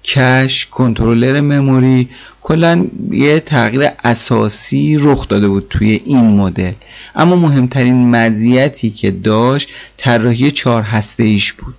کش 0.09 0.67
کنترلر 0.71 1.41
مموری 1.41 2.09
کلا 2.41 2.87
یه 3.11 3.39
تغییر 3.39 3.89
اساسی 4.03 4.97
رخ 4.99 5.27
داده 5.27 5.47
بود 5.47 5.67
توی 5.69 6.01
این 6.05 6.25
مدل. 6.25 6.73
اما 7.15 7.35
مهمترین 7.35 8.09
مزیتی 8.09 8.89
که 8.89 9.11
داشت 9.11 9.69
طراحی 9.97 10.51
چهار 10.51 10.81
هسته 10.81 11.23
ایش 11.23 11.53
بود. 11.53 11.75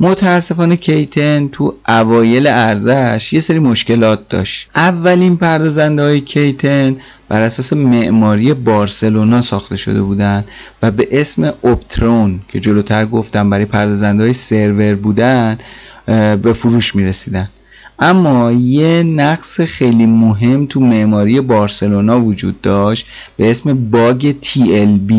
متاسفانه 0.00 0.76
کیتن 0.76 1.48
تو 1.48 1.74
اوایل 1.88 2.46
ارزش 2.46 3.32
یه 3.32 3.40
سری 3.40 3.58
مشکلات 3.58 4.28
داشت. 4.28 4.68
اولین 4.74 5.36
پردازنده 5.36 6.02
های 6.02 6.20
کیتن 6.20 6.96
بر 7.28 7.40
اساس 7.40 7.72
معماری 7.72 8.54
بارسلونا 8.54 9.42
ساخته 9.42 9.76
شده 9.76 10.02
بودن 10.02 10.44
و 10.82 10.90
به 10.90 11.08
اسم 11.10 11.44
اپترون 11.44 12.40
که 12.48 12.60
جلوتر 12.60 13.06
گفتم 13.06 13.50
برای 13.50 13.64
پردازنده 13.64 14.22
های 14.22 14.32
سرور 14.32 14.94
بودن 14.94 15.58
به 16.42 16.52
فروش 16.52 16.94
می 16.94 17.04
رسیدن 17.04 17.48
اما 17.98 18.52
یه 18.52 19.02
نقص 19.02 19.60
خیلی 19.60 20.06
مهم 20.06 20.66
تو 20.66 20.80
معماری 20.80 21.40
بارسلونا 21.40 22.20
وجود 22.20 22.60
داشت 22.60 23.06
به 23.36 23.50
اسم 23.50 23.90
باگ 23.90 24.34
TLB 24.42 25.12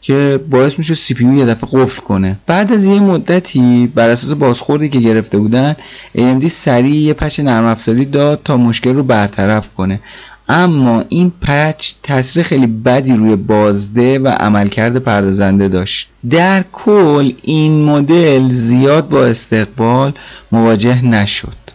که 0.00 0.40
باعث 0.50 0.78
میشه 0.78 0.94
سی 0.94 1.14
پی 1.14 1.24
یه 1.24 1.44
دفعه 1.44 1.70
قفل 1.72 2.00
کنه. 2.00 2.36
بعد 2.46 2.72
از 2.72 2.84
یه 2.84 3.00
مدتی 3.00 3.92
بر 3.94 4.10
اساس 4.10 4.32
بازخوردی 4.32 4.88
که 4.88 4.98
گرفته 4.98 5.38
بودن 5.38 5.76
AMD 6.16 6.48
سریع 6.48 6.94
یه 6.94 7.12
پچ 7.12 7.40
نرم 7.40 7.64
افزاری 7.64 8.04
داد 8.04 8.40
تا 8.44 8.56
مشکل 8.56 8.94
رو 8.94 9.02
برطرف 9.02 9.74
کنه. 9.74 10.00
اما 10.48 11.04
این 11.08 11.32
پچ 11.42 11.92
تاثیر 12.02 12.42
خیلی 12.42 12.66
بدی 12.66 13.12
روی 13.12 13.36
بازده 13.36 14.18
و 14.18 14.28
عملکرد 14.28 14.96
پردازنده 14.96 15.68
داشت. 15.68 16.08
در 16.30 16.64
کل 16.72 17.32
این 17.42 17.84
مدل 17.84 18.48
زیاد 18.48 19.08
با 19.08 19.24
استقبال 19.26 20.12
مواجه 20.52 21.04
نشد. 21.04 21.70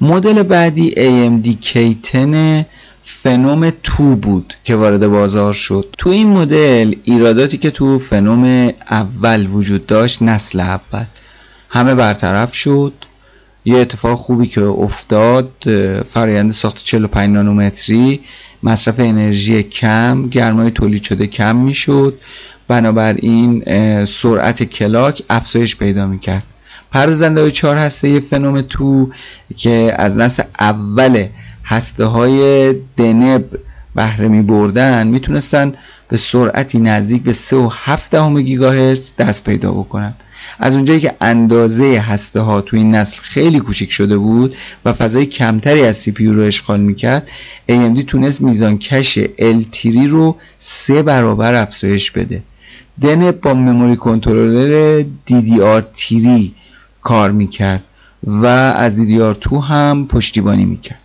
مدل 0.00 0.42
بعدی 0.42 0.90
AMD 0.90 1.66
K10 1.66 2.16
فنوم 3.04 3.72
تو 3.82 4.16
بود 4.16 4.54
که 4.64 4.74
وارد 4.74 5.08
بازار 5.08 5.52
شد. 5.54 5.94
تو 5.98 6.10
این 6.10 6.28
مدل 6.28 6.94
ایراداتی 7.04 7.58
که 7.58 7.70
تو 7.70 7.98
فنوم 7.98 8.72
اول 8.90 9.46
وجود 9.46 9.86
داشت 9.86 10.22
نسل 10.22 10.60
اول. 10.60 11.04
همه 11.68 11.94
برطرف 11.94 12.54
شد. 12.54 12.92
یه 13.64 13.76
اتفاق 13.76 14.18
خوبی 14.18 14.46
که 14.46 14.62
افتاد 14.62 15.50
فرایند 16.06 16.52
ساخت 16.52 16.84
45 16.84 17.30
نانومتری 17.34 18.20
مصرف 18.62 19.00
انرژی 19.00 19.62
کم 19.62 20.28
گرمای 20.28 20.70
تولید 20.70 21.02
شده 21.02 21.26
کم 21.26 21.56
می‌شد. 21.56 22.18
بنابراین 22.68 23.64
سرعت 24.04 24.62
کلاک 24.62 25.22
افزایش 25.30 25.76
پیدا 25.76 26.06
می‌کرد. 26.06 26.42
پردازنده 26.92 27.40
های 27.40 27.50
چهار 27.50 27.76
هسته 27.76 28.20
فنوم 28.20 28.60
تو 28.60 29.10
که 29.56 29.94
از 29.96 30.16
نسل 30.16 30.42
اول 30.60 31.26
هسته 31.64 32.04
های 32.04 32.72
دنب 32.96 33.44
بهره 33.94 34.28
می 34.28 34.42
بردن 34.42 35.06
می‌تونستن 35.06 35.74
به 36.08 36.16
سرعتی 36.16 36.78
نزدیک 36.78 37.22
به 37.22 37.32
3.7 37.32 38.40
گیگاهرتز 38.40 39.12
دست 39.16 39.44
پیدا 39.44 39.72
بکنن. 39.72 40.14
از 40.58 40.74
اونجایی 40.74 41.00
که 41.00 41.14
اندازه 41.20 41.84
هسته 41.84 42.40
ها 42.40 42.60
تو 42.60 42.76
این 42.76 42.94
نسل 42.94 43.18
خیلی 43.18 43.60
کوچیک 43.60 43.92
شده 43.92 44.18
بود 44.18 44.56
و 44.84 44.92
فضای 44.92 45.26
کمتری 45.26 45.82
از 45.84 45.96
سی 45.96 46.12
پی 46.12 46.26
رو 46.26 46.42
اشغال 46.42 46.80
می‌کرد 46.80 47.30
AMD 47.70 48.04
تونست 48.06 48.40
میزان 48.40 48.78
کش 48.78 49.18
L3 49.38 50.08
رو 50.08 50.36
سه 50.58 51.02
برابر 51.02 51.54
افزایش 51.54 52.10
بده. 52.10 52.42
دنب 53.00 53.40
با 53.40 53.54
مموری 53.54 53.96
کنترلر 53.96 55.04
DDR3 55.30 56.28
کار 57.06 57.30
می‌کرد 57.30 57.82
و 58.26 58.46
از 58.46 59.00
DDR2 59.00 59.52
هم 59.52 60.06
پشتیبانی 60.08 60.64
می‌کرد. 60.64 60.98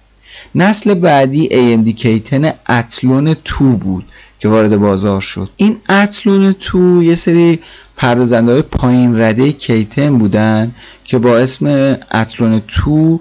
نسل 0.55 0.93
بعدی 0.93 1.49
AMD 1.51 2.01
K10 2.01 2.47
اتلون 2.69 3.35
2 3.59 3.65
بود 3.65 4.05
که 4.39 4.47
وارد 4.47 4.77
بازار 4.77 5.21
شد. 5.21 5.49
این 5.55 5.77
اتلون 5.89 6.55
2 6.71 7.03
یه 7.03 7.15
سری 7.15 7.59
پردازنده 7.97 8.51
های 8.51 8.61
پایین 8.61 9.21
رده 9.21 9.51
K10 9.51 9.99
بودن 9.99 10.71
که 11.03 11.17
با 11.17 11.37
اسم 11.37 11.97
اتلون 12.13 12.61
2 12.85 13.19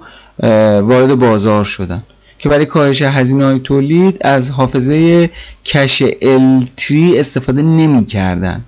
وارد 0.83 1.15
بازار 1.15 1.65
شدن. 1.65 2.03
که 2.39 2.49
برای 2.49 2.67
کاهش 2.67 3.03
هزینه 3.03 3.45
های 3.45 3.59
تولید 3.59 4.19
از 4.21 4.51
حافظه 4.51 5.31
کش 5.65 6.03
L3 6.23 6.93
استفاده 7.17 7.63
نمی 7.63 8.05
کردن. 8.05 8.65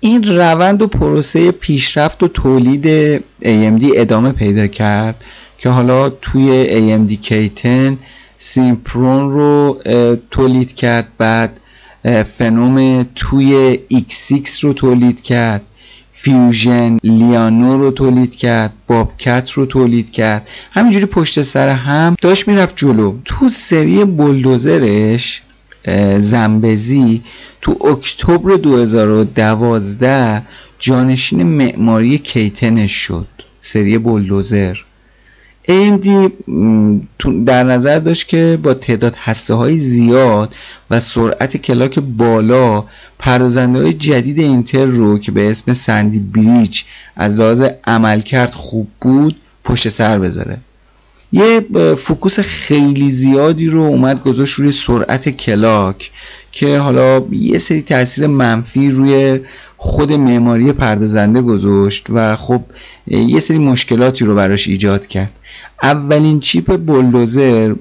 این 0.00 0.22
روند 0.22 0.82
و 0.82 0.86
پروسه 0.86 1.50
پیشرفت 1.50 2.22
و 2.22 2.28
تولید 2.28 3.16
AMD 3.42 3.84
ادامه 3.94 4.32
پیدا 4.32 4.66
کرد 4.66 5.24
که 5.58 5.68
حالا 5.68 6.10
توی 6.10 6.66
AMD 6.66 7.26
K10 7.26 7.68
سیمپرون 8.36 9.32
رو 9.32 9.78
تولید 10.30 10.74
کرد 10.74 11.08
بعد 11.18 11.60
فنوم 12.38 13.06
توی 13.14 13.78
X6 13.92 14.60
رو 14.60 14.72
تولید 14.72 15.22
کرد 15.22 15.62
فیوژن 16.12 16.98
لیانو 17.04 17.78
رو 17.78 17.90
تولید 17.90 18.36
کرد 18.36 18.72
بابکت 18.86 19.50
رو 19.50 19.66
تولید 19.66 20.10
کرد. 20.10 20.48
همینجوری 20.72 21.06
پشت 21.06 21.42
سر 21.42 21.68
هم 21.68 22.16
داشت 22.20 22.48
می‌رفت 22.48 22.76
جلو. 22.76 23.16
تو 23.24 23.48
سری 23.48 24.04
بلدوزرش 24.04 25.42
زنبزی 26.18 27.22
تو 27.60 27.86
اکتبر 27.86 28.56
2012 28.56 30.42
جانشین 30.78 31.42
معماری 31.42 32.18
کیتنش 32.18 32.92
شد 32.92 33.26
سری 33.60 33.98
بلدوزر 33.98 34.76
AMD 35.68 36.08
در 37.46 37.62
نظر 37.62 37.98
داشت 37.98 38.28
که 38.28 38.58
با 38.62 38.74
تعداد 38.74 39.16
هسته 39.16 39.54
های 39.54 39.78
زیاد 39.78 40.54
و 40.90 41.00
سرعت 41.00 41.56
clock 41.56 41.98
بالا 41.98 42.84
پردازنده 43.18 43.82
های 43.82 43.92
جدید 43.92 44.38
Intel 44.38 44.90
رو 44.90 45.18
که 45.18 45.32
به 45.32 45.50
اسم 45.50 45.72
Sandy 45.72 46.18
Bridge 46.18 46.82
از 47.16 47.36
لحاظ 47.36 47.62
عملکرد 47.84 48.54
خوب 48.54 48.88
بود 49.00 49.36
پشت 49.64 49.88
سر 49.88 50.18
بذاره. 50.18 50.58
یه 51.32 51.66
focus 51.98 52.40
خیلی 52.40 53.10
زیادی 53.10 53.68
رو 53.68 53.80
اومد 53.80 54.22
گذاشت 54.22 54.54
روی 54.54 54.72
سرعت 54.72 55.28
clock 55.28 56.10
که 56.52 56.78
حالا 56.78 57.22
یه 57.30 57.58
سری 57.58 57.82
تاثیر 57.82 58.26
منفی 58.26 58.90
روی 58.90 59.40
خود 59.76 60.12
معماری 60.12 60.72
پردازنده 60.72 61.42
گذاشت 61.42 62.06
و 62.10 62.36
خب 62.36 62.60
یه 63.06 63.40
سری 63.40 63.58
مشکلاتی 63.58 64.24
رو 64.24 64.34
براش 64.34 64.68
ایجاد 64.68 65.06
کرد. 65.06 65.32
اولین 65.82 66.40
چیپ 66.40 66.76
بلدوزر 66.76 67.72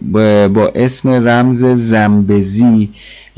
با 0.48 0.72
اسم 0.76 1.10
رمز 1.10 1.66
زنبزی 1.66 2.90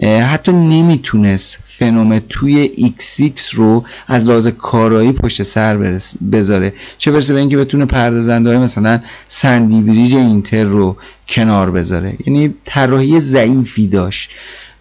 حتی 0.04 0.52
نمی‌تونست 0.52 1.58
فنوم 1.66 2.22
توی 2.30 2.70
X6 3.00 3.50
رو 3.54 3.86
از 4.08 4.26
لحاظ 4.26 4.48
کارایی 4.48 5.12
پشت 5.12 5.44
سر 5.44 6.00
بذاره. 6.32 6.74
چه 6.98 7.12
برسه 7.12 7.34
به 7.34 7.40
اینکه 7.40 7.58
بتونه 7.58 7.86
پردازنده 7.86 8.50
های 8.50 8.58
مثلا 8.58 9.00
سندی 9.28 9.82
بریج 9.82 10.16
اینتر 10.16 10.64
رو 10.64 10.98
کنار 11.28 11.72
بذاره. 11.72 12.14
یعنی 12.26 12.54
طراحی 12.66 13.20
ضعیفی 13.20 13.88
داشت. 13.88 14.30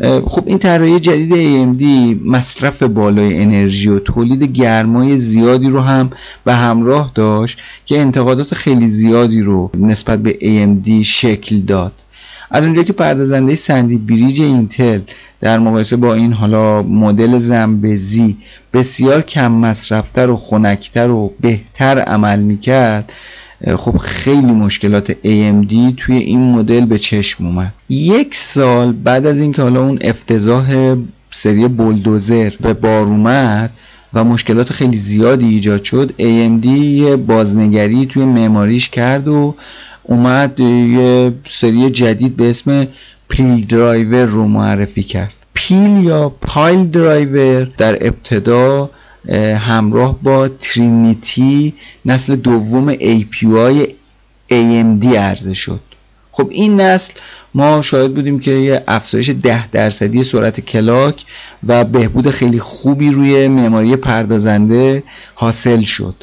خب 0.03 0.43
این 0.47 0.59
طراحی 0.59 1.01
جدید 1.01 1.33
AMD 1.33 1.83
مصرف 2.25 2.83
بالای 2.83 3.43
انرژی 3.43 3.89
و 3.89 3.99
تولید 3.99 4.43
گرمای 4.43 5.17
زیادی 5.17 5.69
رو 5.69 5.81
هم 5.81 6.11
به 6.45 6.55
همراه 6.55 7.13
داشت 7.15 7.63
که 7.87 7.99
انتقادات 7.99 8.55
خیلی 8.55 8.87
زیادی 8.87 9.43
رو 9.43 9.71
نسبت 9.79 10.19
به 10.19 10.39
AMD 10.41 10.91
شکل 11.05 11.61
داد. 11.61 11.93
از 12.51 12.65
اونجایی 12.65 12.87
که 12.87 12.93
پردازنده 12.93 13.55
سندی 13.55 13.99
بریج 13.99 14.43
اینتل 14.43 15.01
در 15.41 15.59
مقایسه 15.59 15.97
با 15.97 16.15
این 16.15 16.33
حالا 16.33 16.83
مدل 16.83 17.39
زنبزی 17.39 18.37
بسیار 18.73 19.23
کم 19.23 19.53
مصرفتر 19.53 20.31
و 20.31 20.37
خنکتر 20.37 21.11
و 21.11 21.33
بهتر 21.41 21.99
عمل 21.99 22.41
می‌کرد 22.41 23.13
خب 23.77 23.97
خیلی 23.97 24.53
مشکلات 24.53 25.13
AMD 25.13 25.75
توی 25.97 26.17
این 26.17 26.51
مدل 26.51 26.85
به 26.85 26.99
چشم 26.99 27.47
اومد. 27.47 27.73
یک 27.89 28.35
سال 28.35 28.93
بعد 28.93 29.27
از 29.27 29.41
اینکه 29.41 29.63
حالا 29.63 29.83
اون 29.83 29.99
افتضاح 30.01 30.97
سری 31.31 31.69
Bulldozer 31.69 32.53
به 32.61 32.75
بار 32.75 33.07
اومد 33.07 33.71
و 34.15 34.25
مشکلات 34.25 34.73
خیلی 34.73 34.97
زیادی 34.97 35.47
ایجاد 35.47 35.85
شد 35.85 36.15
AMD 36.19 36.67
یه 36.67 37.17
بازنگری 37.17 38.07
توی 38.07 38.25
معماریش 38.25 38.89
کرد 38.89 39.29
و 39.29 39.55
اومد 40.03 40.61
یه 40.61 41.33
سری 41.49 41.91
جدید 41.91 42.37
به 42.37 42.51
اسم 42.51 42.87
Piledriver 43.29 44.25
رو 44.25 44.47
معرفی 44.49 45.03
کرد. 45.03 45.35
Pile 45.55 46.05
یا 46.05 46.29
Piledriver 46.29 47.65
در 47.79 48.07
ابتدا 48.07 48.91
همراه 49.59 50.19
با 50.23 50.49
Trinity 50.49 51.75
نسل 52.05 52.37
دوم 52.37 52.95
APU 52.95 53.89
AMD 54.51 55.07
عرضه 55.07 55.55
شد. 55.55 55.81
خب 56.33 56.49
این 56.51 56.81
نسل 56.81 57.13
ما 57.55 57.83
شاهد 57.83 58.15
بودیم 58.15 58.41
که 58.41 58.51
یه 58.51 58.85
افزایش 58.89 59.31
ده 59.31 59.69
درصدی 59.69 60.25
سرعت 60.25 60.61
clock 60.61 61.25
و 61.67 61.85
بهبود 61.85 62.31
خیلی 62.31 62.59
خوبی 62.59 63.11
روی 63.11 63.49
معماری 63.49 63.97
پردازنده 63.97 65.03
حاصل 65.35 65.81
شد 65.81 66.15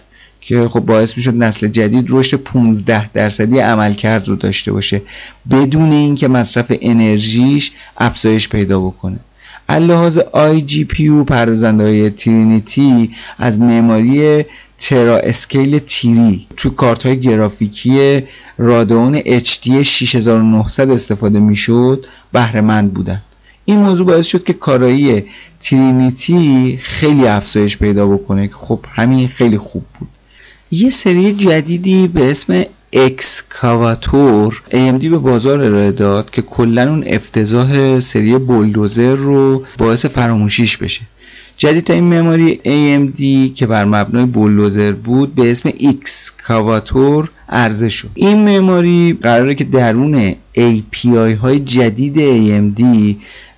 که 0.41 0.67
خب 0.69 0.79
باعث 0.79 1.17
می‌شد 1.17 1.35
نسل 1.35 1.67
جدید 1.67 2.05
رشد 2.09 2.37
15 2.37 3.09
درصدی 3.09 3.59
عملکرد 3.59 4.27
رو 4.27 4.35
داشته 4.35 4.71
باشه 4.71 5.01
بدون 5.51 5.91
اینکه 5.91 6.27
مصرف 6.27 6.65
انرژیش 6.81 7.71
افزایش 7.97 8.49
پیدا 8.49 8.79
بکنه. 8.79 9.19
لحاظ 9.79 10.17
iGPU 10.17 11.23
پردازنده 11.23 11.83
های 11.83 12.09
Trinity 12.09 13.11
از 13.37 13.59
معماری 13.59 14.45
TeraScale 14.77 15.79
three 15.79 16.47
تو 16.57 16.69
کارت 16.69 17.05
های 17.05 17.19
گرافیکی 17.19 18.23
رادون 18.57 19.21
HD 19.21 19.67
6900 19.67 20.89
استفاده 20.89 21.39
می‌شد 21.39 22.05
بهره 22.33 22.61
مند 22.61 22.93
بودن. 22.93 23.21
این 23.65 23.79
موضوع 23.79 24.07
باعث 24.07 24.25
شد 24.25 24.43
که 24.43 24.53
کارایی 24.53 25.23
ترینیتی 25.59 26.79
خیلی 26.81 27.27
افزایش 27.27 27.77
پیدا 27.77 28.07
بکنه. 28.07 28.47
که 28.47 28.53
خب 28.53 28.79
همین 28.93 29.27
خیلی 29.27 29.57
خوب 29.57 29.83
بود. 29.99 30.09
یه 30.71 30.89
سری 30.89 31.33
جدیدی 31.33 32.07
به 32.07 32.31
اسم 32.31 32.65
اکسکاواتور 32.93 34.61
AMD 34.69 35.05
به 35.05 35.17
بازار 35.17 35.61
ارائه 35.61 35.91
داد 35.91 36.29
که 36.31 36.41
کلا 36.41 36.89
اون 36.89 37.03
افتضاح 37.07 37.99
سری 37.99 38.37
بولدوزر 38.37 39.15
رو 39.15 39.65
باعث 39.77 40.05
فراموشیش 40.05 40.77
بشه. 40.77 41.01
جدیدترین 41.57 42.03
مموری 42.03 42.59
AMD 42.65 43.53
که 43.55 43.65
بر 43.65 43.85
مبنای 43.85 44.25
بولدوزر 44.25 44.91
بود 44.91 45.35
به 45.35 45.51
اسم 45.51 45.69
اکسکاواتور 45.69 47.29
عرضه 47.49 47.89
شد 47.89 48.09
این 48.13 48.49
مموری 48.49 49.17
قراره 49.21 49.55
که 49.55 49.63
درون 49.63 50.35
API 50.57 51.37
های 51.41 51.59
جدید 51.59 52.15
AMD 52.15 52.83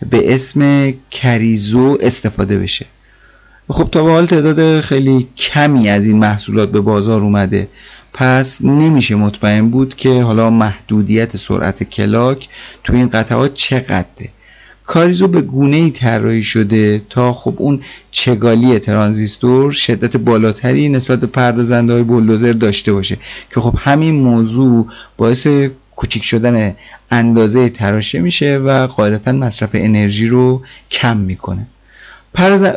به 0.09 0.33
اسم 0.33 0.93
کریزو 1.11 1.97
استفاده 2.01 2.57
بشه. 2.57 2.86
خب 3.69 3.89
تا 3.91 4.03
به 4.03 4.11
حال 4.11 4.25
تعداد 4.25 4.81
خیلی 4.81 5.27
کمی 5.38 5.89
از 5.89 6.07
این 6.07 6.17
محصولات 6.17 6.71
به 6.71 6.81
بازار 6.81 7.21
اومده. 7.21 7.67
پس 8.18 8.66
نمیشه 8.66 9.16
مطمئن 9.16 9.70
بود 9.70 9.95
که 9.95 10.22
حالا 10.22 10.49
محدودیت 10.49 11.38
سرعت 11.38 11.84
کلاک 11.84 12.49
تو 12.84 12.93
این 12.93 13.09
قطعات 13.09 13.53
چقدره. 13.53 14.30
کاریزو 14.86 15.28
به 15.28 15.41
گونه 15.41 15.78
ای 15.78 15.91
طراحی 15.91 16.43
شده 16.43 17.01
تا 17.09 17.34
خب 17.34 17.55
اون 17.57 17.82
چگالی 18.11 18.80
ترانزیستور 18.80 19.72
شدت 19.72 20.18
بالاتری 20.18 20.89
نسبت 20.89 21.20
به 21.20 21.28
پردازنده 21.28 21.93
های 21.93 22.03
بولدوزر 22.03 22.51
داشته 22.51 22.93
باشه 22.93 23.18
که 23.53 23.61
خب 23.61 23.76
همین 23.80 24.16
موضوع 24.16 24.88
باعث 25.18 25.47
کوچیک 25.95 26.24
شدن 26.24 26.76
اندازه 27.11 27.70
تراشه 27.70 28.20
میشه 28.20 28.57
و 28.57 28.88
قاعدتا 28.88 29.32
مصرف 29.32 29.70
انرژی 29.74 30.28
رو 30.28 30.61
کم 30.91 31.18
می‌کنه. 31.18 31.68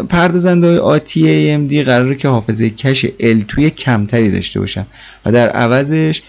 پردازنده 0.09 0.67
های 0.67 0.79
آتی 0.79 1.21
AMD 1.23 1.75
قراره 1.75 2.15
که 2.15 2.29
حافظه 2.29 2.71
کش 2.71 3.07
L2 3.07 3.61
کمتری 3.61 4.31
داشته 4.31 4.61
باشن 4.61 4.87
و 5.27 5.33
در 5.33 5.49
عوضش 5.49 6.23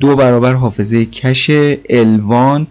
دو 0.00 0.16
برابر 0.16 0.52
حافظه 0.52 1.04
کش 1.04 1.50
L1 1.90 2.66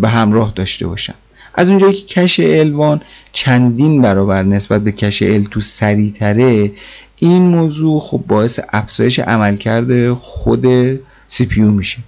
به 0.00 0.08
همراه 0.08 0.52
داشته 0.56 0.86
باشن. 0.86 1.14
از 1.54 1.68
اونجایی 1.68 1.92
که 1.92 2.06
کش 2.06 2.40
L1 2.40 3.00
چندین 3.32 4.02
برابر 4.02 4.42
نسبت 4.42 4.80
به 4.84 4.92
کش 4.92 5.22
L2 5.22 5.60
سریعتره 5.60 6.72
این 7.16 7.42
موضوع 7.42 8.00
خب 8.00 8.24
باعث 8.28 8.60
افزایش 8.72 9.18
عملکرد 9.18 10.12
خود 10.12 10.96
CPU 11.28 11.58
میشه. 11.58 11.98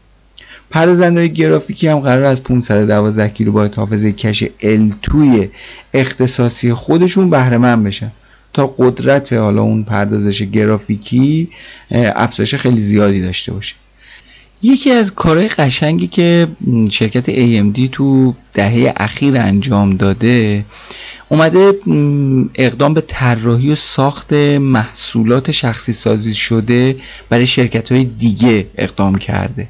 پردازنده 0.70 1.28
گرافیکی 1.28 1.88
هم 1.88 1.98
قرار 2.00 2.24
از 2.24 2.42
512 2.42 3.28
کیلوبایت 3.28 3.78
حافظه 3.78 4.12
کش 4.12 4.44
L2 4.44 5.46
اختصاصی 5.94 6.72
خودشون 6.72 7.30
بهره 7.30 7.58
مند 7.58 7.84
بشن. 7.84 8.12
تا 8.52 8.74
قدرت 8.78 9.32
حالا 9.32 9.62
اون 9.62 9.84
پردازش 9.84 10.42
گرافیکی 10.42 11.48
افزایش 11.90 12.54
خیلی 12.54 12.80
زیادی 12.80 13.22
داشته 13.22 13.52
باشه. 13.52 13.74
یکی 14.62 14.90
از 14.90 15.14
کارهای 15.14 15.48
قشنگی 15.48 16.06
که 16.06 16.46
شرکت 16.90 17.30
AMD 17.30 17.88
تو 17.92 18.34
دهه 18.54 18.92
اخیر 18.96 19.36
انجام 19.36 19.96
داده 19.96 20.64
اومده 21.28 21.72
اقدام 22.54 22.94
به 22.94 23.00
طراحی 23.00 23.72
و 23.72 23.74
ساخت 23.74 24.32
محصولات 24.32 25.50
شخصی 25.50 25.92
سازی 25.92 26.34
شده 26.34 26.96
برای 27.28 27.46
شرکت 27.46 27.92
های 27.92 28.04
دیگه 28.04 28.66
اقدام 28.78 29.18
کرده. 29.18 29.68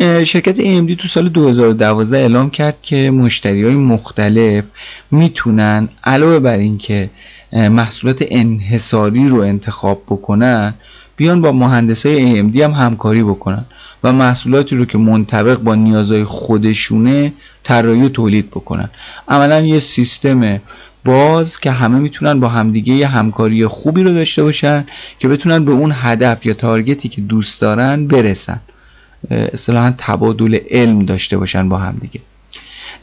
شرکت 0.00 0.56
AMD 0.56 0.96
تو 0.96 1.08
سال 1.08 1.28
2012 1.28 2.16
اعلام 2.16 2.50
کرد 2.50 2.76
که 2.82 3.10
مشتری 3.10 3.64
های 3.64 3.74
مختلف 3.74 4.64
می‌تونن 5.10 5.88
علاوه 6.04 6.38
بر 6.38 6.58
اینکه 6.58 7.10
محصولات 7.52 8.24
انحصاری 8.30 9.28
رو 9.28 9.40
انتخاب 9.40 10.02
بکنن 10.06 10.74
بیان 11.16 11.40
با 11.40 11.52
مهندس 11.52 12.06
های 12.06 12.42
AMD 12.42 12.56
هم 12.56 12.70
همکاری 12.70 13.22
بکنن 13.22 13.64
و 14.04 14.12
محصولاتی 14.12 14.76
رو 14.76 14.84
که 14.84 14.98
منطبق 14.98 15.58
با 15.58 15.74
نیازهای 15.74 16.24
خودشونه 16.24 17.32
طراحی 17.64 18.02
و 18.02 18.08
تولید 18.08 18.50
بکنن. 18.50 18.90
عملا 19.28 19.60
یه 19.60 19.80
سیستم 19.80 20.60
باز 21.04 21.60
که 21.60 21.70
همه 21.70 21.98
می‌تونن 21.98 22.40
با 22.40 22.48
همدیگه 22.48 22.92
یه 22.92 23.06
همکاری 23.06 23.66
خوبی 23.66 24.02
رو 24.02 24.12
داشته 24.12 24.42
باشن 24.42 24.86
که 25.18 25.28
بتونن 25.28 25.64
به 25.64 25.72
اون 25.72 25.92
هدف 25.94 26.46
یا 26.46 26.54
target 26.54 27.00
ی 27.00 27.08
که 27.08 27.20
دوست 27.20 27.60
دارن 27.60 28.06
برسن. 28.06 28.60
اصطلاحا 29.30 29.94
تبادل 29.98 30.58
علم 30.70 31.04
داشته 31.04 31.38
باشن 31.38 31.68
با 31.68 31.78
هم 31.78 31.98
دیگه. 32.00 32.20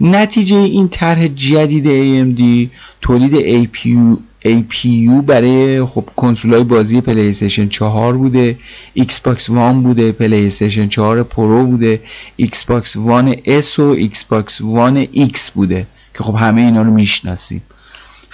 نتیجه 0.01 0.57
این 0.57 0.89
طرح 0.89 1.27
جدید 1.27 1.85
AMD 1.85 2.69
تولید 3.01 3.65
APU 3.65 4.19
APU 4.45 5.21
برای 5.25 5.85
خب 5.85 6.09
کنسول 6.15 6.63
بازی 6.63 7.01
PlayStation 7.01 7.67
4 7.67 8.17
بوده 8.17 8.57
Xbox 8.93 9.49
One 9.49 9.83
بوده 9.83 10.11
PlayStation 10.11 10.87
4 10.87 11.23
Pro 11.23 11.65
بوده 11.65 12.01
Xbox 12.35 12.95
One 12.95 13.35
S 13.45 13.79
و 13.79 13.83
Xbox 13.83 14.61
One 14.61 15.07
X 15.11 15.51
بوده 15.51 15.87
که 16.17 16.23
خب 16.23 16.35
همه 16.35 16.61
اینا 16.61 16.81
رو 16.81 16.91
می‌شناسیم. 16.91 17.61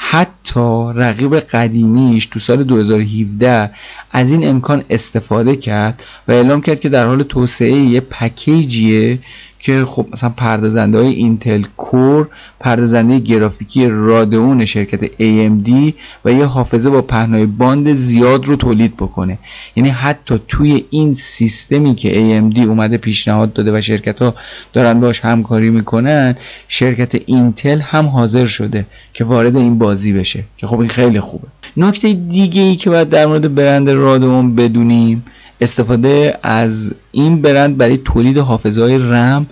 حتی 0.02 0.92
رقیب 0.96 1.40
قدیمیش 1.40 2.26
تو 2.26 2.40
سال 2.40 2.64
2017 2.64 3.72
از 4.12 4.32
این 4.32 4.48
امکان 4.48 4.84
استفاده 4.90 5.56
کرد 5.56 6.04
و 6.28 6.32
اعلام 6.32 6.62
کرد 6.62 6.80
که 6.80 6.90
در 6.90 7.06
حال 7.06 7.24
توسعه 7.24 7.72
یه 7.72 8.00
پکیجیه 8.00 9.20
که 9.60 9.86
خب 9.86 10.06
مثلا 10.14 10.30
پردازنده 10.30 10.98
های 10.98 11.14
Intel 11.14 11.64
Core 11.78 12.28
پردازنده 12.60 13.20
گرافیکی 13.20 13.88
Radeon 13.88 14.66
شرکت 14.66 15.06
AMD 15.06 15.94
و 16.26 16.32
یه 16.32 16.46
حافظه 16.46 16.90
با 16.90 17.02
پهنای 17.02 17.46
باند 17.46 17.94
زیاد 17.94 18.46
رو 18.46 18.56
تولید 18.56 18.96
بکنه. 18.96 19.38
یعنی 19.76 19.90
حتی 19.90 20.40
توی 20.48 20.86
این 20.90 21.14
سیستمی 21.14 21.96
که 21.96 22.14
AMD 22.14 22.60
اومده 22.60 22.98
پیشنهاد 22.98 23.54
داده 23.54 23.78
و 23.78 23.82
شرکت 23.82 24.22
ها 24.22 24.36
دارن 24.74 25.00
باش 25.00 25.20
همکاری 25.20 25.70
می‌کنن 25.70 26.36
شرکت 26.68 27.16
اینتل 27.26 27.80
هم 27.80 28.06
حاضر 28.06 28.46
شده 28.46 28.86
که 29.14 29.24
وارد 29.24 29.58
این 29.58 29.80
بازی 29.80 30.14
بشه 30.14 30.44
که 30.58 30.68
خب 30.68 30.80
این 30.80 30.90
خیلی 30.90 31.20
خوبه. 31.20 31.48
نکته 31.78 32.14
دیگه 32.14 32.62
ای 32.62 32.76
که 32.76 32.90
باید 32.90 33.10
در 33.10 33.26
مورد 33.26 33.56
برند 33.56 33.90
رادئون 33.90 34.56
بدونیم 34.56 35.26
استفاده 35.62 36.40
از 36.44 36.94
این 37.12 37.42
برند 37.42 37.78
برای 37.78 37.98
تولید 37.98 38.38
حافظه 38.38 38.82
های 38.82 38.98
رم 38.98 39.48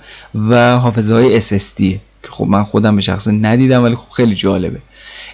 و 0.50 0.78
حافظه 0.78 1.14
های 1.14 1.42
SSD 1.42 1.82
که 2.24 2.30
خب 2.30 2.46
من 2.46 2.64
خودم 2.64 2.96
به 2.96 3.02
شخص 3.02 3.28
ندیدم 3.28 3.84
ولی 3.84 3.96
خب 3.96 4.12
خیلی 4.12 4.36
جالبه. 4.36 4.80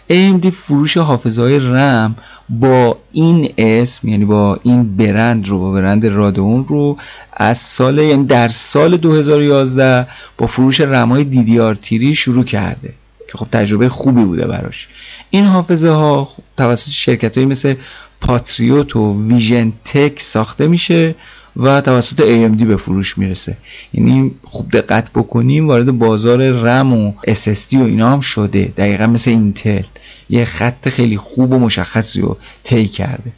AMD 0.09 0.47
فروش 0.47 0.97
حافظه 0.97 1.41
های 1.41 1.59
رم 1.59 2.15
با 2.49 2.97
این 3.11 3.53
اسم 3.57 4.07
یعنی 4.07 4.25
با 4.25 4.59
این 4.63 4.97
برند 4.97 5.47
رو 5.47 5.59
با 5.59 5.71
برند 5.71 6.05
رادون 6.05 6.65
رو 6.67 6.97
از 7.33 7.57
سال 7.57 7.97
یعنی 7.97 8.25
در 8.25 8.49
سال 8.49 8.97
2011 8.97 10.07
با 10.37 10.47
فروش 10.47 10.81
رم 10.81 11.09
های 11.09 11.27
DDR 11.31 11.79
تیری 11.81 12.15
شروع 12.15 12.43
کرده 12.43 12.93
که 13.31 13.37
خب 13.37 13.47
تجربه 13.51 13.89
خوبی 13.89 14.23
بوده 14.25 14.47
براش. 14.47 14.87
این 15.29 15.45
حافظه 15.45 15.89
ها 15.89 16.29
توسط 16.57 16.89
شرکت 16.89 17.37
های 17.37 17.45
مثل 17.45 17.75
پاتریوت 18.23 18.95
و 18.95 19.27
ویژن 19.27 19.73
تک 19.85 20.21
ساخته 20.21 20.67
میشه 20.67 21.15
و 21.57 21.81
توسط 21.81 22.21
AMD 22.21 22.63
به 22.63 22.75
فروش 22.75 23.17
می‌رسه. 23.17 23.57
یعنی 23.93 24.31
خوب 24.43 24.71
دقت 24.71 25.11
بکنیم 25.11 25.67
وارد 25.67 25.91
بازار 25.91 26.51
رم 26.51 26.93
و 26.93 27.13
SSD 27.27 27.73
و 27.73 27.83
اینا 27.83 28.11
هم 28.11 28.19
شده. 28.19 28.73
دقیقا 28.77 29.07
مثل 29.07 29.31
اینتل. 29.31 29.83
یه 30.29 30.45
خط 30.45 30.89
خیلی 30.89 31.17
خوب 31.17 31.51
و 31.51 31.59
مشخصی 31.59 32.21
رو 32.21 32.37
طی 32.63 32.87
کرده. 32.87 33.31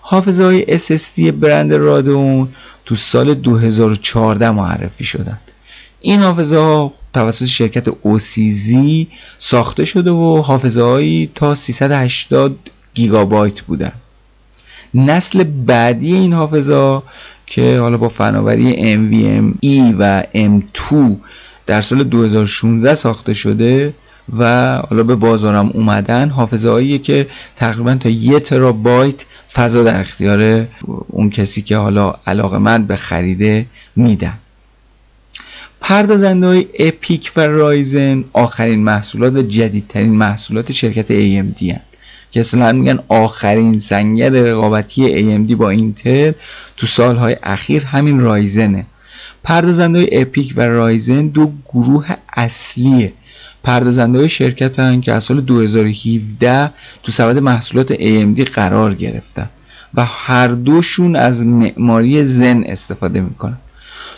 حافظه 0.00 0.44
های 0.44 0.78
SSD 0.78 1.20
برند 1.20 1.72
رادون 1.72 2.48
تو 2.84 2.94
سال 2.94 3.34
2014 3.34 4.50
معرفی 4.50 5.04
شدن. 5.04 5.40
این 6.00 6.20
حافظه 6.20 6.56
ها 6.56 6.92
توسط 7.14 7.44
شرکت 7.44 7.90
OCZ 7.90 8.76
ساخته 9.38 9.84
شده 9.84 10.10
و 10.10 10.42
حافظه 10.42 10.82
هایی 10.82 11.30
تا 11.34 11.54
380 11.54 12.56
گیگابایت 12.94 13.60
بودن 13.60 13.92
نسل 14.94 15.44
بعدی 15.44 16.14
این 16.14 16.32
حافظه 16.32 17.02
که 17.46 17.78
حالا 17.80 17.96
با 17.96 18.08
فناوری 18.08 18.96
NVMe 18.96 19.94
و 19.98 20.22
M2 20.34 20.94
در 21.66 21.80
سال 21.80 22.04
2016 22.04 22.94
ساخته 22.94 23.34
شده 23.34 23.94
و 24.38 24.76
حالا 24.90 25.02
به 25.02 25.14
بازارم 25.14 25.70
اومدن 25.74 26.28
حافظه 26.28 26.70
هایی 26.70 26.98
که 26.98 27.28
تقریبا 27.56 27.94
تا 27.94 28.08
یه 28.08 28.40
ترابایت 28.40 29.24
فضا 29.52 29.82
در 29.82 30.00
اختیار 30.00 30.66
اون 31.08 31.30
کسی 31.30 31.62
که 31.62 31.76
حالا 31.76 32.14
علاقه 32.26 32.58
من 32.58 32.84
به 32.84 32.96
خریده 32.96 33.66
میدن 33.96 34.38
پردازنده 35.80 36.46
های 36.46 36.66
اپیک 36.78 37.32
و 37.36 37.40
رایزن 37.40 38.24
آخرین 38.32 38.84
محصولات 38.84 39.32
و 39.32 39.42
جدیدترین 39.42 40.12
محصولات 40.12 40.72
شرکت 40.72 41.06
AMD 41.08 41.62
هن. 41.62 41.80
که 42.32 42.40
اصلا 42.40 42.72
میگن 42.72 42.98
آخرین 43.08 43.78
سنگر 43.78 44.30
رقابتی 44.30 45.02
AMD 45.22 45.52
با 45.52 45.70
اینتل 45.70 46.32
تو 46.76 46.86
سالهای 46.86 47.36
اخیر 47.42 47.84
همین 47.84 48.20
رایزنه. 48.20 48.86
پردازنده 49.44 49.98
های 49.98 50.08
اپیک 50.20 50.54
و 50.56 50.60
رایزن 50.60 51.26
دو 51.26 51.52
گروه 51.72 52.06
اصلیه. 52.36 53.12
پردازنده 53.64 54.18
های 54.18 54.28
شرکت 54.28 54.78
هن 54.78 55.00
که 55.00 55.12
از 55.12 55.24
سال 55.24 55.40
2017 55.40 56.70
تو 57.02 57.12
سبد 57.12 57.38
محصولات 57.38 57.94
AMD 57.94 58.40
قرار 58.40 58.94
گرفتن 58.94 59.48
و 59.94 60.04
هر 60.04 60.48
دوشون 60.48 61.16
از 61.16 61.46
معماری 61.46 62.24
زن 62.24 62.64
استفاده 62.66 63.20
می‌کنن. 63.20 63.58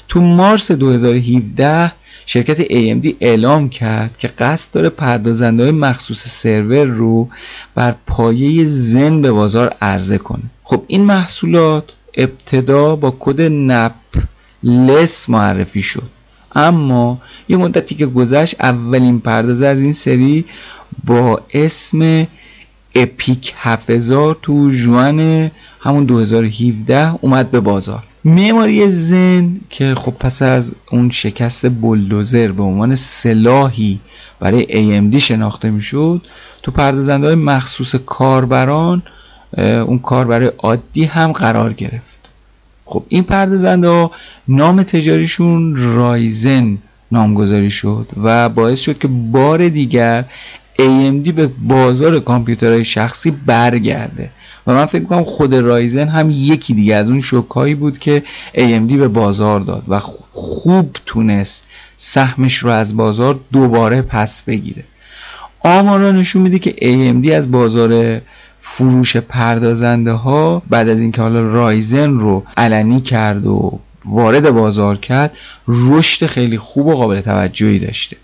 تو 0.09 0.21
مارس 0.21 0.71
2017 0.73 1.93
شرکت 2.27 2.62
AMD 2.62 3.15
اعلام 3.21 3.69
کرد 3.69 4.19
که 4.19 4.29
قصد 4.29 4.73
داره 4.73 4.89
پردازنده 4.89 5.73
مخصوص 5.73 6.29
سرور 6.29 6.85
رو 6.85 7.29
بر 7.75 7.95
پایه 8.07 8.65
زن 8.65 9.23
به 9.23 9.33
بازار 9.33 9.75
عرضه 9.83 10.19
کنه. 10.19 10.43
خب 10.62 10.85
این 10.87 11.05
محصولات 11.05 11.85
ابتدا 12.15 12.97
با 12.97 13.17
کد 13.19 13.41
نپ 13.41 13.93
لس 14.62 15.31
معرفی 15.31 15.83
شد. 15.83 16.11
اما 16.55 17.21
یه 17.49 17.57
مدتی 17.57 17.95
که 17.95 18.07
گذشت 18.07 18.61
اولین 18.61 19.21
پردازه 19.21 19.67
از 19.67 19.81
این 19.81 19.93
سری 19.93 20.45
با 21.05 21.41
اسم 21.55 22.27
اپیک 22.95 23.55
7000 23.57 24.39
تو 24.43 24.71
جوان 24.71 25.51
همون 25.81 26.05
2017 26.05 27.15
اومد 27.21 27.51
به 27.51 27.61
بازار. 27.61 28.03
معماری 28.25 28.91
زن 28.91 29.61
که 29.70 29.95
خب 29.95 30.11
پس 30.11 30.43
از 30.43 30.75
اون 30.91 31.11
شکست 31.11 31.68
بلدوزر 31.68 32.53
به 32.53 32.62
عنوان 32.62 32.95
سلاحی 32.95 34.01
برای 34.41 34.64
AMD 34.64 35.16
شناخته 35.16 35.70
می‌شد 35.70 36.27
تو 36.62 36.72
پردازنده 36.72 37.27
های 37.27 37.35
مخصوص 37.35 37.95
کاربران 37.95 39.03
اون 39.59 39.99
کاربر 39.99 40.43
عادی 40.59 41.05
هم 41.05 41.33
قرار 41.33 41.72
گرفت. 41.72 42.33
خب 42.85 43.05
این 43.09 43.22
پردازنده 43.22 43.89
ها 43.89 44.11
نام 44.49 44.83
تجاریشون 44.83 45.77
رایزن 45.77 46.79
نامگذاری 47.12 47.70
شد 47.70 48.07
و 48.22 48.49
باعث 48.49 48.81
شد 48.81 48.99
که 48.99 49.09
بار 49.09 49.68
دیگر 49.68 50.25
AMD 50.79 51.29
به 51.33 51.47
بازار 51.47 52.20
کامپیوترهای 52.20 52.85
شخصی 52.85 53.31
برگرده. 53.31 54.31
و 54.67 54.75
من 54.75 54.87
فکر 54.87 55.01
می‌کنم 55.01 55.25
خود 55.25 55.55
رایزن 55.55 56.09
هم 56.09 56.31
یکی 56.31 56.75
دیگه 56.75 56.95
از 56.95 57.11
اون 57.11 57.21
شوکایی 57.21 57.75
بود 57.75 57.99
که 57.99 58.23
AMD 58.55 58.93
به 58.93 59.09
بازار 59.09 59.61
داد 59.61 59.83
و 59.89 60.01
خوب 60.31 60.97
تونست 61.07 61.65
سهمش 61.97 62.57
رو 62.57 62.71
از 62.71 62.97
بازار 62.97 63.41
دوباره 63.53 64.03
پس 64.03 64.43
بگیره. 64.43 64.85
آمارا 65.61 66.12
نشون 66.12 66.43
میده 66.43 66.59
که 66.59 66.71
AMD 66.71 67.29
از 67.29 67.51
بازار 67.51 68.21
فروش 68.61 69.17
پردازنده 69.17 70.12
ها 70.12 70.62
بعد 70.71 70.89
از 70.89 71.01
اینکه 71.01 71.23
حالا 71.23 71.49
رایزن 71.49 72.11
رو 72.19 72.45
علنی 72.57 73.01
کرد 73.01 73.47
و 73.47 73.79
وارد 74.05 74.51
بازار 74.51 74.97
کرد 74.97 75.37
رشد 75.69 76.27
خیلی 76.27 76.59
خوب 76.59 76.87
و 76.87 76.95
قابل 76.95 77.21
توجهی 77.21 77.79
داشته. 77.79 78.17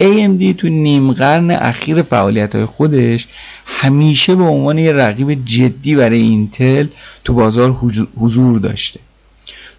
AMD 0.00 0.54
تو 0.58 0.68
نیم 0.68 1.12
قرن 1.12 1.50
اخیر 1.50 2.02
فعالیت 2.02 2.54
های 2.54 2.64
خودش 2.64 3.28
همیشه 3.66 4.34
به 4.34 4.42
عنوان 4.42 4.78
یه 4.78 4.92
رقیب 4.92 5.44
جدی 5.44 5.96
برای 5.96 6.20
اینتل 6.20 6.86
تو 7.24 7.32
بازار 7.32 7.70
حضور 8.16 8.58
داشته. 8.58 9.00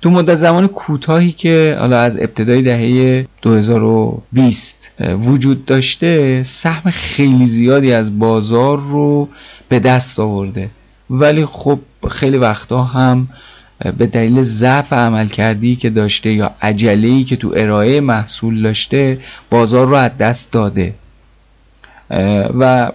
تو 0.01 0.09
مدت 0.09 0.35
زمان 0.35 0.67
کوتاهی 0.67 1.31
که 1.31 1.77
حالا 1.79 1.99
از 1.99 2.17
ابتدای 2.17 2.61
دهه 2.61 3.27
2020 3.41 4.91
وجود 4.99 5.65
داشته 5.65 6.43
سهم 6.43 6.91
خیلی 6.91 7.45
زیادی 7.45 7.93
از 7.93 8.19
بازار 8.19 8.77
رو 8.77 9.29
به 9.69 9.79
دست 9.79 10.19
آورده. 10.19 10.69
ولی 11.09 11.45
خب 11.45 11.79
خیلی 12.09 12.37
وقتا 12.37 12.83
هم 12.83 13.27
به 13.97 14.07
دلیل 14.07 14.41
ضعف 14.41 14.93
عمل 14.93 15.27
کردی 15.27 15.75
که 15.75 15.89
داشته 15.89 16.31
یا 16.31 16.51
عجله 16.61 17.23
که 17.23 17.35
تو 17.35 17.53
ارائه 17.55 18.01
محصول 18.01 18.61
داشته 18.61 19.19
بازار 19.49 19.87
رو 19.87 19.95
از 19.95 20.17
دست 20.17 20.51
داده. 20.51 20.93
و 22.59 22.91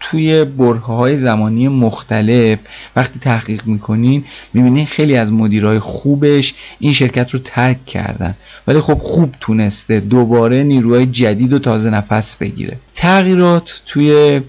توی 0.00 0.44
بره 0.44 0.78
های 0.78 1.16
زمانی 1.16 1.68
مختلف 1.68 2.58
وقتی 2.96 3.18
تحقیق 3.18 3.66
می‌کنین 3.66 4.24
می‌بینین 4.54 4.86
خیلی 4.86 5.16
از 5.16 5.32
مدیرای 5.32 5.78
خوبش 5.78 6.54
این 6.78 6.92
شرکت 6.92 7.30
رو 7.30 7.40
ترک 7.44 7.86
کردن. 7.86 8.34
ولی 8.66 8.80
خب 8.80 8.98
خوب 8.98 9.34
تونسته 9.40 10.00
دوباره 10.00 10.62
نیروهای 10.62 11.06
جدید 11.06 11.52
و 11.52 11.58
تازه 11.58 11.90
نفس 11.90 12.36
بگیره. 12.36 12.76
تغییرات 12.94 13.82
توی 13.86 14.40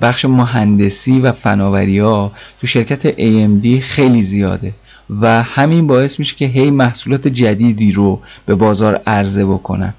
بخش 0.00 0.24
مهندسی 0.24 1.20
و 1.20 1.32
فناوری 1.32 1.98
ها 1.98 2.32
تو 2.60 2.66
شرکت 2.66 3.12
AMD 3.12 3.80
خیلی 3.80 4.22
زیاده. 4.22 4.72
و 5.10 5.42
همین 5.42 5.86
باعث 5.86 6.18
میشه 6.18 6.36
که 6.36 6.46
هی 6.46 6.70
محصولات 6.70 7.28
جدیدی 7.28 7.92
رو 7.92 8.20
به 8.46 8.54
بازار 8.54 8.94
عرضه 9.06 9.44
بکنن. 9.44 9.94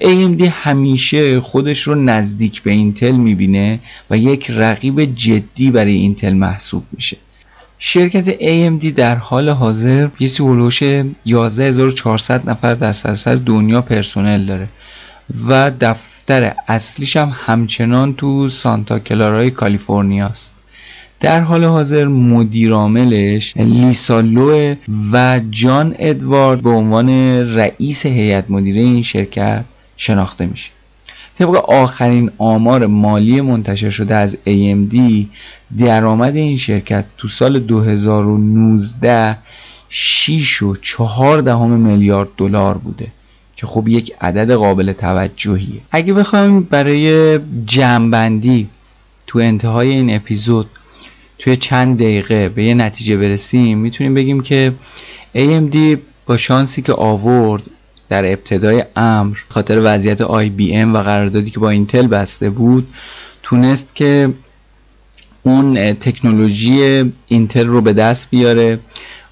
AMD 0.00 0.42
همیشه 0.42 1.40
خودش 1.40 1.82
رو 1.82 1.94
نزدیک 1.94 2.62
به 2.62 2.70
اینتل 2.70 3.12
می‌بینه 3.12 3.78
و 4.10 4.18
یک 4.18 4.50
رقیب 4.50 5.04
جدی 5.14 5.70
برای 5.70 5.94
اینتل 5.94 6.32
محسوب 6.32 6.84
میشه. 6.92 7.16
شرکت 7.78 8.38
AMD 8.38 8.86
در 8.86 9.14
حال 9.14 9.48
حاضر 9.48 10.08
یه 10.20 10.30
هلوش 10.40 10.82
11400 11.24 12.50
نفر 12.50 12.74
در 12.74 12.92
سراسر 12.92 13.34
دنیا 13.34 13.82
پرسنل 13.82 14.46
داره 14.46 14.68
و 15.48 15.70
دفتر 15.80 16.54
اصلیش 16.68 17.16
هم 17.16 17.32
همچنان 17.34 18.14
تو 18.14 18.48
سانتا 18.48 18.98
کلارای 18.98 19.50
کالیفرنیا 19.50 20.26
است. 20.26 20.54
در 21.20 21.40
حال 21.40 21.64
حاضر 21.64 22.04
مدیرعاملش 22.04 23.56
لیسالو 23.56 24.74
و 25.12 25.40
جان 25.50 25.94
ادوارد 25.98 26.62
به 26.62 26.70
عنوان 26.70 27.08
رئیس 27.54 28.06
هیئت 28.06 28.50
مدیره 28.50 28.80
این 28.80 29.02
شرکت 29.02 29.64
شناخته 29.96 30.46
میشه. 30.46 30.70
طبق 31.34 31.70
آخرین 31.70 32.30
آمار 32.38 32.86
مالی 32.86 33.40
منتشر 33.40 33.90
شده 33.90 34.14
از 34.14 34.36
AMD 34.46 34.96
درآمد 35.78 36.36
این 36.36 36.56
شرکت 36.56 37.04
تو 37.18 37.28
سال 37.28 37.58
2019 37.58 39.36
6 39.88 40.62
و 40.62 40.76
4 40.82 41.40
دهم 41.40 41.70
میلیارد 41.70 42.28
دلار 42.36 42.78
بوده 42.78 43.06
که 43.56 43.66
خب 43.66 43.88
یک 43.88 44.12
عدد 44.20 44.52
قابل 44.54 44.92
توجهیه. 44.92 45.80
اگه 45.90 46.12
بخوایم 46.12 46.60
برای 46.60 47.38
جمعبندی 47.66 48.68
تو 49.26 49.38
انتهای 49.38 49.88
این 49.88 50.16
اپیزود 50.16 50.66
توی 51.40 51.56
چند 51.56 51.98
دقیقه 51.98 52.48
به 52.48 52.64
یه 52.64 52.74
نتیجه 52.74 53.16
برسیم 53.16 53.78
می‌تونیم 53.78 54.14
بگیم 54.14 54.40
که 54.40 54.72
AMD 55.36 55.76
با 56.26 56.36
شانسی 56.36 56.82
که 56.82 56.92
آورد 56.92 57.62
در 58.08 58.24
ابتدای 58.32 58.84
امر 58.96 59.36
خاطر 59.48 59.80
وضعیت 59.84 60.22
IBM 60.22 60.94
و 60.94 61.02
قراردادی 61.02 61.50
که 61.50 61.60
با 61.60 61.70
اینتل 61.70 62.06
بسته 62.06 62.50
بود 62.50 62.88
تونست 63.42 63.94
که 63.94 64.32
اون 65.42 65.94
تکنولوژی 65.94 67.12
اینتل 67.28 67.66
رو 67.66 67.80
به 67.80 67.92
دست 67.92 68.30
بیاره 68.30 68.78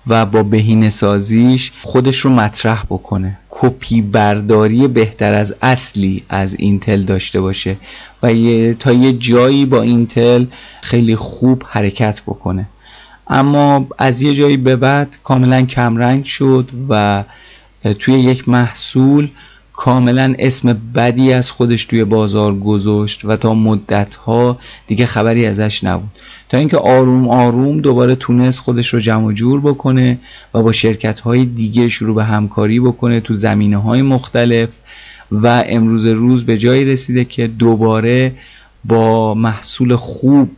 و 0.09 0.26
با 0.26 0.42
بهینه 0.42 0.90
سازیش 0.90 1.72
خودش 1.82 2.18
رو 2.18 2.30
مطرح 2.30 2.82
بکنه. 2.82 3.38
کپی 3.50 4.02
برداری 4.02 4.88
بهتر 4.88 5.34
از 5.34 5.54
اصلی 5.62 6.22
از 6.28 6.54
اینتل 6.59 7.02
داشته 7.02 7.40
باشه 7.40 7.76
و 8.22 8.32
یه 8.32 8.74
تا 8.74 8.92
یه 8.92 9.12
جایی 9.12 9.64
با 9.64 9.82
اینتل 9.82 10.44
خیلی 10.82 11.16
خوب 11.16 11.62
حرکت 11.68 12.22
بکنه. 12.22 12.68
اما 13.28 13.86
از 13.98 14.22
یه 14.22 14.34
جایی 14.34 14.56
به 14.56 14.76
بعد 14.76 15.18
کاملا 15.24 15.62
کمرنگ 15.62 16.24
شد 16.24 16.70
و 16.88 17.24
توی 17.98 18.14
یک 18.14 18.48
محصول 18.48 19.28
کاملا 19.78 20.34
اسم 20.38 20.80
بدی 20.94 21.32
از 21.32 21.50
خودش 21.50 21.84
توی 21.84 22.04
بازار 22.04 22.54
گذاشت 22.54 23.24
و 23.24 23.36
تا 23.36 23.54
مدت 23.54 24.14
ها 24.14 24.58
دیگه 24.86 25.06
خبری 25.06 25.46
ازش 25.46 25.84
نبود. 25.84 26.10
تا 26.48 26.58
اینکه 26.58 26.76
آروم 26.76 27.28
آروم 27.28 27.80
دوباره 27.80 28.14
تونست 28.14 28.60
خودش 28.60 28.94
رو 28.94 29.00
جمع 29.00 29.32
جور 29.32 29.60
بکنه 29.60 30.18
و 30.54 30.62
با 30.62 30.72
شرکت 30.72 31.20
های 31.20 31.44
دیگه 31.44 31.88
شروع 31.88 32.14
به 32.14 32.24
همکاری 32.24 32.80
بکنه 32.80 33.20
تو 33.20 33.34
زمینه 33.34 33.76
های 33.76 34.02
مختلف 34.02 34.68
و 35.32 35.64
امروز 35.66 36.06
روز 36.06 36.46
به 36.46 36.58
جایی 36.58 36.84
رسیده 36.84 37.24
که 37.24 37.46
دوباره 37.46 38.32
با 38.84 39.34
محصول 39.34 39.96
خوب 39.96 40.50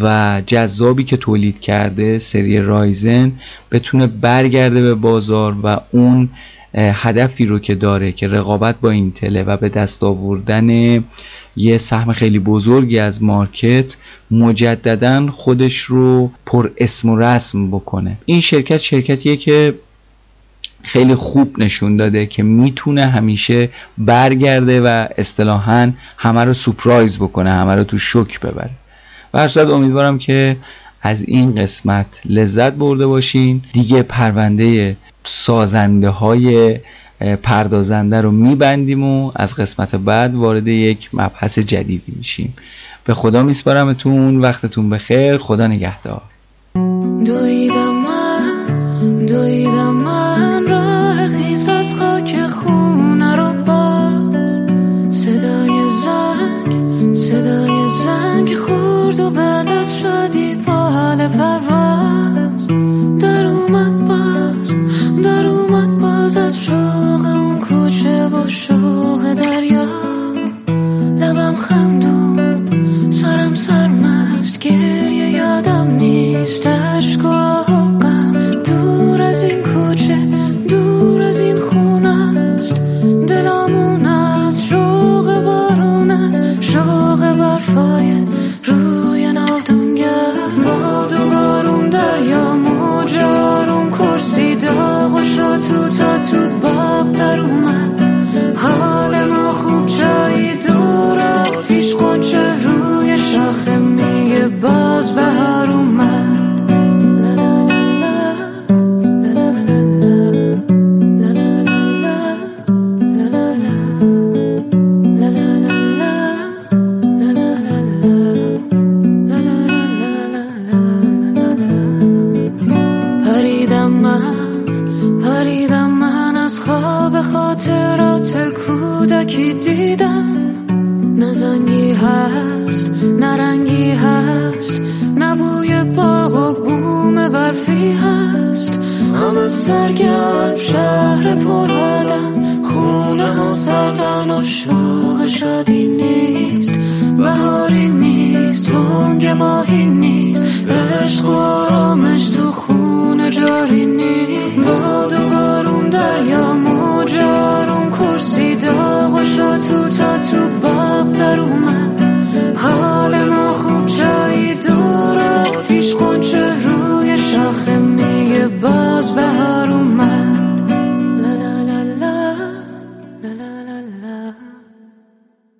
و 0.00 0.42
جذابی 0.46 1.04
که 1.04 1.16
تولید 1.16 1.60
کرده 1.60 2.18
سری 2.18 2.60
رایزن 2.60 3.32
بتونه 3.72 4.06
برگرده 4.06 4.82
به 4.82 4.94
بازار 4.94 5.56
و 5.62 5.80
اون 5.90 6.28
هدفی 6.74 7.46
رو 7.46 7.58
که 7.58 7.74
داره 7.74 8.12
که 8.12 8.28
رقابت 8.28 8.80
با 8.80 8.90
اینتله 8.90 9.42
و 9.42 9.56
به 9.56 9.68
دست 9.68 10.02
آوردن 10.02 11.04
یه 11.56 11.78
سهم 11.78 12.12
خیلی 12.12 12.38
بزرگی 12.38 12.98
از 12.98 13.22
مارکت 13.22 13.96
مجددا 14.30 15.30
خودش 15.30 15.78
رو 15.78 16.30
پر 16.46 16.70
اسم 16.76 17.08
و 17.08 17.18
رسم 17.18 17.70
بکنه. 17.70 18.16
این 18.26 18.40
شرکت 18.40 18.78
شرکتیه 18.78 19.36
که 19.36 19.74
خیلی 20.82 21.14
خوب 21.14 21.58
نشون 21.58 21.96
داده 21.96 22.26
که 22.26 22.42
می‌تونه 22.42 23.06
همیشه 23.06 23.68
برگرده 23.98 24.80
و 24.80 25.06
اصطلاحا 25.18 25.92
همه 26.16 26.44
رو 26.44 26.54
سپرایز 26.54 27.18
بکنه 27.18 27.52
همه 27.52 27.74
رو 27.74 27.84
تو 27.84 27.98
شک 27.98 28.40
ببره. 28.40 28.70
و 29.34 29.48
امیدوارم 29.58 30.18
که 30.18 30.56
از 31.02 31.22
این 31.22 31.54
قسمت 31.54 32.20
لذت 32.24 32.72
برده 32.72 33.06
باشین. 33.06 33.62
دیگه 33.72 34.02
پرونده 34.02 34.96
سازنده 35.24 36.08
های 36.08 36.78
پردازنده 37.42 38.20
رو 38.20 38.30
میبندیم 38.30 39.04
و 39.04 39.32
از 39.36 39.54
قسمت 39.54 39.94
بعد 39.94 40.34
وارد 40.34 40.68
یک 40.68 41.08
مبحث 41.12 41.58
جدیدی 41.58 42.12
میشیم. 42.16 42.54
به 43.04 43.14
خدا 43.14 43.42
میسپارمتون 43.42 44.40
وقتتون 44.40 44.90
بخیر. 44.90 45.38
خدا 45.38 45.66
نگهدار. 45.66 46.22